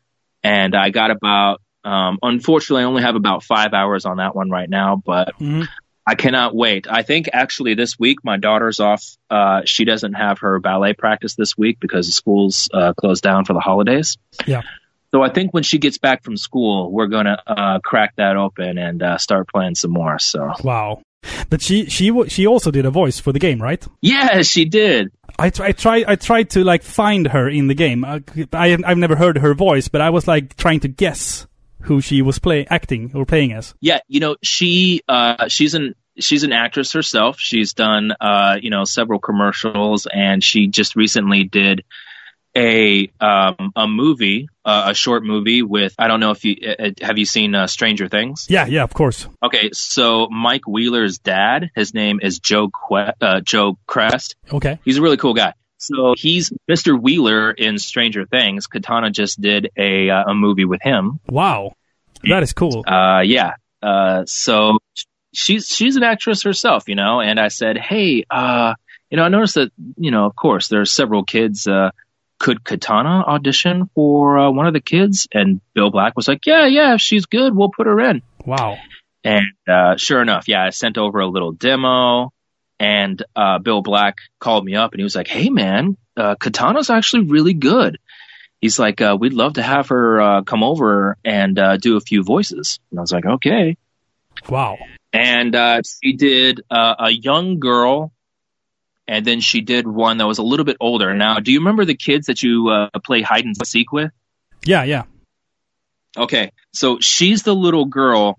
and 0.42 0.74
I 0.74 0.90
got 0.90 1.10
about. 1.10 1.60
Um, 1.84 2.18
unfortunately, 2.22 2.82
I 2.82 2.86
only 2.86 3.02
have 3.02 3.14
about 3.14 3.42
five 3.42 3.74
hours 3.74 4.06
on 4.06 4.16
that 4.16 4.34
one 4.34 4.48
right 4.48 4.70
now, 4.70 4.96
but 5.04 5.38
Mhm. 5.38 5.68
I 6.06 6.14
cannot 6.14 6.54
wait. 6.56 6.86
I 6.88 7.02
think 7.02 7.28
actually 7.32 7.74
this 7.74 7.98
week 7.98 8.18
my 8.24 8.38
daughter's 8.38 8.80
off. 8.80 9.04
Uh, 9.28 9.62
she 9.66 9.84
doesn't 9.84 10.14
have 10.14 10.38
her 10.38 10.58
ballet 10.60 10.94
practice 10.94 11.34
this 11.34 11.56
week 11.58 11.78
because 11.80 12.06
the 12.06 12.12
school's 12.12 12.70
uh, 12.72 12.94
closed 12.94 13.22
down 13.22 13.44
for 13.44 13.52
the 13.52 13.60
holidays. 13.60 14.16
Yeah. 14.46 14.62
So 15.10 15.22
I 15.22 15.28
think 15.28 15.52
when 15.54 15.62
she 15.62 15.78
gets 15.78 15.98
back 15.98 16.24
from 16.24 16.36
school, 16.38 16.90
we're 16.90 17.06
gonna 17.06 17.40
uh, 17.46 17.78
crack 17.80 18.16
that 18.16 18.36
open 18.36 18.78
and 18.78 19.02
uh, 19.02 19.18
start 19.18 19.46
playing 19.48 19.74
some 19.74 19.92
more. 19.92 20.18
So 20.18 20.52
Wow. 20.62 21.02
But 21.50 21.62
she 21.62 21.86
she 21.86 22.12
she 22.28 22.46
also 22.46 22.70
did 22.70 22.86
a 22.86 22.90
voice 22.90 23.18
for 23.18 23.32
the 23.32 23.38
game, 23.38 23.60
right? 23.60 23.86
yeah, 24.00 24.42
she 24.42 24.64
did. 24.64 25.10
I 25.38 25.50
try, 25.50 25.68
I 25.68 25.72
try 25.72 26.04
I 26.06 26.16
tried 26.16 26.50
to 26.50 26.64
like 26.64 26.82
find 26.82 27.28
her 27.28 27.48
in 27.48 27.66
the 27.66 27.74
game. 27.74 28.04
I, 28.04 28.22
I 28.52 28.76
I've 28.84 28.98
never 28.98 29.16
heard 29.16 29.38
her 29.38 29.54
voice, 29.54 29.88
but 29.88 30.00
I 30.00 30.10
was 30.10 30.28
like 30.28 30.56
trying 30.56 30.80
to 30.80 30.88
guess 30.88 31.46
who 31.80 32.00
she 32.00 32.22
was 32.22 32.38
play 32.38 32.66
acting 32.70 33.10
or 33.14 33.26
playing 33.26 33.52
as. 33.52 33.74
Yeah, 33.80 34.00
you 34.08 34.20
know, 34.20 34.36
she 34.42 35.02
uh 35.08 35.48
she's 35.48 35.74
an 35.74 35.94
she's 36.18 36.44
an 36.44 36.52
actress 36.52 36.92
herself. 36.92 37.38
She's 37.38 37.74
done 37.74 38.12
uh 38.20 38.58
you 38.60 38.70
know 38.70 38.84
several 38.84 39.18
commercials 39.18 40.06
and 40.12 40.42
she 40.42 40.68
just 40.68 40.96
recently 40.96 41.44
did 41.44 41.84
a 42.56 43.10
um 43.20 43.72
a 43.74 43.86
movie, 43.86 44.48
uh, 44.64 44.86
a 44.88 44.94
short 44.94 45.24
movie 45.24 45.62
with 45.62 45.94
I 45.98 46.08
don't 46.08 46.20
know 46.20 46.30
if 46.30 46.44
you 46.44 46.56
uh, 46.66 46.90
have 47.02 47.18
you 47.18 47.24
seen 47.26 47.54
uh, 47.54 47.66
Stranger 47.66 48.08
Things? 48.08 48.46
Yeah, 48.48 48.66
yeah, 48.66 48.82
of 48.82 48.94
course. 48.94 49.26
Okay, 49.42 49.70
so 49.72 50.28
Mike 50.28 50.66
Wheeler's 50.66 51.18
dad, 51.18 51.70
his 51.74 51.94
name 51.94 52.20
is 52.22 52.38
Joe 52.38 52.68
que- 52.68 53.14
uh, 53.20 53.40
Joe 53.40 53.78
Chrest. 53.86 54.36
Okay. 54.52 54.78
He's 54.84 54.98
a 54.98 55.02
really 55.02 55.16
cool 55.16 55.34
guy. 55.34 55.54
So 55.78 56.14
he's 56.16 56.52
Mr. 56.70 57.00
Wheeler 57.00 57.50
in 57.50 57.78
Stranger 57.78 58.24
Things. 58.24 58.66
Katana 58.66 59.10
just 59.10 59.40
did 59.40 59.70
a 59.76 60.08
uh, 60.10 60.24
a 60.28 60.34
movie 60.34 60.64
with 60.64 60.80
him. 60.82 61.20
Wow. 61.28 61.74
That 62.22 62.42
is 62.42 62.52
cool. 62.52 62.84
Uh, 62.86 63.20
yeah. 63.20 63.54
Uh, 63.82 64.24
so 64.26 64.78
she's 65.34 65.68
she's 65.68 65.96
an 65.96 66.02
actress 66.02 66.42
herself, 66.42 66.88
you 66.88 66.94
know. 66.94 67.20
And 67.20 67.38
I 67.38 67.48
said, 67.48 67.76
hey, 67.76 68.24
uh, 68.30 68.74
you 69.10 69.18
know, 69.18 69.24
I 69.24 69.28
noticed 69.28 69.56
that, 69.56 69.72
you 69.96 70.10
know, 70.10 70.24
of 70.24 70.34
course, 70.34 70.68
there 70.68 70.80
are 70.80 70.86
several 70.86 71.24
kids. 71.24 71.68
Could 72.38 72.64
Katana 72.64 73.24
audition 73.26 73.88
for 73.94 74.38
uh, 74.38 74.50
one 74.50 74.66
of 74.66 74.72
the 74.72 74.80
kids? 74.80 75.28
And 75.32 75.60
Bill 75.74 75.90
Black 75.90 76.16
was 76.16 76.28
like, 76.28 76.46
yeah, 76.46 76.66
yeah, 76.66 76.94
if 76.94 77.00
she's 77.00 77.26
good, 77.26 77.54
we'll 77.54 77.70
put 77.70 77.86
her 77.86 78.00
in. 78.00 78.22
Wow. 78.44 78.78
And 79.22 79.46
uh, 79.66 79.96
sure 79.96 80.20
enough, 80.20 80.48
yeah, 80.48 80.62
I 80.62 80.70
sent 80.70 80.98
over 80.98 81.20
a 81.20 81.26
little 81.26 81.52
demo, 81.52 82.32
and 82.78 83.22
uh, 83.34 83.58
Bill 83.58 83.80
Black 83.80 84.16
called 84.38 84.64
me 84.64 84.74
up 84.74 84.92
and 84.92 85.00
he 85.00 85.04
was 85.04 85.16
like, 85.16 85.28
"Hey, 85.28 85.48
man, 85.48 85.96
uh, 86.16 86.34
Katana's 86.34 86.90
actually 86.90 87.24
really 87.24 87.54
good." 87.54 87.98
He's 88.60 88.78
like, 88.78 89.00
uh, 89.00 89.16
"We'd 89.18 89.32
love 89.32 89.54
to 89.54 89.62
have 89.62 89.88
her 89.88 90.20
uh, 90.20 90.42
come 90.42 90.62
over 90.62 91.16
and 91.24 91.58
uh, 91.58 91.78
do 91.78 91.96
a 91.96 92.00
few 92.00 92.22
voices." 92.22 92.78
And 92.90 93.00
I 93.00 93.02
was 93.02 93.12
like, 93.12 93.24
"Okay." 93.24 93.78
Wow. 94.48 94.76
And 95.12 95.54
uh, 95.54 95.80
she 96.02 96.12
did 96.12 96.60
uh, 96.70 96.94
a 96.98 97.10
young 97.10 97.60
girl, 97.60 98.12
and 99.06 99.24
then 99.24 99.40
she 99.40 99.60
did 99.60 99.86
one 99.86 100.18
that 100.18 100.26
was 100.26 100.38
a 100.38 100.42
little 100.42 100.64
bit 100.64 100.76
older. 100.80 101.14
Now, 101.14 101.38
do 101.40 101.52
you 101.52 101.60
remember 101.60 101.84
the 101.84 101.96
kids 101.96 102.26
that 102.26 102.42
you 102.42 102.68
uh, 102.68 102.88
play 103.00 103.22
hide 103.22 103.44
and 103.44 103.54
seek 103.66 103.92
with? 103.92 104.10
Yeah, 104.64 104.84
yeah. 104.84 105.04
Okay, 106.16 106.52
so 106.72 107.00
she's 107.00 107.42
the 107.42 107.54
little 107.54 107.86
girl 107.86 108.38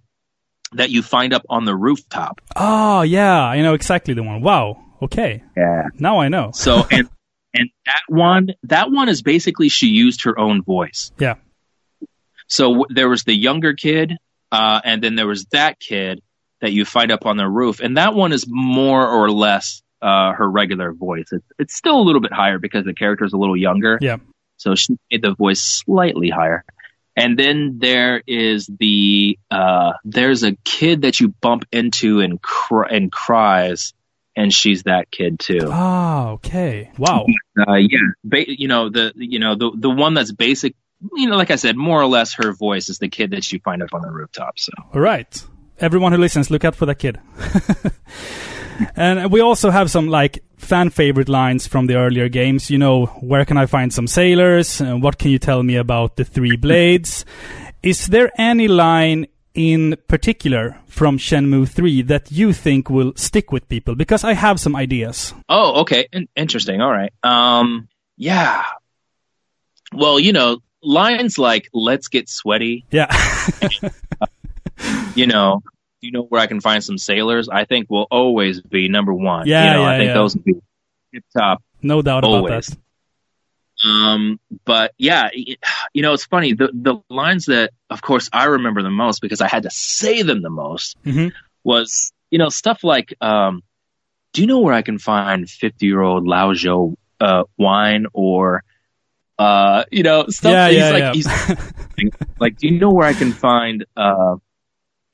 that 0.74 0.90
you 0.90 1.02
find 1.02 1.34
up 1.34 1.44
on 1.50 1.66
the 1.66 1.76
rooftop. 1.76 2.42
Oh, 2.56 3.02
yeah. 3.02 3.44
I 3.44 3.62
know 3.62 3.74
exactly 3.74 4.14
the 4.14 4.24
one. 4.24 4.42
Wow. 4.42 4.82
Okay. 5.02 5.44
Yeah. 5.56 5.84
Now 6.00 6.20
I 6.20 6.30
know. 6.30 6.52
So 6.54 6.86
and 6.92 7.10
and 7.54 7.70
that 7.86 8.02
one 8.08 8.50
that 8.64 8.92
one 8.92 9.10
is 9.10 9.22
basically 9.22 9.70
she 9.70 9.88
used 9.88 10.24
her 10.24 10.38
own 10.38 10.64
voice. 10.64 11.12
Yeah. 11.20 11.36
So 12.48 12.70
w- 12.70 12.86
there 12.90 13.10
was 13.10 13.24
the 13.24 13.34
younger 13.34 13.74
kid, 13.74 14.14
uh, 14.52 14.82
and 14.84 15.04
then 15.04 15.16
there 15.16 15.28
was 15.28 15.46
that 15.52 15.80
kid 15.80 16.22
that 16.62 16.72
you 16.72 16.86
find 16.86 17.12
up 17.12 17.26
on 17.26 17.38
the 17.38 17.48
roof, 17.48 17.80
and 17.80 17.98
that 17.98 18.14
one 18.14 18.32
is 18.32 18.46
more 18.48 19.08
or 19.08 19.30
less 19.30 19.82
uh, 20.06 20.34
her 20.34 20.48
regular 20.50 20.94
voice. 20.94 21.26
It's 21.32 21.46
it's 21.58 21.76
still 21.76 22.00
a 22.00 22.04
little 22.04 22.22
bit 22.22 22.32
higher 22.32 22.60
because 22.60 22.86
the 22.86 22.94
character 22.94 23.26
is 23.26 23.34
a 23.34 23.38
little 23.38 23.58
younger. 23.58 23.98
Yeah. 24.00 24.18
So 24.58 24.76
she 24.76 24.98
made 25.12 25.24
the 25.24 25.34
voice 25.34 25.62
slightly 25.62 26.30
higher. 26.30 26.64
And 27.18 27.40
then 27.40 27.80
there 27.80 28.22
is 28.28 28.68
the 28.68 29.40
uh, 29.50 29.94
there's 30.04 30.44
a 30.44 30.56
kid 30.64 31.02
that 31.04 31.20
you 31.20 31.30
bump 31.30 31.66
into 31.72 32.20
and 32.20 32.40
cr- 32.42 32.84
and 32.84 33.12
cries, 33.12 33.94
and 34.36 34.54
she's 34.54 34.84
that 34.84 35.10
kid 35.10 35.40
too. 35.40 35.70
Ah, 35.72 36.30
okay. 36.32 36.92
Wow. 36.98 37.26
Uh, 37.58 37.76
yeah, 37.76 38.00
ba- 38.26 38.52
you 38.52 38.68
know 38.68 38.90
the 38.90 39.14
you 39.16 39.40
know 39.40 39.56
the 39.56 39.72
the 39.74 39.90
one 39.90 40.14
that's 40.14 40.34
basic. 40.34 40.76
You 41.16 41.30
know, 41.30 41.38
like 41.38 41.52
I 41.52 41.56
said, 41.56 41.78
more 41.78 42.02
or 42.02 42.06
less 42.06 42.34
her 42.34 42.52
voice 42.52 42.90
is 42.90 43.00
the 43.00 43.08
kid 43.08 43.32
that 43.32 43.50
you 43.50 43.62
find 43.64 43.82
up 43.82 43.94
on 43.94 44.02
the 44.02 44.12
rooftop. 44.12 44.60
So 44.60 44.74
All 44.94 45.00
right. 45.00 45.42
Everyone 45.80 46.12
who 46.12 46.18
listens, 46.18 46.52
look 46.52 46.66
out 46.66 46.76
for 46.76 46.86
that 46.86 47.00
kid. 47.00 47.18
and 48.96 49.32
we 49.32 49.42
also 49.42 49.70
have 49.70 49.90
some 49.90 50.08
like 50.10 50.44
fan 50.58 50.90
favorite 50.90 51.30
lines 51.30 51.68
from 51.68 51.88
the 51.88 51.96
earlier 51.96 52.30
games. 52.30 52.70
You 52.70 52.78
know, 52.78 53.06
where 53.22 53.46
can 53.46 53.58
I 53.58 53.66
find 53.66 53.94
some 53.94 54.08
sailors? 54.08 54.82
And 54.82 55.02
what 55.02 55.18
can 55.18 55.32
you 55.32 55.40
tell 55.40 55.64
me 55.64 55.76
about 55.76 56.16
the 56.16 56.26
three 56.26 56.56
blades? 56.56 57.26
Is 57.84 58.08
there 58.08 58.32
any 58.38 58.68
line 58.68 59.28
in 59.54 59.96
particular 60.08 60.78
from 60.88 61.18
Shenmue 61.18 61.68
3 61.68 62.02
that 62.04 62.32
you 62.32 62.52
think 62.52 62.90
will 62.90 63.14
stick 63.16 63.52
with 63.52 63.70
people? 63.70 63.96
Because 63.96 64.24
I 64.24 64.34
have 64.34 64.60
some 64.60 64.76
ideas. 64.76 65.34
Oh, 65.50 65.82
okay. 65.82 66.08
In- 66.12 66.28
interesting. 66.36 66.82
All 66.82 66.92
right. 66.92 67.14
Um, 67.24 67.88
yeah. 68.18 68.64
Well, 69.94 70.20
you 70.20 70.34
know, 70.34 70.60
lines 70.82 71.38
like 71.38 71.70
"Let's 71.74 72.08
get 72.08 72.28
sweaty," 72.28 72.86
Yeah. 72.92 73.08
you 75.16 75.28
know, 75.28 75.62
you 76.06 76.12
know 76.12 76.24
where 76.24 76.42
I 76.42 76.48
can 76.48 76.62
find 76.62 76.84
some 76.84 76.98
sailors. 76.98 77.50
I 77.50 77.66
think 77.66 77.90
will 77.90 78.08
always 78.12 78.62
be 78.62 78.88
number 78.90 79.14
one. 79.14 79.48
Yeah, 79.48 79.66
you 79.66 79.74
know, 79.74 79.82
yeah, 79.82 79.90
I 79.90 79.98
think 79.98 80.08
yeah. 80.10 80.14
those 80.14 80.36
would 80.36 80.44
be 80.46 80.54
tip 81.14 81.24
top. 81.38 81.64
no 81.82 82.02
doubt 82.02 82.24
Always. 82.24 82.68
about 82.70 82.78
that. 83.84 83.88
Um, 83.90 84.40
but 84.64 84.94
yeah, 84.98 85.30
you 85.94 86.02
know, 86.02 86.14
it's 86.14 86.26
funny. 86.26 86.54
The 86.54 86.70
the 86.74 86.96
lines 87.10 87.46
that, 87.48 87.72
of 87.90 88.02
course, 88.02 88.30
I 88.32 88.46
remember 88.46 88.82
the 88.82 88.90
most 88.90 89.22
because 89.22 89.42
I 89.42 89.48
had 89.50 89.64
to 89.64 89.70
say 89.70 90.22
them 90.22 90.42
the 90.42 90.50
most 90.50 90.96
Mhm. 91.04 91.34
was, 91.64 92.14
you 92.32 92.38
know, 92.40 92.50
stuff 92.50 92.84
like, 92.84 93.14
um, 93.20 93.64
"Do 94.34 94.42
you 94.42 94.48
know 94.48 94.60
where 94.60 94.74
I 94.74 94.82
can 94.82 94.98
find 94.98 95.50
fifty 95.50 95.88
year 95.88 96.02
old 96.02 96.26
Laozhou 96.26 96.96
uh, 97.20 97.44
wine?" 97.58 98.06
Or, 98.14 98.64
uh, 99.38 99.84
you 99.92 100.04
know, 100.04 100.28
stuff. 100.30 100.52
Yeah, 100.54 100.70
he's 100.70 100.78
yeah, 100.78 100.90
like, 100.92 101.58
yeah. 101.98 102.10
like, 102.40 102.58
"Do 102.58 102.68
you 102.70 102.80
know 102.80 102.92
where 102.92 103.08
I 103.08 103.14
can 103.14 103.34
find, 103.34 103.86
uh, 103.98 104.38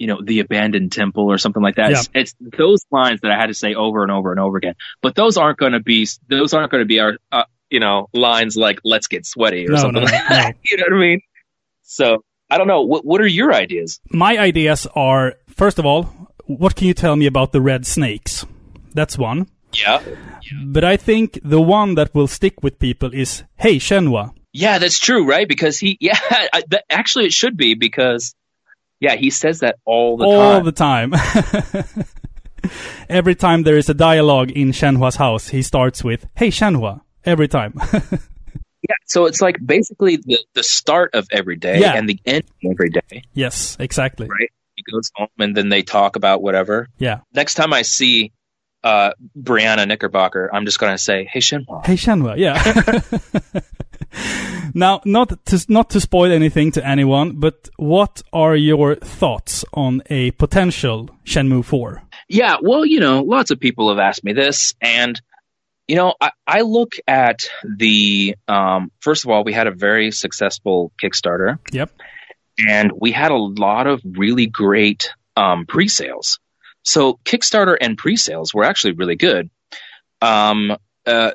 you 0.02 0.08
know, 0.08 0.20
the 0.24 0.40
abandoned 0.40 0.92
temple 0.92 1.32
or 1.32 1.38
something 1.38 1.62
like 1.62 1.76
that. 1.76 1.92
Yeah. 1.92 2.00
It's, 2.00 2.10
it's 2.14 2.36
those 2.58 2.84
lines 2.90 3.20
that 3.22 3.30
I 3.30 3.36
had 3.36 3.48
to 3.48 3.54
say 3.54 3.76
over 3.76 4.02
and 4.02 4.12
over 4.12 4.32
and 4.32 4.40
over 4.40 4.58
again. 4.58 4.74
But 5.04 5.14
those 5.14 5.38
aren't 5.38 5.60
going 5.60 5.74
to 5.74 5.80
be 5.80 6.08
those 6.28 6.56
aren't 6.56 6.72
going 6.72 6.82
to 6.82 6.88
be 6.88 7.00
our 7.00 7.14
uh, 7.32 7.44
you 7.70 7.80
know 7.80 8.08
lines 8.12 8.58
like 8.58 8.80
"Let's 8.84 9.08
get 9.08 9.28
sweaty" 9.28 9.68
or 9.68 9.74
No, 9.74 9.78
something 9.78 10.04
no, 10.04 10.12
like 10.12 10.30
no. 10.30 10.36
that. 10.36 10.56
You 10.64 10.78
know 10.78 10.86
what 10.90 10.98
I 10.98 11.00
mean? 11.00 11.22
So 11.84 12.24
I 12.50 12.58
don't 12.58 12.68
know. 12.68 12.82
What 12.82 13.06
what 13.06 13.22
are 13.22 13.28
your 13.28 13.54
ideas? 13.54 14.00
My 14.12 14.40
ideas 14.40 14.88
are 14.96 15.36
first 15.48 15.78
of 15.78 15.86
all, 15.86 16.04
what 16.48 16.76
can 16.76 16.88
you 16.88 16.96
tell 16.96 17.16
me 17.16 17.28
about 17.28 17.52
the 17.52 17.62
red 17.62 17.86
snakes? 17.86 18.44
That's 18.96 19.20
one. 19.20 19.48
Yeah. 19.74 20.02
But 20.66 20.84
I 20.84 20.98
think 20.98 21.40
the 21.44 21.62
one 21.62 21.94
that 21.96 22.14
will 22.16 22.28
stick 22.28 22.64
with 22.64 22.80
people 22.80 23.14
is 23.14 23.44
Hey 23.56 23.78
Shenhua. 23.78 24.34
Yeah, 24.54 24.80
that's 24.80 25.00
true, 25.00 25.26
right? 25.26 25.48
Because 25.48 25.80
he, 25.80 25.98
yeah, 26.02 26.20
I, 26.30 26.64
that, 26.72 26.84
actually, 26.90 27.26
it 27.28 27.34
should 27.34 27.56
be 27.56 27.74
because, 27.76 28.36
yeah, 29.02 29.16
he 29.18 29.30
says 29.30 29.60
that 29.60 29.76
all 29.84 30.16
the 30.16 30.24
all 30.26 30.62
time. 30.72 31.14
All 31.14 31.20
the 31.20 31.92
time. 31.92 32.06
Every 33.10 33.36
time 33.36 33.64
there 33.64 33.76
is 33.78 33.90
a 33.90 33.94
dialogue 33.94 34.52
in 34.52 34.72
Shenhua's 34.72 35.16
house, 35.16 35.50
he 35.50 35.62
starts 35.64 36.04
with 36.04 36.28
"Hey 36.36 36.50
Shenhua" 36.50 37.02
every 37.26 37.48
time. 37.48 37.74
yeah, 37.94 38.96
so 39.06 39.26
it's 39.26 39.42
like 39.42 39.58
basically 39.66 40.18
the 40.18 40.38
the 40.54 40.62
start 40.64 41.16
of 41.16 41.28
every 41.32 41.56
day 41.58 41.80
Yeah. 41.80 41.94
and 41.96 42.08
the 42.08 42.20
end 42.26 42.44
of 42.64 42.72
every 42.72 42.90
day, 42.92 43.24
yes, 43.34 43.76
exactly. 43.80 44.28
right? 44.28 44.50
He 44.76 44.84
goes 44.92 45.12
home 45.16 45.28
and 45.40 45.58
then 45.58 45.70
they 45.70 45.82
talk 45.82 46.16
about 46.16 46.42
whatever. 46.44 46.88
Yeah. 47.00 47.22
Next 47.34 47.56
time 47.56 47.74
I 47.74 47.82
see 47.82 48.32
uh, 48.84 49.12
Brianna 49.38 49.88
Knickerbocker, 49.88 50.50
I'm 50.54 50.66
just 50.66 50.80
gonna 50.80 50.98
say, 51.00 51.26
"Hey, 51.26 51.40
Shenhua." 51.40 51.84
Hey 51.86 51.96
Shenhua, 51.96 52.38
yeah. 52.38 52.62
now, 54.74 55.02
not 55.06 55.46
to 55.46 55.66
not 55.70 55.90
to 55.92 56.00
spoil 56.00 56.32
anything 56.32 56.72
to 56.72 56.86
anyone, 56.86 57.40
but 57.40 57.70
what 57.78 58.22
are 58.34 58.56
your 58.56 58.96
thoughts 58.96 59.66
on 59.74 60.02
a 60.10 60.32
potential 60.32 61.10
Shenmue 61.26 61.64
4? 61.66 62.02
Yeah, 62.30 62.58
well, 62.62 62.86
you 62.86 63.00
know, 63.00 63.22
lots 63.24 63.52
of 63.52 63.60
people 63.60 63.90
have 63.90 64.00
asked 64.00 64.24
me 64.24 64.34
this, 64.34 64.74
and 64.82 65.20
you 65.88 65.96
know, 65.98 66.14
I, 66.22 66.32
I 66.48 66.62
look 66.62 66.94
at 67.08 67.50
the 67.78 68.36
um, 68.48 68.92
first 69.02 69.26
of 69.26 69.32
all, 69.32 69.44
we 69.44 69.54
had 69.54 69.68
a 69.68 69.72
very 69.72 70.12
successful 70.12 70.92
Kickstarter. 71.02 71.60
Yep. 71.72 71.92
and 72.58 72.92
we 73.00 73.12
had 73.12 73.32
a 73.32 73.38
lot 73.38 73.88
of 73.88 74.02
really 74.06 74.46
great 74.46 75.12
um, 75.36 75.66
pre-sales. 75.66 76.40
So 76.84 77.20
Kickstarter 77.26 77.78
and 77.80 77.98
pre-sales 77.98 78.54
were 78.54 78.64
actually 78.64 78.94
really 78.94 79.16
good. 79.16 79.50
Um, 80.22 80.76
uh, 81.06 81.32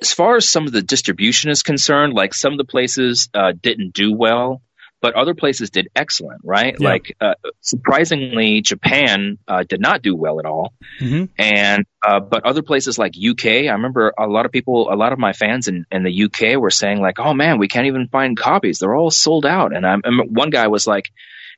as 0.00 0.12
far 0.12 0.36
as 0.36 0.48
some 0.48 0.66
of 0.66 0.72
the 0.72 0.82
distribution 0.82 1.50
is 1.50 1.62
concerned, 1.62 2.14
like 2.14 2.34
some 2.34 2.52
of 2.52 2.58
the 2.58 2.64
places 2.64 3.28
uh, 3.34 3.52
didn't 3.60 3.94
do 3.94 4.12
well, 4.12 4.62
but 5.00 5.14
other 5.14 5.34
places 5.34 5.70
did 5.70 5.88
excellent. 5.96 6.42
Right? 6.44 6.76
Yeah. 6.78 6.88
Like 6.88 7.16
uh, 7.20 7.34
surprisingly, 7.60 8.60
Japan 8.60 9.38
uh, 9.48 9.64
did 9.68 9.80
not 9.80 10.02
do 10.02 10.14
well 10.14 10.38
at 10.40 10.46
all 10.46 10.72
hmm 10.98 11.24
and 11.38 11.86
uh, 12.06 12.20
but 12.20 12.44
other 12.44 12.62
places 12.62 12.98
like 12.98 13.14
UK, 13.16 13.46
I 13.46 13.72
remember 13.72 14.12
a 14.18 14.26
lot 14.26 14.46
of 14.46 14.52
people, 14.52 14.92
a 14.92 14.96
lot 14.96 15.12
of 15.12 15.18
my 15.18 15.32
fans 15.32 15.68
in, 15.68 15.84
in 15.90 16.02
the 16.02 16.24
UK 16.24 16.58
were 16.58 16.70
saying 16.70 17.00
like, 17.00 17.18
"Oh 17.18 17.34
man, 17.34 17.58
we 17.58 17.68
can't 17.68 17.86
even 17.86 18.08
find 18.08 18.36
copies; 18.36 18.78
they're 18.78 18.94
all 18.94 19.10
sold 19.10 19.44
out." 19.44 19.74
And 19.74 19.86
I'm, 19.86 20.00
and 20.04 20.34
one 20.34 20.50
guy 20.50 20.68
was 20.68 20.86
like, 20.86 21.10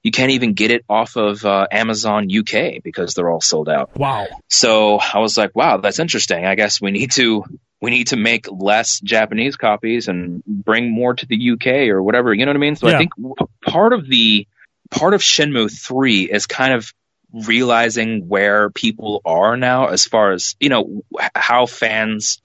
"You 0.02 0.10
can't 0.10 0.32
even 0.32 0.54
get 0.54 0.70
it 0.72 0.84
off 0.88 1.16
of 1.16 1.44
uh, 1.44 1.66
Amazon 1.70 2.28
UK 2.36 2.82
because 2.82 3.14
they're 3.14 3.30
all 3.30 3.40
sold 3.40 3.68
out." 3.68 3.96
Wow. 3.96 4.26
So 4.48 4.98
I 4.98 5.18
was 5.20 5.36
like, 5.36 5.54
"Wow, 5.54 5.76
that's 5.76 6.00
interesting. 6.00 6.44
I 6.44 6.56
guess 6.56 6.80
we 6.80 6.90
need 6.90 7.12
to 7.12 7.44
we 7.82 7.90
need 7.90 8.06
to 8.08 8.16
make 8.16 8.46
less 8.50 9.00
Japanese 9.00 9.56
copies 9.56 10.08
and 10.08 10.42
bring 10.44 10.90
more 10.90 11.14
to 11.14 11.26
the 11.26 11.50
UK 11.50 11.88
or 11.90 12.02
whatever." 12.02 12.32
You 12.32 12.46
know 12.46 12.50
what 12.50 12.56
I 12.56 12.60
mean? 12.60 12.76
So 12.76 12.88
Yeah. 12.88 12.94
I 12.94 12.98
think 12.98 13.12
part 13.60 13.92
of 13.92 14.08
the 14.08 14.46
part 14.90 15.12
of 15.12 15.20
Shenmue 15.20 15.70
three 15.70 16.30
is 16.30 16.46
kind 16.46 16.72
of 16.72 16.92
realizing 17.32 18.28
where 18.28 18.70
people 18.70 19.22
are 19.24 19.56
now 19.56 19.86
as 19.86 20.04
far 20.04 20.32
as 20.32 20.54
you 20.60 20.68
know 20.68 21.02
how 21.34 21.66
fans 21.66 22.40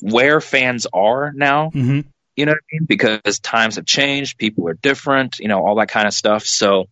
where 0.00 0.40
fans 0.40 0.86
are 0.92 1.32
now 1.34 1.70
hmm 1.70 2.00
you 2.36 2.46
know 2.46 2.52
what 2.52 2.58
i 2.58 2.74
mean 2.76 2.86
because 2.86 3.40
times 3.40 3.76
have 3.76 3.84
changed 3.84 4.38
people 4.38 4.68
are 4.68 4.74
different 4.74 5.40
you 5.40 5.48
know 5.48 5.58
all 5.66 5.74
that 5.74 5.88
kind 5.88 6.06
of 6.06 6.14
stuff 6.14 6.44
so 6.44 6.88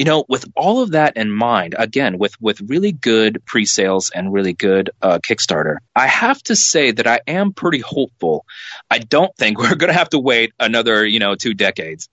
you 0.00 0.06
know 0.06 0.24
with 0.30 0.46
all 0.56 0.82
of 0.82 0.92
that 0.92 1.18
in 1.18 1.30
mind 1.30 1.74
again 1.78 2.16
with 2.16 2.34
with 2.40 2.58
really 2.62 2.90
good 2.90 3.42
pre-sales 3.44 4.10
and 4.14 4.32
really 4.32 4.54
good 4.54 4.88
uh, 5.02 5.18
kickstarter 5.18 5.76
i 5.94 6.06
have 6.06 6.42
to 6.42 6.56
say 6.56 6.90
that 6.90 7.06
i 7.06 7.20
am 7.26 7.52
pretty 7.52 7.80
hopeful 7.80 8.46
i 8.90 8.98
don't 8.98 9.36
think 9.36 9.58
we're 9.62 9.74
going 9.74 9.92
to 9.92 9.98
have 9.98 10.08
to 10.08 10.18
wait 10.18 10.54
another 10.58 11.04
you 11.04 11.18
know 11.18 11.34
two 11.34 11.52
decades 11.52 12.08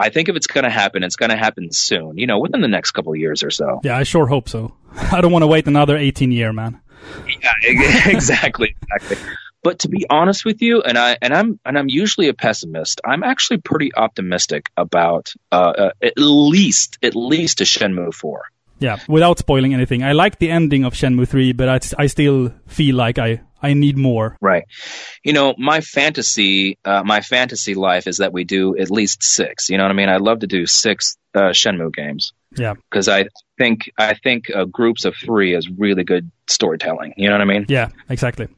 i 0.00 0.08
think 0.08 0.28
if 0.28 0.34
it's 0.34 0.48
going 0.48 0.64
to 0.64 0.70
happen 0.70 1.04
it's 1.04 1.14
going 1.14 1.30
to 1.30 1.36
happen 1.36 1.70
soon 1.70 2.18
you 2.18 2.26
know 2.26 2.40
within 2.40 2.60
the 2.60 2.66
next 2.66 2.90
couple 2.90 3.12
of 3.12 3.18
years 3.20 3.44
or 3.44 3.52
so 3.52 3.80
Yeah, 3.84 3.96
I 3.96 4.02
sure 4.02 4.26
hope 4.26 4.48
so. 4.48 4.74
I 5.12 5.20
don't 5.20 5.30
want 5.30 5.44
to 5.44 5.46
wait 5.46 5.68
another 5.68 5.96
18 5.96 6.32
year, 6.32 6.52
man. 6.52 6.80
Yeah, 7.40 7.52
exactly, 8.06 8.74
exactly. 8.90 9.16
But 9.62 9.78
to 9.80 9.88
be 9.88 10.06
honest 10.10 10.44
with 10.44 10.60
you, 10.60 10.82
and 10.82 10.98
I 10.98 11.16
and 11.22 11.32
I'm 11.32 11.60
and 11.64 11.78
I'm 11.78 11.88
usually 11.88 12.28
a 12.28 12.34
pessimist. 12.34 13.00
I'm 13.04 13.22
actually 13.22 13.58
pretty 13.58 13.94
optimistic 13.94 14.70
about 14.76 15.32
uh, 15.52 15.72
uh, 15.78 15.90
at 16.02 16.14
least 16.16 16.98
at 17.02 17.14
least 17.14 17.60
a 17.60 17.64
Shenmue 17.64 18.12
four. 18.12 18.42
Yeah, 18.80 18.98
without 19.06 19.38
spoiling 19.38 19.74
anything. 19.74 20.02
I 20.02 20.10
like 20.12 20.40
the 20.40 20.50
ending 20.50 20.84
of 20.84 20.92
Shenmue 20.94 21.28
3, 21.28 21.52
but 21.52 21.68
I, 21.68 22.02
I 22.02 22.06
still 22.08 22.52
feel 22.66 22.96
like 22.96 23.16
I, 23.16 23.40
I 23.62 23.74
need 23.74 23.96
more. 23.96 24.36
Right. 24.40 24.64
You 25.22 25.32
know, 25.32 25.54
my 25.56 25.80
fantasy, 25.80 26.78
uh, 26.84 27.04
my 27.04 27.20
fantasy 27.20 27.74
life 27.76 28.08
is 28.08 28.16
that 28.16 28.32
we 28.32 28.42
do 28.42 28.76
at 28.76 28.90
least 28.90 29.22
six. 29.22 29.70
You 29.70 29.76
know 29.78 29.84
what 29.84 29.90
I 29.92 29.94
mean? 29.94 30.08
I'd 30.08 30.20
love 30.20 30.40
to 30.40 30.48
do 30.48 30.66
six 30.66 31.16
uh, 31.32 31.50
Shenmue 31.52 31.94
games 31.94 32.32
Yeah. 32.56 32.74
because 32.90 33.08
I 33.08 33.28
think 33.56 33.88
I 33.96 34.14
think 34.14 34.50
uh, 34.52 34.64
groups 34.64 35.04
of 35.04 35.14
three 35.14 35.54
is 35.54 35.68
really 35.70 36.02
good 36.02 36.32
storytelling. 36.48 37.14
You 37.16 37.28
know 37.28 37.36
what 37.36 37.42
I 37.42 37.44
mean? 37.44 37.66
Yeah, 37.68 37.90
exactly. 38.08 38.48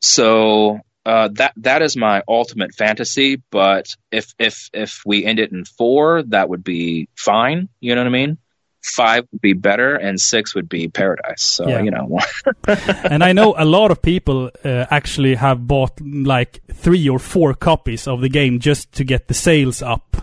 So 0.00 0.80
uh, 1.04 1.28
that 1.34 1.52
that 1.56 1.82
is 1.82 1.96
my 1.96 2.22
ultimate 2.28 2.74
fantasy. 2.74 3.42
But 3.50 3.86
if 4.10 4.34
if 4.38 4.68
if 4.72 5.02
we 5.06 5.24
end 5.24 5.38
it 5.38 5.52
in 5.52 5.64
four, 5.64 6.22
that 6.24 6.48
would 6.48 6.62
be 6.64 7.08
fine. 7.16 7.68
You 7.80 7.94
know 7.94 8.02
what 8.02 8.08
I 8.08 8.10
mean? 8.10 8.38
Five 8.82 9.24
would 9.32 9.40
be 9.40 9.54
better, 9.54 9.96
and 9.96 10.20
six 10.20 10.54
would 10.54 10.68
be 10.68 10.88
paradise. 10.88 11.42
So 11.42 11.68
Yeah. 11.68 11.82
you 11.82 11.90
know, 11.90 12.20
and 13.10 13.24
I 13.24 13.32
know 13.32 13.54
a 13.58 13.64
lot 13.64 13.90
of 13.90 14.00
people 14.00 14.50
uh, 14.64 14.86
actually 14.90 15.34
have 15.34 15.66
bought 15.66 16.00
like 16.00 16.60
three 16.72 17.08
or 17.08 17.18
four 17.18 17.54
copies 17.54 18.06
of 18.06 18.20
the 18.20 18.28
game 18.28 18.60
just 18.60 18.92
to 18.92 19.04
get 19.04 19.26
the 19.28 19.34
sales 19.34 19.82
up 19.82 20.16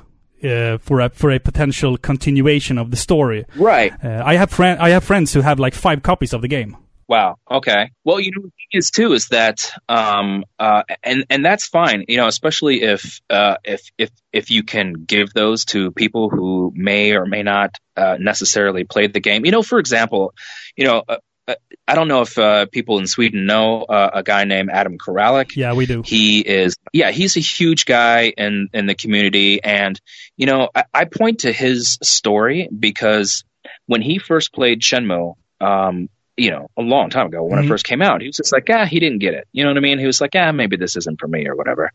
uh, 0.43 0.77
for 0.77 1.01
a 1.01 1.09
for 1.09 1.31
a 1.31 1.39
potential 1.39 1.97
continuation 1.97 2.77
of 2.77 2.91
the 2.91 2.97
story. 2.97 3.45
right? 3.55 3.91
Uh, 4.03 4.23
I 4.25 4.35
have 4.37 4.51
friend 4.51 4.79
I 4.79 4.89
have 4.91 5.03
friends 5.03 5.33
who 5.33 5.41
have 5.41 5.59
like 5.59 5.73
five 5.73 6.01
copies 6.01 6.33
of 6.33 6.41
the 6.41 6.47
game. 6.47 6.77
Wow. 7.07 7.35
Okay. 7.49 7.91
Well, 8.03 8.19
you 8.19 8.31
know, 8.31 8.41
the 8.41 8.49
thing 8.49 8.79
is 8.79 8.89
too 8.89 9.13
is 9.13 9.27
that, 9.27 9.71
um, 9.87 10.43
uh, 10.57 10.83
and 11.03 11.25
and 11.29 11.45
that's 11.45 11.67
fine. 11.67 12.05
You 12.07 12.17
know, 12.17 12.27
especially 12.27 12.81
if 12.81 13.21
uh, 13.29 13.57
if 13.63 13.91
if 13.97 14.09
if 14.33 14.49
you 14.49 14.63
can 14.63 14.93
give 14.93 15.31
those 15.33 15.65
to 15.65 15.91
people 15.91 16.29
who 16.29 16.71
may 16.75 17.13
or 17.13 17.25
may 17.25 17.43
not 17.43 17.75
uh, 17.95 18.17
necessarily 18.19 18.85
play 18.85 19.07
the 19.07 19.19
game. 19.19 19.45
You 19.45 19.51
know, 19.51 19.61
for 19.61 19.77
example, 19.77 20.33
you 20.75 20.85
know, 20.85 21.03
uh, 21.07 21.17
uh, 21.47 21.55
I 21.87 21.93
don't 21.93 22.07
know 22.07 22.21
if 22.21 22.37
uh, 22.39 22.65
people 22.65 22.97
in 22.97 23.05
Sweden 23.05 23.45
know 23.45 23.83
uh, 23.83 24.09
a 24.15 24.23
guy 24.23 24.45
named 24.45 24.71
Adam 24.71 24.97
Koralik. 24.97 25.55
Yeah, 25.55 25.73
we 25.73 25.85
do. 25.85 26.01
He 26.03 26.39
is, 26.39 26.75
yeah, 26.91 27.11
he's 27.11 27.37
a 27.37 27.41
huge 27.41 27.85
guy 27.85 28.33
in 28.35 28.69
in 28.73 28.87
the 28.87 28.95
community, 28.95 29.63
and 29.63 29.99
you 30.37 30.47
know, 30.47 30.69
I, 30.73 30.85
I 30.93 31.05
point 31.05 31.41
to 31.41 31.53
his 31.53 31.99
story 32.01 32.67
because 32.67 33.43
when 33.85 34.01
he 34.01 34.17
first 34.17 34.53
played 34.53 34.81
Shenmue, 34.81 35.35
um, 35.61 36.09
you 36.37 36.51
know, 36.51 36.69
a 36.77 36.81
long 36.81 37.09
time 37.09 37.27
ago 37.27 37.43
when 37.43 37.59
Mhm. 37.59 37.65
it 37.65 37.67
first 37.67 37.85
came 37.85 38.01
out, 38.01 38.21
he 38.21 38.27
was 38.27 38.35
just 38.37 38.51
like, 38.51 38.67
ah, 38.69 38.85
he 38.85 38.99
didn't 38.99 39.19
get 39.19 39.33
it. 39.33 39.47
You 39.53 39.63
know 39.63 39.69
what 39.69 39.77
I 39.77 39.81
mean? 39.81 39.99
He 39.99 40.05
was 40.05 40.19
like, 40.19 40.35
ah, 40.35 40.51
maybe 40.51 40.75
this 40.75 40.95
isn't 40.97 41.19
for 41.19 41.27
me 41.27 41.47
or 41.47 41.55
whatever. 41.55 41.91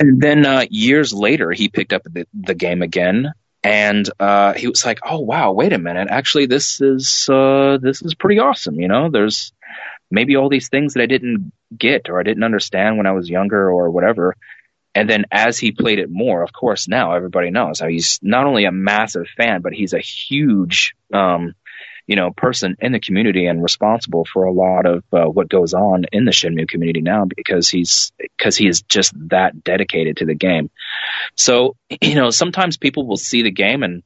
And 0.00 0.20
then 0.20 0.46
uh, 0.46 0.64
years 0.70 1.12
later, 1.12 1.50
he 1.52 1.68
picked 1.68 1.92
up 1.92 2.02
the, 2.04 2.26
the 2.34 2.54
game 2.54 2.82
again, 2.82 3.32
and 3.62 4.08
uh, 4.18 4.54
he 4.54 4.66
was 4.68 4.84
like, 4.84 5.00
oh 5.04 5.20
wow, 5.20 5.52
wait 5.52 5.72
a 5.72 5.78
minute, 5.78 6.08
actually, 6.10 6.46
this 6.46 6.80
is 6.80 7.28
uh, 7.30 7.78
this 7.80 8.02
is 8.02 8.14
pretty 8.14 8.40
awesome. 8.40 8.80
You 8.80 8.88
know, 8.88 9.10
there's 9.10 9.52
maybe 10.10 10.36
all 10.36 10.48
these 10.48 10.68
things 10.68 10.94
that 10.94 11.02
I 11.02 11.06
didn't 11.06 11.52
get 11.76 12.08
or 12.10 12.18
I 12.18 12.22
didn't 12.22 12.42
understand 12.44 12.96
when 12.96 13.06
I 13.06 13.12
was 13.12 13.30
younger 13.30 13.70
or 13.70 13.90
whatever. 13.90 14.34
And 14.94 15.08
then 15.08 15.24
as 15.30 15.58
he 15.58 15.72
played 15.72 15.98
it 15.98 16.10
more, 16.10 16.42
of 16.42 16.52
course, 16.52 16.86
now 16.86 17.14
everybody 17.14 17.50
knows 17.50 17.80
how 17.80 17.88
he's 17.88 18.18
not 18.20 18.44
only 18.44 18.66
a 18.66 18.72
massive 18.72 19.26
fan, 19.36 19.62
but 19.62 19.72
he's 19.72 19.94
a 19.94 19.98
huge, 20.00 20.94
um, 21.14 21.54
you 22.12 22.16
know, 22.16 22.30
person 22.30 22.76
in 22.78 22.92
the 22.92 23.00
community 23.00 23.46
and 23.46 23.62
responsible 23.62 24.26
for 24.30 24.44
a 24.44 24.52
lot 24.52 24.84
of 24.84 25.02
uh, 25.14 25.24
what 25.24 25.48
goes 25.48 25.72
on 25.72 26.04
in 26.12 26.26
the 26.26 26.30
Shenmue 26.30 26.68
community 26.68 27.00
now 27.00 27.24
because 27.24 27.70
he's 27.70 28.12
because 28.18 28.54
he 28.54 28.68
is 28.68 28.82
just 28.82 29.14
that 29.30 29.64
dedicated 29.64 30.18
to 30.18 30.26
the 30.26 30.34
game. 30.34 30.68
So 31.36 31.74
you 32.02 32.14
know, 32.14 32.28
sometimes 32.28 32.76
people 32.76 33.06
will 33.06 33.16
see 33.16 33.40
the 33.40 33.50
game 33.50 33.82
and 33.82 34.02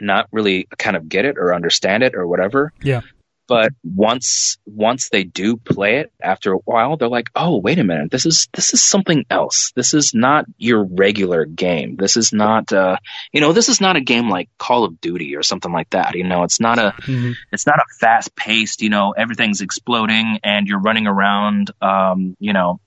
not 0.00 0.26
really 0.32 0.68
kind 0.78 0.96
of 0.96 1.06
get 1.06 1.26
it 1.26 1.36
or 1.36 1.54
understand 1.54 2.02
it 2.02 2.14
or 2.14 2.26
whatever. 2.26 2.72
Yeah. 2.82 3.02
But 3.48 3.72
once 3.82 4.58
once 4.66 5.08
they 5.08 5.24
do 5.24 5.56
play 5.56 5.96
it 5.96 6.12
after 6.22 6.52
a 6.52 6.58
while 6.58 6.96
they're 6.96 7.08
like 7.08 7.30
oh 7.34 7.56
wait 7.56 7.78
a 7.78 7.84
minute. 7.84 8.10
This 8.10 8.26
is 8.26 8.48
this 8.52 8.74
is 8.74 8.82
something 8.82 9.24
else. 9.30 9.72
This 9.74 9.94
is 9.94 10.14
not 10.14 10.44
your 10.58 10.84
regular 10.84 11.44
game. 11.46 11.96
This 11.96 12.16
is 12.16 12.32
not 12.32 12.72
uh 12.72 12.98
you 13.32 13.40
know 13.40 13.52
this 13.52 13.68
is 13.68 13.80
not 13.80 13.96
a 13.96 14.00
game 14.00 14.28
like 14.28 14.48
call 14.58 14.84
of 14.84 15.00
duty 15.00 15.34
or 15.34 15.42
something 15.42 15.72
like 15.72 15.90
that. 15.90 16.14
You 16.14 16.24
know 16.24 16.44
it's 16.44 16.60
not 16.60 16.78
a 16.78 16.94
Mhm. 16.98 17.34
it's 17.50 17.66
not 17.66 17.78
a 17.78 17.84
fast 17.98 18.36
paced 18.36 18.82
you 18.82 18.90
know 18.90 19.12
everything's 19.12 19.60
exploding 19.62 20.38
and 20.44 20.66
you're 20.68 20.80
running 20.80 21.06
around 21.06 21.70
um 21.80 22.36
you 22.38 22.52
know 22.52 22.80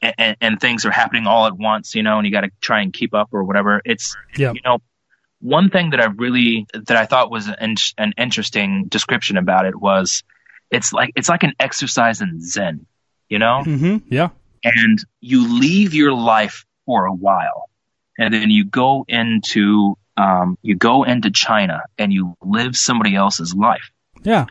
and, 0.00 0.14
and, 0.18 0.36
and 0.40 0.60
things 0.60 0.86
are 0.86 0.90
happening 0.90 1.26
all 1.26 1.46
at 1.46 1.54
once 1.56 1.94
you 1.94 2.02
know 2.02 2.16
and 2.16 2.26
you 2.26 2.32
got 2.32 2.40
to 2.40 2.50
try 2.60 2.80
and 2.80 2.92
keep 2.92 3.12
up 3.14 3.28
or 3.32 3.44
whatever. 3.44 3.82
It's 3.84 4.16
Yeah. 4.36 4.52
you 4.54 4.60
know 4.64 4.78
one 5.42 5.68
thing 5.70 5.90
that 5.90 6.00
I 6.00 6.06
really 6.06 6.66
that 6.72 6.96
I 6.96 7.04
thought 7.04 7.30
was 7.30 7.48
an, 7.48 7.74
an 7.98 8.12
interesting 8.16 8.84
description 8.86 9.36
about 9.36 9.66
it 9.66 9.74
was 9.78 10.22
it's 10.70 10.92
like 10.92 11.12
it's 11.16 11.28
like 11.28 11.42
an 11.42 11.52
exercise 11.60 12.20
in 12.22 12.40
zen 12.40 12.86
you 13.28 13.38
know 13.38 13.62
hmm 13.64 13.98
Yeah. 14.08 14.28
and 14.64 14.98
you 15.20 15.58
leave 15.60 15.92
your 15.94 16.12
life 16.12 16.64
for 16.86 17.04
a 17.06 17.12
while 17.12 17.68
and 18.18 18.32
then 18.32 18.50
you 18.50 18.64
go 18.64 19.04
into 19.08 19.98
um, 20.16 20.58
you 20.62 20.76
go 20.76 21.04
into 21.04 21.30
China 21.30 21.82
and 21.98 22.12
you 22.12 22.36
live 22.42 22.76
somebody 22.76 23.14
else's 23.16 23.54
life 23.54 23.90
Yeah. 24.22 24.46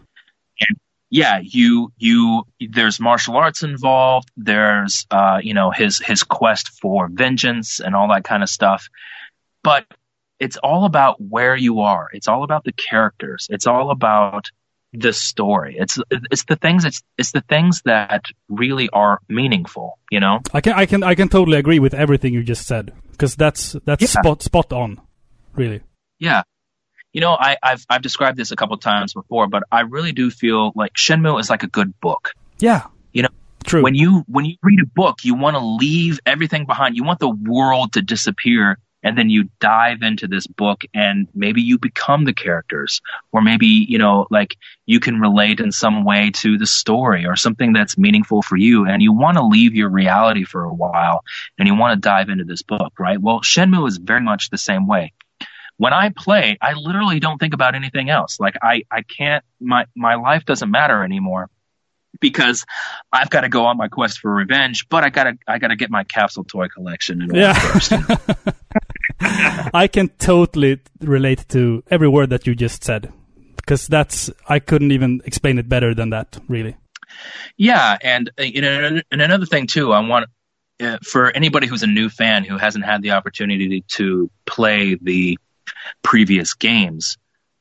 yeah, 1.10 1.39
you 1.44 1.92
you 1.98 2.44
there's 2.70 3.00
martial 3.00 3.36
arts 3.36 3.64
involved. 3.64 4.30
There's 4.38 5.06
uh, 5.12 5.39
you 5.44 5.54
know 5.54 5.70
his 5.72 6.00
his 6.00 6.24
quest 6.24 6.70
for 6.82 7.10
vengeance 7.12 7.80
and 7.80 7.96
all 7.96 8.08
that 8.10 8.24
kind 8.24 8.44
of 8.44 8.50
stuff. 8.50 8.88
But 9.64 9.86
it's 10.42 10.58
all 10.58 10.84
about 10.86 11.22
where 11.22 11.56
you 11.56 11.82
are. 11.82 12.10
It's 12.12 12.28
all 12.28 12.44
about 12.44 12.64
the 12.64 12.72
characters. 12.74 13.48
It's 13.50 13.68
all 13.68 13.92
about 13.92 14.50
the 14.92 15.14
story. 15.14 15.76
It's 15.80 15.98
it's 16.10 16.44
the 16.46 16.56
things 16.58 16.84
it's 16.84 17.02
it's 17.18 17.32
the 17.32 17.42
things 17.54 17.82
that 17.86 18.26
really 18.50 18.89
are 18.89 19.20
meaningful. 19.30 20.00
You 20.10 20.20
know. 20.20 20.39
I 20.54 20.60
can 20.62 20.74
I 20.74 20.86
can 20.88 21.04
I 21.04 21.16
can 21.16 21.30
totally 21.30 21.58
agree 21.58 21.80
with 21.80 21.94
everything 21.94 22.34
you 22.34 22.44
just 22.44 22.66
said 22.68 22.92
because 23.12 23.36
that's 23.36 23.76
that's 23.86 24.02
Yeah. 24.02 24.08
spot 24.20 24.42
spot 24.42 24.74
on, 24.74 25.00
really. 25.56 25.82
Yeah. 26.20 26.42
You 27.14 27.22
know, 27.22 27.34
I, 27.39 27.58
I've 27.62 27.86
I've 27.89 28.02
described 28.02 28.38
this 28.38 28.52
a 28.52 28.56
couple 28.56 28.78
times 28.78 29.14
before, 29.14 29.48
but 29.48 29.64
I 29.72 29.82
really 29.82 30.12
do 30.12 30.32
feel 30.32 30.72
like 30.76 30.94
Shenmue 30.96 31.39
is 31.39 31.50
like 31.50 31.64
a 31.64 31.68
good 31.68 31.94
book. 32.02 32.34
Yeah. 32.60 32.88
You 33.14 33.24
know, 33.24 33.30
True. 33.64 33.84
when 33.84 33.96
you 33.96 34.24
when 34.28 34.46
you 34.46 34.56
read 34.64 34.80
a 34.82 34.86
book 34.88 35.20
you 35.24 35.36
want 35.36 35.56
to 35.56 35.64
leave 35.64 36.20
everything 36.26 36.66
behind 36.66 36.96
you 36.98 37.04
want 37.04 37.20
the 37.20 37.30
world 37.30 37.94
to 37.94 38.02
disappear 38.02 38.78
and 39.04 39.18
then 39.18 39.30
you 39.30 39.49
dive 39.60 40.02
into 40.02 40.28
this 40.28 40.47
book 40.47 40.82
and 40.93 41.28
maybe 41.34 41.62
you 41.62 41.78
become 41.78 42.26
the 42.26 42.34
characters 42.34 43.02
or 43.32 43.41
maybe 43.41 43.66
you 43.68 43.97
know 43.97 44.28
like 44.30 44.58
you 44.86 44.99
can 44.99 45.20
relate 45.20 45.60
in 45.60 45.72
some 45.72 46.04
way 46.04 46.32
to 46.32 46.58
the 46.58 46.68
story 46.68 47.26
or 47.26 47.36
something 47.36 47.74
that's 47.74 47.97
meaningful 47.97 48.41
for 48.41 48.58
you 48.58 48.86
and 48.86 49.02
you 49.02 49.14
want 49.14 49.38
to 49.38 49.43
leave 49.43 49.74
your 49.76 49.89
reality 49.89 50.43
for 50.43 50.64
a 50.64 50.74
while 50.74 51.24
and 51.58 51.68
you 51.68 51.76
want 51.76 51.93
to 51.93 51.99
dive 51.99 52.30
into 52.30 52.43
this 52.43 52.62
book 52.62 52.93
right 52.99 53.22
well 53.22 53.41
shenmue 53.41 53.88
is 53.88 53.97
very 53.97 54.22
much 54.22 54.49
the 54.49 54.58
same 54.58 54.88
way 54.88 55.14
when 55.78 55.93
I 55.93 56.10
play, 56.16 56.60
I 56.62 56.74
literally 56.74 57.20
don't 57.20 57.39
think 57.39 57.56
about 57.56 57.74
anything 57.74 58.12
else. 58.12 58.39
Like 58.39 58.54
I, 58.62 58.84
I 58.91 59.02
can't, 59.02 59.43
my, 59.60 59.88
my 59.95 60.14
life 60.14 60.45
doesn't 60.45 60.70
matter 60.70 61.04
anymore 61.04 61.49
because 62.20 62.66
I've 63.12 63.32
got 63.32 63.41
to 63.41 63.49
go 63.49 63.66
on 63.66 63.78
my 63.78 63.88
quest 63.88 64.20
for 64.20 64.32
revenge, 64.32 64.88
but 64.89 65.04
I 65.04 65.10
gotta, 65.10 65.39
I 65.47 65.58
gotta 65.58 65.76
get 65.76 65.89
my 65.89 66.04
capsule 66.04 66.43
toy 66.43 66.68
collection 66.68 67.24
in 67.24 67.32
order 67.32 67.39
Yeah. 67.41 67.54
first. 67.54 67.93
I 69.74 69.88
can 69.91 70.09
totally 70.19 70.80
relate 70.99 71.45
to 71.49 71.84
every 71.89 72.07
word 72.07 72.30
that 72.32 72.47
you 72.47 72.55
just 72.55 72.84
said 72.84 73.11
because 73.55 73.88
that's 73.88 74.30
I 74.47 74.59
couldn't 74.59 74.91
even 74.91 75.22
explain 75.26 75.57
it 75.59 75.69
better 75.69 75.93
than 75.93 76.09
that, 76.09 76.39
really. 76.47 76.76
Yeah, 77.57 77.97
and 78.01 78.32
uh, 78.39 78.43
you 78.43 78.61
know, 78.61 79.01
and 79.11 79.22
another 79.22 79.45
thing 79.45 79.67
too, 79.67 79.93
I 79.93 79.99
want 79.99 80.28
uh, 80.82 80.97
for 81.03 81.30
anybody 81.32 81.67
who's 81.67 81.84
a 81.84 81.88
new 81.88 82.09
fan 82.09 82.43
who 82.43 82.57
hasn't 82.57 82.86
had 82.86 83.01
the 83.01 83.11
opportunity 83.11 83.84
to 83.89 84.32
play 84.45 84.95
the 84.95 85.38
previous 86.01 86.53
games, 86.53 87.17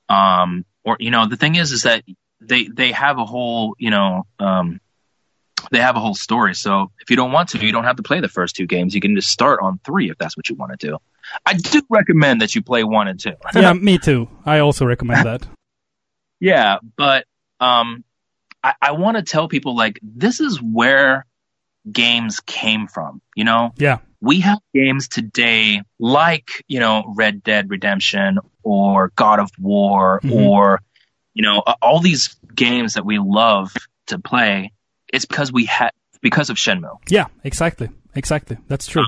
um, 0.09 0.65
or 0.85 0.97
you 1.01 1.11
know, 1.11 1.27
the 1.27 1.37
thing 1.37 1.57
is, 1.57 1.73
is 1.73 1.83
that 1.83 2.05
they 2.41 2.65
they 2.65 2.93
have 2.93 3.19
a 3.19 3.25
whole, 3.25 3.75
you 3.79 3.91
know, 3.91 4.25
um, 4.39 4.81
they 5.71 5.79
have 5.79 5.97
a 5.97 6.01
whole 6.01 6.15
story. 6.15 6.55
So 6.55 6.91
if 7.01 7.11
you 7.11 7.17
don't 7.17 7.33
want 7.33 7.51
to, 7.51 7.59
you 7.65 7.73
don't 7.73 7.85
have 7.85 7.97
to 7.97 8.03
play 8.03 8.21
the 8.21 8.29
first 8.29 8.57
two 8.57 8.67
games. 8.67 8.95
You 8.95 9.01
can 9.01 9.15
just 9.15 9.31
start 9.31 9.61
on 9.63 9.79
three 9.85 10.11
if 10.11 10.19
that's 10.19 10.37
what 10.37 10.49
you 10.49 10.55
want 10.55 10.79
to 10.79 10.87
do. 10.89 10.99
I 11.47 11.55
do 11.55 11.83
recommend 11.89 12.41
that 12.43 12.55
you 12.55 12.63
play 12.63 12.83
one 12.85 13.09
and 13.09 13.19
two. 13.21 13.33
yeah, 13.55 13.73
me 13.73 13.99
too. 13.99 14.29
I 14.47 14.59
also 14.61 14.85
recommend 14.87 15.27
that. 15.27 15.47
Yeah, 16.43 16.79
but 16.97 17.27
um, 17.61 18.03
I, 18.65 18.73
I 18.81 18.93
want 18.93 19.19
to 19.19 19.23
tell 19.23 19.47
people 19.47 19.77
like 19.77 19.99
this 20.03 20.41
is 20.41 20.57
where 20.61 21.27
games 21.91 22.41
came 22.41 22.87
from. 22.87 23.21
You 23.35 23.45
know, 23.45 23.75
Yeah. 23.77 23.99
we 24.23 24.41
have 24.41 24.59
games 24.75 25.07
today 25.09 25.83
like 25.99 26.65
you 26.67 26.81
know 26.81 27.13
Red 27.15 27.43
Dead 27.43 27.69
Redemption 27.69 28.39
or 28.63 29.13
God 29.17 29.39
of 29.39 29.51
War 29.59 30.21
Mhm. 30.23 30.33
or 30.47 30.81
you 31.35 31.43
know 31.43 31.59
all 31.83 32.01
these 32.01 32.35
games 32.55 32.95
that 32.95 33.05
we 33.05 33.19
love 33.19 33.75
to 34.07 34.19
play. 34.19 34.73
It's 35.13 35.25
because 35.25 35.53
we 35.53 35.65
had 35.65 35.91
because 36.21 36.51
of 36.51 36.57
Shenmue. 36.57 36.99
Yeah, 37.09 37.27
exactly. 37.45 37.89
Exactly. 38.15 38.59
That's 38.69 38.87
true. 38.87 39.05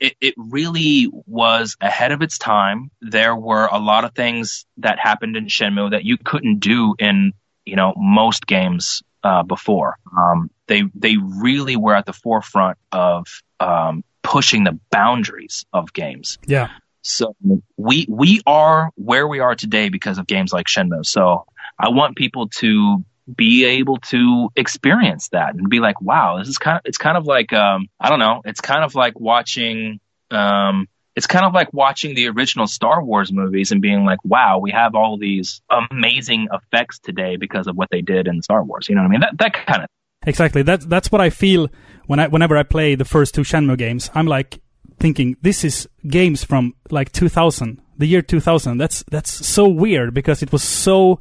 it, 0.00 0.14
it 0.20 0.34
really 0.36 1.10
was 1.26 1.76
ahead 1.80 2.12
of 2.12 2.22
its 2.22 2.38
time. 2.38 2.90
There 3.00 3.34
were 3.34 3.66
a 3.66 3.78
lot 3.78 4.04
of 4.04 4.14
things 4.14 4.66
that 4.78 4.98
happened 4.98 5.36
in 5.36 5.46
Shenmue 5.46 5.92
that 5.92 6.04
you 6.04 6.18
couldn't 6.18 6.60
do 6.60 6.94
in, 6.98 7.32
you 7.64 7.76
know, 7.76 7.94
most 7.96 8.46
games 8.46 9.02
uh, 9.22 9.42
before. 9.42 9.96
Um, 10.16 10.50
they 10.66 10.84
they 10.94 11.16
really 11.16 11.76
were 11.76 11.94
at 11.94 12.06
the 12.06 12.12
forefront 12.12 12.78
of 12.92 13.26
um, 13.60 14.04
pushing 14.22 14.64
the 14.64 14.78
boundaries 14.90 15.64
of 15.72 15.92
games. 15.92 16.38
Yeah. 16.46 16.68
So 17.02 17.36
we 17.76 18.06
we 18.08 18.40
are 18.46 18.90
where 18.96 19.28
we 19.28 19.40
are 19.40 19.54
today 19.54 19.88
because 19.88 20.18
of 20.18 20.26
games 20.26 20.52
like 20.52 20.66
Shenmue. 20.66 21.04
So 21.04 21.46
I 21.78 21.90
want 21.90 22.16
people 22.16 22.48
to 22.60 23.04
be 23.32 23.64
able 23.64 23.98
to 23.98 24.50
experience 24.56 25.28
that 25.28 25.54
and 25.54 25.68
be 25.68 25.80
like, 25.80 26.00
wow, 26.00 26.38
this 26.38 26.48
is 26.48 26.58
kind 26.58 26.76
of 26.76 26.82
it's 26.84 26.98
kind 26.98 27.16
of 27.16 27.26
like 27.26 27.52
um 27.52 27.88
I 28.00 28.10
don't 28.10 28.18
know, 28.18 28.42
it's 28.44 28.60
kind 28.60 28.84
of 28.84 28.94
like 28.94 29.18
watching 29.18 30.00
um 30.30 30.88
it's 31.16 31.26
kind 31.26 31.44
of 31.44 31.54
like 31.54 31.72
watching 31.72 32.14
the 32.14 32.28
original 32.28 32.66
Star 32.66 33.02
Wars 33.02 33.32
movies 33.32 33.70
and 33.70 33.80
being 33.80 34.04
like, 34.04 34.18
wow, 34.24 34.58
we 34.58 34.72
have 34.72 34.94
all 34.96 35.16
these 35.16 35.62
amazing 35.70 36.48
effects 36.52 36.98
today 36.98 37.36
because 37.36 37.68
of 37.68 37.76
what 37.76 37.88
they 37.90 38.02
did 38.02 38.26
in 38.26 38.42
Star 38.42 38.64
Wars. 38.64 38.88
You 38.88 38.96
know 38.96 39.02
what 39.02 39.08
I 39.08 39.10
mean? 39.10 39.20
That 39.20 39.38
that 39.38 39.52
kind 39.66 39.82
of 39.84 39.88
Exactly. 40.26 40.62
That's 40.62 40.86
that's 40.86 41.12
what 41.12 41.20
I 41.20 41.30
feel 41.30 41.68
when 42.06 42.18
I 42.18 42.28
whenever 42.28 42.56
I 42.56 42.62
play 42.62 42.94
the 42.94 43.04
first 43.04 43.34
two 43.34 43.42
Shenmue 43.42 43.78
games. 43.78 44.10
I'm 44.14 44.26
like 44.26 44.60
thinking 44.98 45.36
this 45.42 45.64
is 45.64 45.88
games 46.08 46.44
from 46.44 46.74
like 46.90 47.12
2000, 47.12 47.80
the 47.98 48.06
year 48.06 48.22
2000. 48.22 48.78
That's 48.78 49.04
that's 49.10 49.30
so 49.46 49.68
weird 49.68 50.14
because 50.14 50.42
it 50.42 50.52
was 50.52 50.62
so 50.62 51.20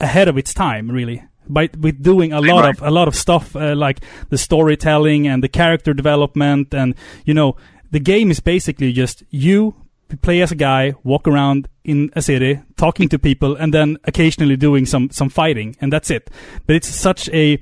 ahead 0.00 0.28
of 0.28 0.36
its 0.36 0.52
time, 0.52 0.90
really. 0.90 1.22
By 1.48 1.68
with 1.78 2.02
doing 2.02 2.32
a 2.32 2.40
lot 2.40 2.68
of 2.68 2.82
a 2.82 2.90
lot 2.90 3.08
of 3.08 3.14
stuff 3.14 3.56
uh, 3.56 3.74
like 3.74 4.00
the 4.30 4.38
storytelling 4.38 5.26
and 5.26 5.42
the 5.42 5.48
character 5.48 5.92
development, 5.92 6.74
and 6.74 6.94
you 7.24 7.34
know 7.34 7.56
the 7.90 8.00
game 8.00 8.30
is 8.30 8.40
basically 8.40 8.92
just 8.92 9.22
you 9.30 9.74
play 10.20 10.42
as 10.42 10.52
a 10.52 10.54
guy, 10.54 10.94
walk 11.04 11.26
around 11.26 11.68
in 11.84 12.10
a 12.14 12.22
city, 12.22 12.60
talking 12.76 13.08
to 13.08 13.18
people, 13.18 13.56
and 13.56 13.72
then 13.72 13.96
occasionally 14.04 14.56
doing 14.56 14.86
some 14.86 15.10
some 15.10 15.28
fighting, 15.28 15.76
and 15.80 15.92
that's 15.92 16.10
it. 16.10 16.30
But 16.66 16.76
it's 16.76 16.88
such 16.88 17.28
a 17.30 17.58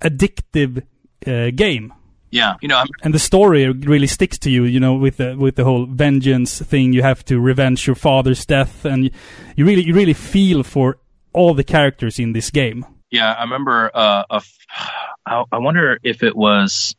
addictive 0.00 0.82
uh, 1.26 1.50
game, 1.54 1.92
yeah. 2.30 2.56
You 2.60 2.68
know, 2.68 2.76
I'm, 2.76 2.86
and 3.02 3.12
the 3.12 3.18
story 3.18 3.68
really 3.68 4.06
sticks 4.06 4.38
to 4.40 4.50
you. 4.50 4.64
You 4.64 4.80
know, 4.80 4.94
with 4.94 5.16
the 5.16 5.36
with 5.36 5.56
the 5.56 5.64
whole 5.64 5.86
vengeance 5.86 6.60
thing, 6.60 6.92
you 6.92 7.02
have 7.02 7.24
to 7.26 7.40
revenge 7.40 7.86
your 7.86 7.96
father's 7.96 8.46
death, 8.46 8.84
and 8.84 9.10
you 9.56 9.66
really 9.66 9.84
you 9.84 9.94
really 9.94 10.14
feel 10.14 10.62
for 10.62 10.98
all 11.32 11.54
the 11.54 11.64
characters 11.64 12.18
in 12.18 12.32
this 12.32 12.50
game. 12.50 12.86
Yeah, 13.10 13.32
I 13.32 13.42
remember. 13.42 13.90
Uh, 13.92 14.24
a 14.30 14.34
f- 14.36 14.58
I, 15.26 15.44
I 15.52 15.58
wonder 15.58 15.98
if 16.02 16.22
it 16.22 16.36
was. 16.36 16.94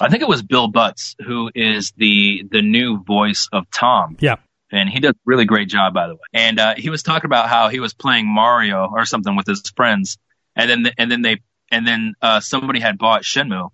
I 0.00 0.08
think 0.08 0.22
it 0.22 0.28
was 0.28 0.42
Bill 0.42 0.68
Butts 0.68 1.14
who 1.24 1.50
is 1.54 1.92
the 1.96 2.44
the 2.50 2.62
new 2.62 3.02
voice 3.02 3.48
of 3.52 3.70
Tom. 3.70 4.16
Yeah. 4.20 4.36
and 4.72 4.88
he 4.88 5.00
does 5.00 5.12
a 5.12 5.16
really 5.26 5.44
great 5.44 5.68
job, 5.68 5.92
by 5.94 6.06
the 6.08 6.14
way. 6.14 6.20
And 6.32 6.58
uh, 6.58 6.74
he 6.76 6.88
was 6.90 7.02
talking 7.02 7.26
about 7.26 7.48
how 7.48 7.68
he 7.68 7.80
was 7.80 7.92
playing 7.92 8.26
Mario 8.26 8.88
or 8.90 9.04
something 9.04 9.36
with 9.36 9.46
his 9.46 9.62
friends, 9.76 10.16
and 10.56 10.70
then 10.70 10.92
and 10.96 11.10
then 11.10 11.22
they 11.22 11.40
and 11.70 11.86
then 11.86 12.14
uh, 12.22 12.40
somebody 12.40 12.80
had 12.80 12.98
bought 12.98 13.22
Shenmue, 13.22 13.70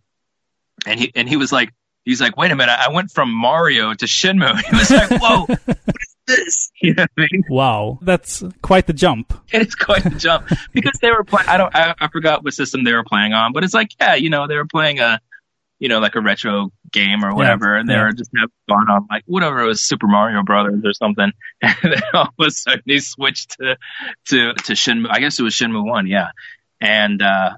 and 0.86 0.98
he 1.00 1.12
and 1.14 1.28
he 1.28 1.36
was 1.36 1.52
like. 1.52 1.72
He's 2.04 2.20
like, 2.20 2.36
wait 2.36 2.52
a 2.52 2.54
minute, 2.54 2.70
I 2.78 2.92
went 2.92 3.10
from 3.10 3.32
Mario 3.32 3.92
to 3.92 4.04
Shenmue. 4.06 4.62
He 4.70 4.76
was 4.76 4.90
like, 4.92 5.10
whoa, 5.20 5.46
this? 6.26 6.70
You 6.82 6.94
know 6.94 7.06
what 7.14 7.24
I 7.24 7.28
mean? 7.32 7.44
Wow, 7.48 7.98
that's 8.02 8.44
quite 8.60 8.86
the 8.86 8.92
jump. 8.92 9.32
It's 9.50 9.74
quite 9.74 10.04
a 10.04 10.10
jump 10.10 10.48
because 10.72 10.98
they 11.00 11.10
were 11.10 11.24
playing. 11.24 11.48
I 11.48 11.56
don't. 11.56 11.74
I, 11.74 11.94
I 11.98 12.08
forgot 12.08 12.44
what 12.44 12.52
system 12.52 12.84
they 12.84 12.92
were 12.92 13.02
playing 13.02 13.32
on, 13.32 13.52
but 13.52 13.64
it's 13.64 13.72
like, 13.72 13.88
yeah, 13.98 14.14
you 14.14 14.28
know, 14.28 14.46
they 14.46 14.56
were 14.56 14.66
playing 14.66 15.00
a 15.00 15.20
you 15.78 15.88
know, 15.88 15.98
like 15.98 16.14
a 16.14 16.20
retro 16.20 16.70
game 16.90 17.24
or 17.24 17.34
whatever, 17.34 17.76
and 17.76 17.88
they 17.88 17.94
yeah. 17.94 18.04
were 18.04 18.12
just 18.12 18.30
have 18.38 18.50
gone 18.68 18.88
on 18.88 19.06
like 19.10 19.24
whatever 19.26 19.60
it 19.60 19.66
was 19.66 19.80
Super 19.80 20.06
Mario 20.06 20.42
Brothers 20.42 20.82
or 20.84 20.92
something, 20.94 21.32
and 21.62 21.76
then 21.82 22.02
all 22.14 22.28
of 22.38 22.46
a 22.46 22.50
sudden 22.50 22.82
he 22.86 23.00
switched 23.00 23.56
to 23.58 23.76
to 24.28 24.54
to 24.54 24.72
Shenmue. 24.72 25.08
I 25.10 25.20
guess 25.20 25.38
it 25.38 25.42
was 25.42 25.54
Shenmue 25.54 25.84
One, 25.84 26.06
yeah, 26.06 26.30
and 26.80 27.20
uh, 27.20 27.56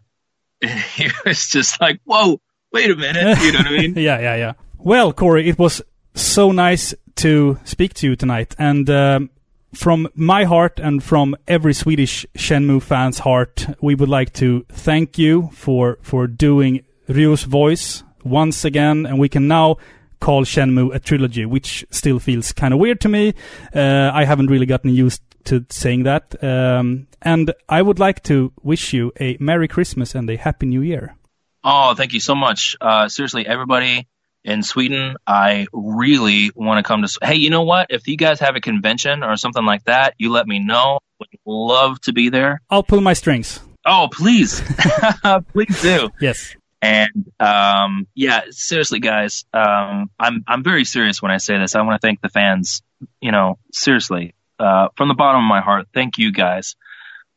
he 0.61 1.09
was 1.25 1.49
just 1.49 1.81
like, 1.81 2.01
"Whoa, 2.05 2.41
wait 2.73 2.91
a 2.91 2.97
minute," 2.97 3.39
you 3.41 3.53
know 3.53 3.59
what 3.59 3.69
I 3.69 3.71
mean? 3.71 3.95
yeah, 3.95 4.19
yeah, 4.19 4.35
yeah. 4.35 4.53
Well, 4.79 5.13
Corey, 5.13 5.49
it 5.49 5.59
was 5.59 5.83
so 6.15 6.51
nice 6.51 6.95
to 7.19 7.59
speak 7.65 7.95
to 7.95 8.07
you 8.07 8.17
tonight, 8.17 8.55
and 8.59 8.89
um, 8.91 9.31
from 9.75 10.09
my 10.15 10.45
heart 10.45 10.81
and 10.81 11.03
from 11.03 11.37
every 11.47 11.75
Swedish 11.75 12.25
Shenmue 12.37 12.83
fan's 12.83 13.19
heart, 13.19 13.67
we 13.81 13.95
would 13.95 14.09
like 14.09 14.33
to 14.35 14.65
thank 14.71 15.19
you 15.19 15.51
for 15.53 15.99
for 16.03 16.27
doing 16.27 16.85
Ryo's 17.09 17.43
voice 17.45 18.03
once 18.25 18.65
again, 18.65 19.07
and 19.07 19.19
we 19.19 19.29
can 19.29 19.49
now 19.49 19.77
call 20.21 20.45
Shenmue 20.45 20.95
a 20.95 20.99
trilogy, 20.99 21.45
which 21.45 21.85
still 21.91 22.19
feels 22.19 22.53
kind 22.53 22.75
of 22.75 22.81
weird 22.81 23.01
to 23.03 23.09
me. 23.09 23.35
Uh, 23.75 24.11
I 24.13 24.25
haven't 24.25 24.49
really 24.49 24.67
gotten 24.67 24.91
used 24.91 25.23
to 25.45 25.65
saying 25.71 26.05
that, 26.05 26.43
um, 26.43 27.07
and 27.23 27.53
I 27.69 27.83
would 27.83 27.99
like 27.99 28.23
to 28.25 28.53
wish 28.63 28.93
you 28.93 29.13
a 29.21 29.37
Merry 29.41 29.69
Christmas 29.69 30.15
and 30.15 30.29
a 30.31 30.37
Happy 30.37 30.67
New 30.67 30.83
Year. 30.83 31.17
Oh, 31.65 31.95
thank 31.95 32.13
you 32.13 32.21
so 32.21 32.35
much. 32.35 32.77
Uh, 32.81 33.09
seriously, 33.09 33.47
everybody 33.47 34.09
in 34.45 34.63
Sweden, 34.63 35.17
I 35.27 35.67
really 35.73 36.51
want 36.55 36.85
to 36.85 36.89
come 36.89 37.03
to. 37.03 37.19
Hey, 37.23 37.37
you 37.37 37.51
know 37.51 37.63
what? 37.63 37.89
If 37.91 38.09
you 38.09 38.17
guys 38.17 38.41
have 38.41 38.57
a 38.57 38.61
convention 38.61 39.23
or 39.23 39.37
something 39.37 39.65
like 39.65 39.85
that, 39.85 40.15
you 40.19 40.31
let 40.31 40.47
me 40.47 40.59
know. 40.59 41.01
Would 41.19 41.29
love 41.45 42.01
to 42.03 42.13
be 42.13 42.29
there. 42.29 42.63
I'll 42.71 42.83
pull 42.83 43.01
my 43.01 43.13
strings. 43.13 43.61
Oh, 43.85 44.09
please, 44.13 44.63
please 45.53 45.83
do. 45.83 46.11
Yes. 46.21 46.55
And 46.81 47.33
um, 47.41 48.07
yeah, 48.15 48.43
seriously, 48.51 49.01
guys, 49.01 49.45
um, 49.53 50.11
I'm 50.19 50.45
I'm 50.47 50.63
very 50.63 50.85
serious 50.85 51.21
when 51.21 51.33
I 51.33 51.39
say 51.39 51.59
this. 51.59 51.75
I 51.75 51.83
want 51.83 52.01
to 52.01 52.07
thank 52.07 52.21
the 52.21 52.29
fans. 52.29 52.83
You 53.21 53.33
know, 53.33 53.59
seriously, 53.73 54.35
uh, 54.59 54.89
from 54.97 55.09
the 55.09 55.15
bottom 55.15 55.45
of 55.45 55.49
my 55.49 55.61
heart, 55.61 55.89
thank 55.93 56.19
you 56.19 56.31
guys 56.31 56.77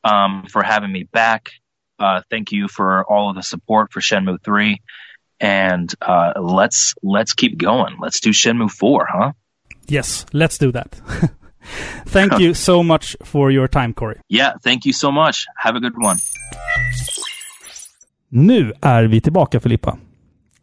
um, 0.04 0.46
for 0.50 0.62
having 0.62 0.92
me 0.92 1.04
back. 1.04 1.52
Uh, 1.98 2.22
thank 2.30 2.52
you 2.52 2.68
for 2.68 3.04
all 3.04 3.30
of 3.30 3.36
the 3.36 3.44
support 3.44 3.92
for 3.92 4.00
Shenmue 4.00 4.44
Three, 4.44 4.82
and 5.42 5.94
uh, 6.02 6.34
let's 6.40 6.94
let's 7.04 7.34
keep 7.34 7.58
going. 7.58 7.98
Let's 8.00 8.20
do 8.20 8.30
Shenmue 8.32 8.70
Four, 8.70 9.08
huh? 9.10 9.34
Yes, 9.88 10.26
let's 10.32 10.58
do 10.58 10.72
that. 10.72 11.02
Thank 12.06 12.40
you 12.40 12.54
so 12.54 12.84
much 12.84 13.16
for 13.24 13.52
your 13.52 13.68
time, 13.68 13.94
Corey. 13.94 14.20
Yeah, 14.30 14.54
thank 14.64 14.86
you 14.86 14.94
so 14.94 15.12
much. 15.12 15.46
Have 15.56 15.78
a 15.78 15.80
good 15.80 15.96
one. 16.06 16.18
Nu 18.30 18.74
är 18.82 19.04
vi 19.04 19.22
tillbaka 19.22 19.60
Filippa. 19.60 19.98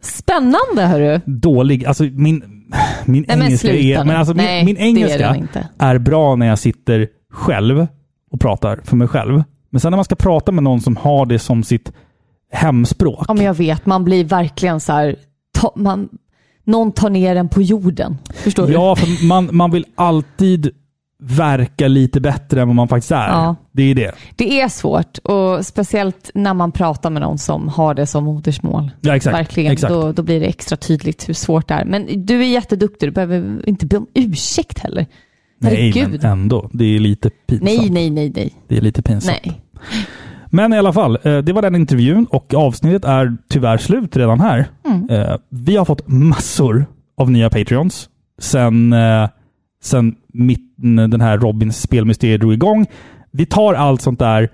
Spännande 0.01 0.87
hörru. 0.87 1.21
Dålig, 1.27 1.85
alltså 1.85 2.05
min, 2.05 2.43
min 3.05 3.25
Nej, 3.29 3.39
engelska 3.39 3.73
är... 3.73 4.05
Men 4.05 4.17
alltså 4.17 4.35
Nej, 4.35 4.65
min, 4.65 4.75
min 4.75 4.77
är 4.77 4.87
engelska 4.87 5.37
inte. 5.37 5.69
är 5.79 5.99
bra 5.99 6.37
när 6.37 6.47
jag 6.47 6.59
sitter 6.59 7.09
själv 7.31 7.87
och 8.31 8.41
pratar 8.41 8.81
för 8.85 8.97
mig 8.97 9.09
själv. 9.09 9.43
Men 9.71 9.81
sen 9.81 9.91
när 9.91 9.97
man 9.97 10.05
ska 10.05 10.15
prata 10.15 10.53
med 10.53 10.65
någon 10.65 10.81
som 10.81 10.97
har 10.97 11.27
det 11.27 11.39
som 11.39 11.63
sitt 11.65 11.93
hemspråk. 12.53 13.25
Ja, 13.29 13.35
men 13.35 13.45
jag 13.45 13.55
vet, 13.55 13.87
man 13.87 14.05
blir 14.05 14.25
verkligen 14.25 14.81
så 14.81 14.93
här, 14.93 15.17
ta, 15.59 15.73
man, 15.77 16.09
någon 16.65 16.93
tar 16.93 17.11
ner 17.11 17.37
en 17.37 17.49
på 17.49 17.63
jorden. 17.63 18.19
Förstår 18.35 18.67
du? 18.67 18.73
Ja, 18.73 18.97
för 18.97 19.27
man, 19.27 19.49
man 19.53 19.71
vill 19.71 19.85
alltid 19.95 20.71
verka 21.23 21.89
lite 21.89 22.21
bättre 22.21 22.63
än 22.63 22.69
vad 22.69 22.75
man 22.77 22.89
faktiskt 22.89 23.13
är. 23.13 23.29
Ja. 23.29 23.57
Det 23.73 23.83
är 23.83 23.95
det. 23.95 24.13
Det 24.37 24.61
är 24.61 24.69
svårt 24.69 25.19
och 25.19 25.67
speciellt 25.67 26.31
när 26.35 26.55
man 26.55 26.73
pratar 26.73 27.11
med 27.11 27.23
någon 27.23 27.39
som 27.39 27.69
har 27.69 27.95
det 27.95 28.07
som 28.07 28.25
modersmål. 28.25 28.91
Ja, 29.01 29.17
exakt. 29.17 29.37
Verkligen, 29.37 29.73
exakt. 29.73 29.93
Då, 29.93 30.13
då 30.13 30.23
blir 30.23 30.41
det 30.41 30.47
extra 30.47 30.77
tydligt 30.77 31.29
hur 31.29 31.35
svårt 31.35 31.69
det 31.69 31.75
är. 31.75 31.85
Men 31.85 32.27
du 32.27 32.41
är 32.41 32.47
jätteduktig, 32.47 33.09
du 33.09 33.13
behöver 33.13 33.69
inte 33.69 33.87
be 33.87 33.97
om 33.97 34.07
ursäkt 34.15 34.79
heller. 34.79 35.07
Nej, 35.61 35.75
Herregud. 35.77 36.23
men 36.23 36.33
ändå. 36.33 36.71
Det 36.73 36.85
är 36.85 36.99
lite 36.99 37.31
pinsamt. 37.31 37.71
Nej, 37.71 37.91
nej, 37.91 38.11
nej, 38.11 38.33
nej. 38.35 38.55
Det 38.69 38.77
är 38.77 38.81
lite 38.81 39.03
pinsamt. 39.03 39.39
nej. 39.45 39.61
Men 40.51 40.73
i 40.73 40.79
alla 40.79 40.93
fall, 40.93 41.19
eh, 41.23 41.39
det 41.39 41.53
var 41.53 41.63
den 41.63 41.75
intervjun 41.75 42.27
och 42.31 42.55
avsnittet 42.55 43.05
är 43.05 43.37
tyvärr 43.49 43.79
slut 43.79 44.17
redan 44.17 44.41
här. 44.41 44.67
Mm. 44.87 45.11
Eh, 45.11 45.37
Vi 45.49 45.77
har 45.77 45.85
fått 45.85 46.09
massor 46.09 46.87
av 47.17 47.31
nya 47.31 47.51
Patreons 47.51 48.09
sen, 48.41 48.93
eh, 48.93 49.29
sen 49.83 50.15
mitten, 50.33 50.97
den 50.97 51.21
här 51.21 51.39
Robins 51.39 51.81
spelmysteriet 51.81 52.41
drog 52.41 52.53
igång. 52.53 52.87
Vi 53.31 53.47
tar 53.47 53.75
allt 53.75 54.03
sånt 54.03 54.19
där, 54.19 54.49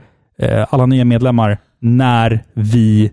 alla 0.70 0.86
nya 0.86 1.04
medlemmar, 1.04 1.58
när 1.80 2.44
vi 2.54 3.10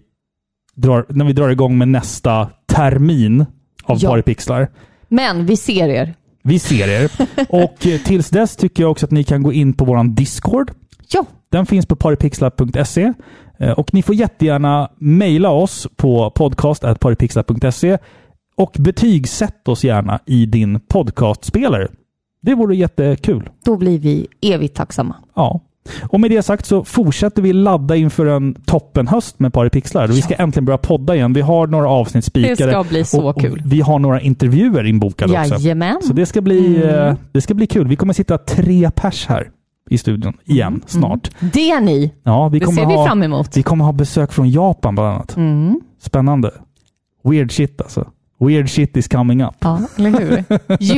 drar, 0.75 1.05
när 1.09 1.25
vi 1.25 1.33
drar 1.33 1.49
igång 1.49 1.77
med 1.77 1.87
nästa 1.87 2.49
termin 2.67 3.45
av 3.83 3.97
Ja. 3.99 4.09
Paripixlar. 4.09 4.67
Men 5.07 5.45
vi 5.45 5.57
ser 5.57 5.89
er. 5.89 6.13
Vi 6.43 6.59
ser 6.59 6.87
er. 6.87 7.11
och 7.49 7.75
tills 8.05 8.29
dess 8.29 8.55
tycker 8.55 8.83
jag 8.83 8.91
också 8.91 9.05
att 9.05 9.11
ni 9.11 9.23
kan 9.23 9.43
gå 9.43 9.53
in 9.53 9.73
på 9.73 9.85
våran 9.85 10.15
Discord. 10.15 10.71
Ja, 11.13 11.25
Den 11.51 11.65
finns 11.65 11.85
på 11.85 11.95
paripixlar.se 11.95 13.13
Eh, 13.59 13.71
och 13.71 13.93
ni 13.93 14.01
får 14.01 14.15
jättegärna 14.15 14.89
mejla 14.97 15.49
oss 15.49 15.87
på 15.95 16.29
podcast.paripixlar.se 16.29 17.97
och 18.55 18.75
betygsätt 18.79 19.67
oss 19.67 19.83
gärna 19.83 20.19
i 20.25 20.45
din 20.45 20.79
podcastspelare. 20.79 21.87
Det 22.41 22.55
vore 22.55 22.75
jättekul. 22.75 23.49
då 23.65 23.77
blir 23.77 23.99
vi 23.99 24.27
evigt 24.41 24.75
tacksamma. 24.75 25.15
Ja. 25.35 25.59
Och 26.09 26.19
med 26.19 26.31
det 26.31 26.41
sagt 26.41 26.65
så 26.65 26.83
fortsätter 26.83 27.41
vi 27.41 27.53
ladda 27.53 27.95
inför 27.95 28.25
en 28.25 28.53
toppenhöst 28.65 29.39
med 29.39 29.53
Paripixlar. 29.53 30.07
Vi 30.07 30.21
ska 30.21 30.33
äntligen 30.35 30.65
börja 30.65 30.77
podda 30.77 31.15
igen. 31.15 31.33
Vi 31.33 31.41
har 31.41 31.67
några 31.67 31.89
avsnitt 31.89 32.25
spikade. 32.25 32.65
Det 32.65 32.71
ska 32.71 32.83
bli 32.83 33.03
så 33.05 33.21
och, 33.21 33.29
och 33.35 33.41
kul. 33.41 33.61
Vi 33.65 33.81
har 33.81 33.99
några 33.99 34.21
intervjuer 34.21 34.85
inbokade 34.85 35.39
också. 35.39 35.53
Jajamän. 35.55 36.01
Så 36.01 36.13
det 36.13 36.25
ska, 36.25 36.41
bli, 36.41 36.75
Mm. 36.83 36.89
eh, 37.07 37.15
det 37.31 37.41
ska 37.41 37.53
bli 37.53 37.67
kul. 37.67 37.87
Vi 37.87 37.95
kommer 37.95 38.13
sitta 38.13 38.37
tre 38.37 38.91
pers 38.91 39.27
här 39.27 39.49
i 39.91 39.97
studion 39.97 40.33
igen 40.45 40.81
snart. 40.87 41.29
Det 41.39 41.79
ni. 41.79 42.13
Ja, 42.23 42.47
vi 42.49 42.59
Det 42.59 42.65
kommer 42.65 42.81
ser 42.81 42.87
vi 42.87 42.95
ha, 42.95 43.05
fram 43.07 43.23
emot. 43.23 43.57
Vi 43.57 43.63
kommer 43.63 43.85
ha 43.85 43.91
besök 43.91 44.31
från 44.31 44.49
Japan 44.49 44.95
bland 44.95 45.09
annat. 45.09 45.37
Mm. 45.37 45.81
Spännande. 46.01 46.51
Weird 47.23 47.51
shit 47.51 47.81
alltså. 47.81 48.07
Weird 48.39 48.69
shit 48.69 48.97
is 48.97 49.07
coming 49.07 49.43
up. 49.43 49.55
Ja, 49.59 49.81
eller 49.97 50.09
hur? 50.09 50.43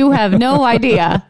You 0.00 0.12
have 0.12 0.38
no 0.38 0.70
idea. 0.74 1.20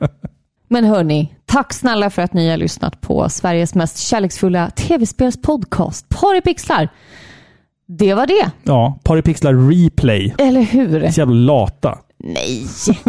Men 0.68 0.84
hörni, 0.84 1.34
tack 1.46 1.72
snälla 1.72 2.10
för 2.10 2.22
att 2.22 2.32
ni 2.32 2.50
har 2.50 2.56
lyssnat 2.56 3.00
på 3.00 3.28
Sveriges 3.28 3.74
mest 3.74 3.98
kärleksfulla 3.98 4.70
tv-spelspodcast, 4.70 6.08
Paripixlar. 6.08 6.88
Det 7.86 8.14
var 8.14 8.26
det, 8.26 8.50
Ja, 8.62 8.98
Paripixlar 9.04 9.54
Replay. 9.70 10.34
eller 10.38 10.62
hur? 10.62 11.10
Så 11.10 11.20
jävla 11.20 11.34
lata. 11.34 11.98
Nej. 12.18 12.64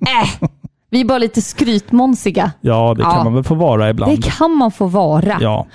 äh, 0.00 0.48
vi 0.90 1.00
är 1.00 1.04
bara 1.04 1.18
lite 1.18 1.42
skrytmånsiga. 1.42 2.52
Ja, 2.60 2.94
det 2.96 3.02
kan 3.02 3.12
Ja. 3.16 3.24
man 3.24 3.34
väl 3.34 3.44
få 3.44 3.54
vara 3.54 3.90
ibland. 3.90 4.12
Det 4.12 4.30
kan 4.30 4.50
man 4.56 4.70
få 4.70 4.86
vara. 4.86 5.36
Ja. 5.40 5.66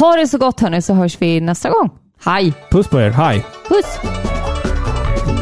Ha 0.00 0.16
det 0.16 0.26
så 0.26 0.38
gott 0.38 0.60
hörni, 0.60 0.82
så 0.82 0.94
hörs 0.94 1.16
vi 1.20 1.40
nästa 1.40 1.70
gång. 1.70 1.90
Hej! 2.24 2.52
Puss 2.70 2.88
på 2.88 3.00
er. 3.00 3.10
Hej! 3.10 3.44
Puss! 3.68 3.98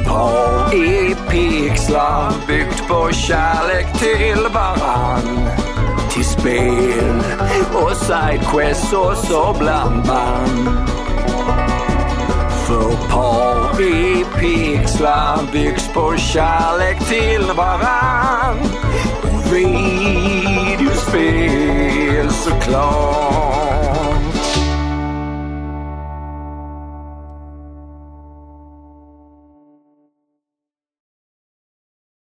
Par 0.08 0.74
i 0.74 1.14
pixlar 1.30 2.32
byggt 2.46 2.88
på 2.88 3.10
kärlek 3.12 3.98
till 3.98 4.38
varann. 4.54 5.48
Till 6.10 6.24
spel 6.24 7.20
och 7.74 7.96
sidequests 7.96 8.92
och 8.92 9.16
så 9.16 9.56
blandband 9.58 10.68
för 12.70 12.96
par 13.08 13.80
i 13.82 14.24
pixlar 14.38 15.52
byggs 15.52 15.88
på 15.94 16.16
kärlek 16.16 16.98
till 17.08 17.52
varann. 17.56 18.58
Och 19.22 19.52
videospel 19.52 20.90
såklart. 22.30 23.69